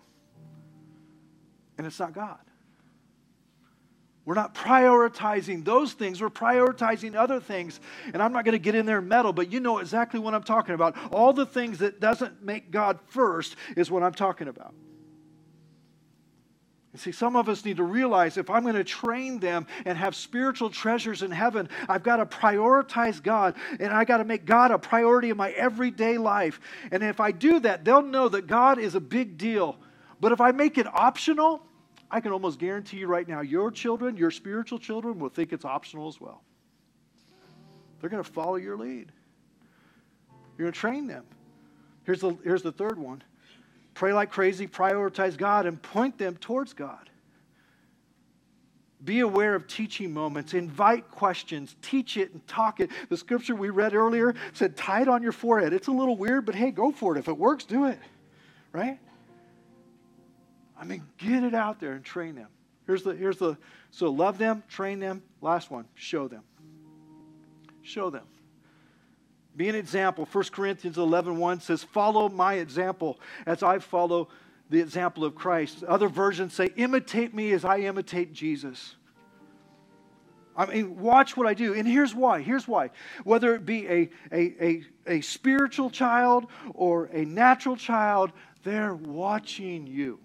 And 1.78 1.86
it's 1.86 1.98
not 1.98 2.12
God. 2.12 2.38
We're 4.24 4.34
not 4.34 4.54
prioritizing 4.54 5.64
those 5.64 5.92
things. 5.92 6.22
We're 6.22 6.30
prioritizing 6.30 7.14
other 7.14 7.40
things. 7.40 7.80
And 8.12 8.22
I'm 8.22 8.32
not 8.32 8.44
going 8.44 8.54
to 8.54 8.58
get 8.58 8.74
in 8.74 8.86
there 8.86 8.98
and 8.98 9.08
meddle, 9.08 9.34
but 9.34 9.52
you 9.52 9.60
know 9.60 9.78
exactly 9.78 10.18
what 10.18 10.34
I'm 10.34 10.42
talking 10.42 10.74
about. 10.74 10.96
All 11.12 11.32
the 11.32 11.44
things 11.44 11.78
that 11.78 12.00
doesn't 12.00 12.42
make 12.42 12.70
God 12.70 12.98
first 13.08 13.56
is 13.76 13.90
what 13.90 14.02
I'm 14.02 14.14
talking 14.14 14.48
about. 14.48 14.74
And 16.94 17.00
see, 17.00 17.12
some 17.12 17.34
of 17.34 17.48
us 17.48 17.64
need 17.64 17.78
to 17.78 17.82
realize 17.82 18.38
if 18.38 18.48
I'm 18.48 18.62
going 18.62 18.76
to 18.76 18.84
train 18.84 19.40
them 19.40 19.66
and 19.84 19.98
have 19.98 20.14
spiritual 20.14 20.70
treasures 20.70 21.22
in 21.22 21.30
heaven, 21.32 21.68
I've 21.88 22.04
got 22.04 22.16
to 22.16 22.26
prioritize 22.26 23.20
God 23.20 23.56
and 23.80 23.92
I 23.92 24.04
got 24.04 24.18
to 24.18 24.24
make 24.24 24.44
God 24.46 24.70
a 24.70 24.78
priority 24.78 25.30
in 25.30 25.36
my 25.36 25.50
everyday 25.50 26.18
life. 26.18 26.60
And 26.92 27.02
if 27.02 27.18
I 27.18 27.32
do 27.32 27.58
that, 27.60 27.84
they'll 27.84 28.00
know 28.00 28.28
that 28.28 28.46
God 28.46 28.78
is 28.78 28.94
a 28.94 29.00
big 29.00 29.36
deal. 29.36 29.76
But 30.20 30.30
if 30.30 30.40
I 30.40 30.52
make 30.52 30.78
it 30.78 30.86
optional, 30.86 31.66
I 32.10 32.20
can 32.20 32.32
almost 32.32 32.58
guarantee 32.58 32.98
you 32.98 33.06
right 33.06 33.26
now, 33.26 33.40
your 33.40 33.70
children, 33.70 34.16
your 34.16 34.30
spiritual 34.30 34.78
children, 34.78 35.18
will 35.18 35.28
think 35.28 35.52
it's 35.52 35.64
optional 35.64 36.08
as 36.08 36.20
well. 36.20 36.42
They're 38.00 38.10
going 38.10 38.22
to 38.22 38.30
follow 38.30 38.56
your 38.56 38.76
lead. 38.76 39.10
You're 40.56 40.66
going 40.66 40.72
to 40.72 40.78
train 40.78 41.06
them. 41.06 41.24
Here's 42.04 42.20
the, 42.20 42.36
here's 42.44 42.62
the 42.62 42.72
third 42.72 42.98
one 42.98 43.22
pray 43.94 44.12
like 44.12 44.30
crazy, 44.30 44.66
prioritize 44.66 45.36
God, 45.36 45.66
and 45.66 45.80
point 45.80 46.18
them 46.18 46.36
towards 46.36 46.72
God. 46.72 47.08
Be 49.04 49.20
aware 49.20 49.54
of 49.54 49.66
teaching 49.66 50.12
moments. 50.12 50.54
Invite 50.54 51.10
questions. 51.10 51.76
Teach 51.82 52.16
it 52.16 52.32
and 52.32 52.46
talk 52.46 52.80
it. 52.80 52.90
The 53.08 53.16
scripture 53.16 53.54
we 53.54 53.70
read 53.70 53.94
earlier 53.94 54.34
said, 54.54 54.76
tie 54.76 55.02
it 55.02 55.08
on 55.08 55.22
your 55.22 55.32
forehead. 55.32 55.72
It's 55.72 55.88
a 55.88 55.92
little 55.92 56.16
weird, 56.16 56.46
but 56.46 56.54
hey, 56.54 56.70
go 56.70 56.90
for 56.90 57.14
it. 57.14 57.18
If 57.18 57.28
it 57.28 57.36
works, 57.36 57.64
do 57.64 57.84
it. 57.86 57.98
Right? 58.72 58.98
I 60.84 60.86
mean, 60.86 61.02
get 61.16 61.42
it 61.44 61.54
out 61.54 61.80
there 61.80 61.92
and 61.92 62.04
train 62.04 62.34
them. 62.34 62.48
Here's 62.86 63.02
the, 63.02 63.14
here's 63.14 63.38
the, 63.38 63.56
so 63.90 64.10
love 64.10 64.36
them, 64.36 64.62
train 64.68 64.98
them. 64.98 65.22
Last 65.40 65.70
one, 65.70 65.86
show 65.94 66.28
them. 66.28 66.42
Show 67.80 68.10
them. 68.10 68.24
Be 69.56 69.70
an 69.70 69.76
example. 69.76 70.28
1 70.30 70.44
Corinthians 70.52 70.98
11 70.98 71.38
1 71.38 71.60
says, 71.60 71.82
Follow 71.82 72.28
my 72.28 72.54
example 72.54 73.18
as 73.46 73.62
I 73.62 73.78
follow 73.78 74.28
the 74.68 74.80
example 74.80 75.24
of 75.24 75.34
Christ. 75.34 75.84
Other 75.84 76.08
versions 76.08 76.52
say, 76.52 76.66
Imitate 76.76 77.32
me 77.32 77.52
as 77.52 77.64
I 77.64 77.78
imitate 77.78 78.34
Jesus. 78.34 78.94
I 80.54 80.66
mean, 80.66 80.98
watch 81.00 81.34
what 81.34 81.46
I 81.46 81.54
do. 81.54 81.72
And 81.72 81.88
here's 81.88 82.14
why. 82.14 82.42
Here's 82.42 82.68
why. 82.68 82.90
Whether 83.24 83.54
it 83.54 83.64
be 83.64 83.88
a, 83.88 84.10
a, 84.30 84.64
a, 84.64 84.82
a 85.06 85.20
spiritual 85.22 85.88
child 85.88 86.46
or 86.74 87.06
a 87.06 87.24
natural 87.24 87.76
child, 87.76 88.32
they're 88.64 88.94
watching 88.94 89.86
you. 89.86 90.20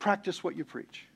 Practice 0.00 0.42
what 0.42 0.56
you 0.56 0.64
preach. 0.64 1.06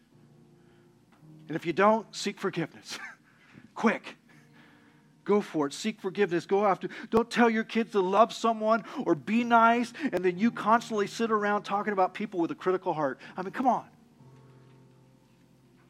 And 1.49 1.57
if 1.57 1.67
you 1.67 1.73
don't, 1.73 2.07
seek 2.15 2.39
forgiveness. 2.39 2.99
Quick. 3.75 4.17
Go 5.25 5.41
for 5.41 5.67
it. 5.67 5.73
Seek 5.73 6.01
forgiveness. 6.01 6.45
Go 6.47 6.67
after. 6.67 6.89
Don't 7.11 7.31
tell 7.31 7.49
your 7.49 7.65
kids 7.65 7.93
to 7.93 8.01
love 8.01 8.33
someone 8.33 8.85
or 9.05 9.15
be 9.15 9.43
nice, 9.43 9.93
and 10.13 10.23
then 10.23 10.39
you 10.39 10.51
constantly 10.51 11.07
sit 11.07 11.31
around 11.31 11.63
talking 11.63 11.95
about 11.95 12.13
people 12.13 12.39
with 12.41 12.51
a 12.51 12.55
critical 12.55 12.93
heart. 12.93 13.19
I 13.37 13.43
mean, 13.43 13.53
come 13.53 13.67
on. 13.67 13.87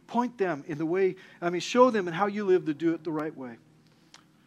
Point 0.07 0.39
them 0.39 0.65
in 0.69 0.79
the 0.79 0.87
way, 0.87 1.17
I 1.41 1.51
mean, 1.51 1.61
show 1.61 1.91
them 1.91 2.07
in 2.07 2.15
how 2.15 2.27
you 2.27 2.45
live 2.45 2.67
to 2.67 2.75
do 2.75 2.95
it 2.95 3.03
the 3.03 3.11
right 3.11 3.37
way. 3.37 3.57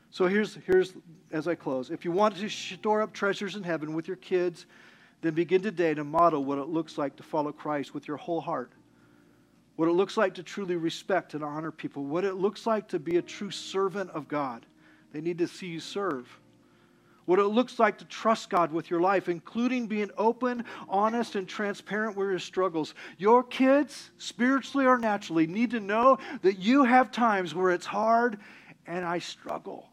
So 0.09 0.27
here's, 0.27 0.55
here's 0.65 0.93
as 1.31 1.49
I 1.49 1.55
close. 1.55 1.89
If 1.89 2.05
you 2.05 2.11
want 2.13 2.37
to 2.37 2.49
store 2.49 3.01
up 3.01 3.11
treasures 3.11 3.57
in 3.57 3.63
heaven 3.63 3.93
with 3.93 4.07
your 4.07 4.17
kids, 4.17 4.65
then 5.21 5.33
begin 5.33 5.61
today 5.61 5.93
to 5.93 6.03
model 6.03 6.43
what 6.43 6.57
it 6.57 6.67
looks 6.67 6.97
like 6.97 7.15
to 7.17 7.23
follow 7.23 7.51
Christ 7.51 7.93
with 7.93 8.07
your 8.07 8.17
whole 8.17 8.41
heart 8.41 8.71
what 9.77 9.87
it 9.87 9.93
looks 9.93 10.17
like 10.17 10.33
to 10.33 10.43
truly 10.43 10.75
respect 10.75 11.35
and 11.35 11.43
honor 11.43 11.71
people, 11.71 12.03
what 12.03 12.25
it 12.25 12.33
looks 12.33 12.65
like 12.65 12.89
to 12.89 12.99
be 12.99 13.17
a 13.17 13.21
true 13.21 13.51
servant 13.51 14.09
of 14.09 14.27
God. 14.27 14.65
They 15.13 15.21
need 15.21 15.37
to 15.37 15.47
see 15.47 15.67
you 15.67 15.79
serve. 15.79 16.27
What 17.25 17.37
it 17.37 17.43
looks 17.43 17.77
like 17.77 17.99
to 17.99 18.05
trust 18.05 18.49
God 18.49 18.71
with 18.71 18.89
your 18.89 19.01
life, 19.01 19.29
including 19.29 19.85
being 19.85 20.09
open, 20.17 20.65
honest, 20.89 21.35
and 21.35 21.47
transparent 21.47 22.17
with 22.17 22.27
your 22.27 22.39
struggles. 22.39 22.95
Your 23.19 23.43
kids, 23.43 24.09
spiritually 24.17 24.87
or 24.87 24.97
naturally, 24.97 25.45
need 25.45 25.71
to 25.71 25.79
know 25.79 26.17
that 26.41 26.57
you 26.57 26.83
have 26.83 27.11
times 27.11 27.53
where 27.53 27.69
it's 27.69 27.85
hard 27.85 28.39
and 28.87 29.05
I 29.05 29.19
struggle. 29.19 29.89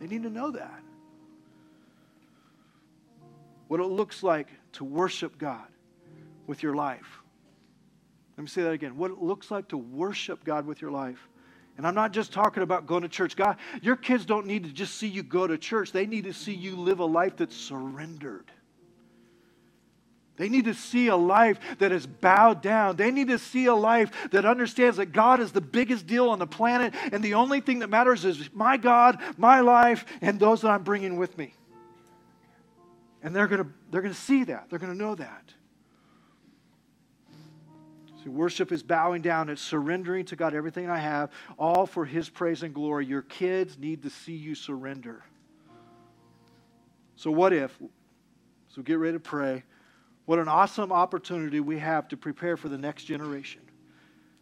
They 0.00 0.06
need 0.06 0.22
to 0.22 0.30
know 0.30 0.52
that. 0.52 0.82
What 3.70 3.78
it 3.78 3.86
looks 3.86 4.22
like 4.24 4.48
to 4.72 4.84
worship 4.84 5.38
God 5.38 5.68
with 6.46 6.62
your 6.62 6.74
life 6.74 7.20
let 8.40 8.44
me 8.44 8.48
say 8.48 8.62
that 8.62 8.72
again. 8.72 8.96
What 8.96 9.10
it 9.10 9.18
looks 9.18 9.50
like 9.50 9.68
to 9.68 9.76
worship 9.76 10.44
God 10.44 10.64
with 10.64 10.80
your 10.80 10.90
life. 10.90 11.28
And 11.76 11.86
I'm 11.86 11.94
not 11.94 12.14
just 12.14 12.32
talking 12.32 12.62
about 12.62 12.86
going 12.86 13.02
to 13.02 13.08
church. 13.08 13.36
God, 13.36 13.58
your 13.82 13.96
kids 13.96 14.24
don't 14.24 14.46
need 14.46 14.64
to 14.64 14.70
just 14.72 14.94
see 14.94 15.08
you 15.08 15.22
go 15.22 15.46
to 15.46 15.58
church. 15.58 15.92
They 15.92 16.06
need 16.06 16.24
to 16.24 16.32
see 16.32 16.54
you 16.54 16.76
live 16.76 17.00
a 17.00 17.04
life 17.04 17.36
that's 17.36 17.54
surrendered. 17.54 18.50
They 20.38 20.48
need 20.48 20.64
to 20.64 20.72
see 20.72 21.08
a 21.08 21.16
life 21.16 21.60
that 21.80 21.92
is 21.92 22.06
bowed 22.06 22.62
down. 22.62 22.96
They 22.96 23.10
need 23.10 23.28
to 23.28 23.38
see 23.38 23.66
a 23.66 23.74
life 23.74 24.10
that 24.30 24.46
understands 24.46 24.96
that 24.96 25.12
God 25.12 25.40
is 25.40 25.52
the 25.52 25.60
biggest 25.60 26.06
deal 26.06 26.30
on 26.30 26.38
the 26.38 26.46
planet, 26.46 26.94
and 27.12 27.22
the 27.22 27.34
only 27.34 27.60
thing 27.60 27.80
that 27.80 27.90
matters 27.90 28.24
is 28.24 28.48
my 28.54 28.78
God, 28.78 29.18
my 29.36 29.60
life, 29.60 30.06
and 30.22 30.40
those 30.40 30.62
that 30.62 30.70
I'm 30.70 30.82
bringing 30.82 31.18
with 31.18 31.36
me. 31.36 31.52
And 33.22 33.34
they're 33.34 33.46
going 33.46 33.64
to 33.64 33.70
they're 33.90 34.02
going 34.02 34.14
to 34.14 34.20
see 34.20 34.44
that. 34.44 34.70
They're 34.70 34.78
going 34.78 34.92
to 34.92 34.98
know 34.98 35.14
that. 35.14 35.52
So 38.24 38.30
worship 38.30 38.70
is 38.70 38.82
bowing 38.82 39.22
down, 39.22 39.48
it's 39.48 39.62
surrendering 39.62 40.26
to 40.26 40.36
God 40.36 40.54
everything 40.54 40.90
I 40.90 40.98
have, 40.98 41.30
all 41.58 41.86
for 41.86 42.04
His 42.04 42.28
praise 42.28 42.62
and 42.62 42.74
glory. 42.74 43.06
Your 43.06 43.22
kids 43.22 43.78
need 43.78 44.02
to 44.02 44.10
see 44.10 44.34
you 44.34 44.54
surrender. 44.54 45.24
So, 47.16 47.30
what 47.30 47.52
if? 47.52 47.78
So, 48.68 48.82
get 48.82 48.98
ready 48.98 49.14
to 49.14 49.20
pray. 49.20 49.64
What 50.26 50.38
an 50.38 50.48
awesome 50.48 50.92
opportunity 50.92 51.60
we 51.60 51.78
have 51.78 52.08
to 52.08 52.16
prepare 52.16 52.56
for 52.56 52.68
the 52.68 52.78
next 52.78 53.04
generation. 53.04 53.62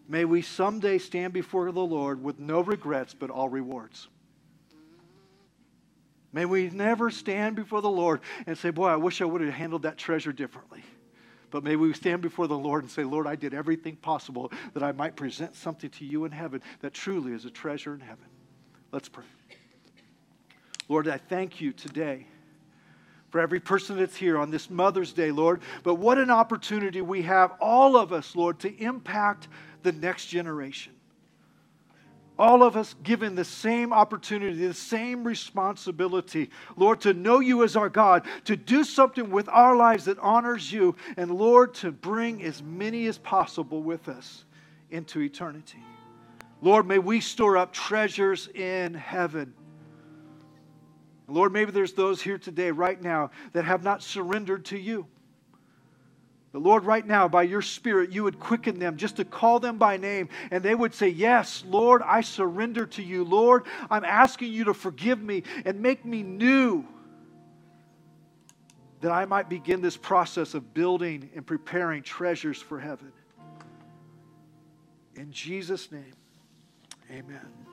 May 0.08 0.24
we 0.24 0.42
someday 0.42 0.98
stand 0.98 1.32
before 1.32 1.70
the 1.70 1.80
Lord 1.80 2.22
with 2.22 2.38
no 2.38 2.60
regrets, 2.60 3.14
but 3.14 3.30
all 3.30 3.48
rewards. 3.48 4.08
May 6.32 6.44
we 6.44 6.68
never 6.70 7.10
stand 7.10 7.56
before 7.56 7.80
the 7.80 7.90
Lord 7.90 8.20
and 8.46 8.56
say, 8.56 8.70
Boy, 8.70 8.88
I 8.88 8.96
wish 8.96 9.20
I 9.20 9.24
would 9.24 9.40
have 9.40 9.54
handled 9.54 9.82
that 9.82 9.96
treasure 9.96 10.32
differently. 10.32 10.82
But 11.50 11.64
may 11.64 11.76
we 11.76 11.92
stand 11.94 12.20
before 12.20 12.46
the 12.46 12.58
Lord 12.58 12.82
and 12.82 12.90
say, 12.90 13.04
Lord, 13.04 13.26
I 13.26 13.34
did 13.34 13.54
everything 13.54 13.96
possible 13.96 14.52
that 14.74 14.82
I 14.82 14.92
might 14.92 15.16
present 15.16 15.56
something 15.56 15.88
to 15.90 16.04
you 16.04 16.26
in 16.26 16.32
heaven 16.32 16.60
that 16.80 16.92
truly 16.92 17.32
is 17.32 17.46
a 17.46 17.50
treasure 17.50 17.94
in 17.94 18.00
heaven. 18.00 18.26
Let's 18.92 19.08
pray. 19.08 19.24
Lord, 20.88 21.08
I 21.08 21.16
thank 21.16 21.60
you 21.60 21.72
today 21.72 22.26
for 23.30 23.40
every 23.40 23.60
person 23.60 23.96
that's 23.96 24.16
here 24.16 24.38
on 24.38 24.50
this 24.50 24.68
Mother's 24.68 25.12
Day, 25.12 25.30
Lord. 25.30 25.62
But 25.82 25.94
what 25.94 26.18
an 26.18 26.30
opportunity 26.30 27.00
we 27.00 27.22
have, 27.22 27.52
all 27.60 27.96
of 27.96 28.12
us, 28.12 28.36
Lord, 28.36 28.58
to 28.60 28.74
impact 28.82 29.48
the 29.82 29.92
next 29.92 30.26
generation 30.26 30.92
all 32.38 32.62
of 32.62 32.76
us 32.76 32.94
given 33.02 33.34
the 33.34 33.44
same 33.44 33.92
opportunity, 33.92 34.66
the 34.66 34.72
same 34.74 35.24
responsibility, 35.24 36.50
Lord, 36.76 37.00
to 37.00 37.12
know 37.12 37.40
you 37.40 37.64
as 37.64 37.76
our 37.76 37.88
God, 37.88 38.26
to 38.44 38.56
do 38.56 38.84
something 38.84 39.30
with 39.30 39.48
our 39.48 39.74
lives 39.74 40.04
that 40.04 40.18
honors 40.20 40.72
you, 40.72 40.94
and 41.16 41.30
Lord, 41.30 41.74
to 41.74 41.90
bring 41.90 42.42
as 42.44 42.62
many 42.62 43.06
as 43.06 43.18
possible 43.18 43.82
with 43.82 44.08
us 44.08 44.44
into 44.90 45.20
eternity. 45.20 45.82
Lord, 46.62 46.86
may 46.86 46.98
we 46.98 47.20
store 47.20 47.56
up 47.56 47.72
treasures 47.72 48.48
in 48.48 48.94
heaven. 48.94 49.54
Lord, 51.26 51.52
maybe 51.52 51.72
there's 51.72 51.92
those 51.92 52.22
here 52.22 52.38
today, 52.38 52.70
right 52.70 53.00
now, 53.00 53.30
that 53.52 53.64
have 53.64 53.82
not 53.82 54.02
surrendered 54.02 54.64
to 54.66 54.78
you. 54.78 55.06
But 56.52 56.62
Lord, 56.62 56.84
right 56.84 57.06
now, 57.06 57.28
by 57.28 57.42
your 57.42 57.60
Spirit, 57.60 58.10
you 58.10 58.24
would 58.24 58.40
quicken 58.40 58.78
them 58.78 58.96
just 58.96 59.16
to 59.16 59.24
call 59.24 59.60
them 59.60 59.76
by 59.76 59.98
name, 59.98 60.30
and 60.50 60.62
they 60.62 60.74
would 60.74 60.94
say, 60.94 61.08
Yes, 61.08 61.62
Lord, 61.66 62.00
I 62.02 62.22
surrender 62.22 62.86
to 62.86 63.02
you. 63.02 63.24
Lord, 63.24 63.64
I'm 63.90 64.04
asking 64.04 64.52
you 64.52 64.64
to 64.64 64.74
forgive 64.74 65.20
me 65.20 65.42
and 65.66 65.80
make 65.82 66.04
me 66.04 66.22
new, 66.22 66.86
that 69.00 69.12
I 69.12 69.26
might 69.26 69.48
begin 69.48 69.82
this 69.82 69.96
process 69.96 70.54
of 70.54 70.72
building 70.72 71.30
and 71.34 71.46
preparing 71.46 72.02
treasures 72.02 72.60
for 72.60 72.80
heaven. 72.80 73.12
In 75.16 75.30
Jesus' 75.30 75.92
name, 75.92 76.14
amen. 77.10 77.67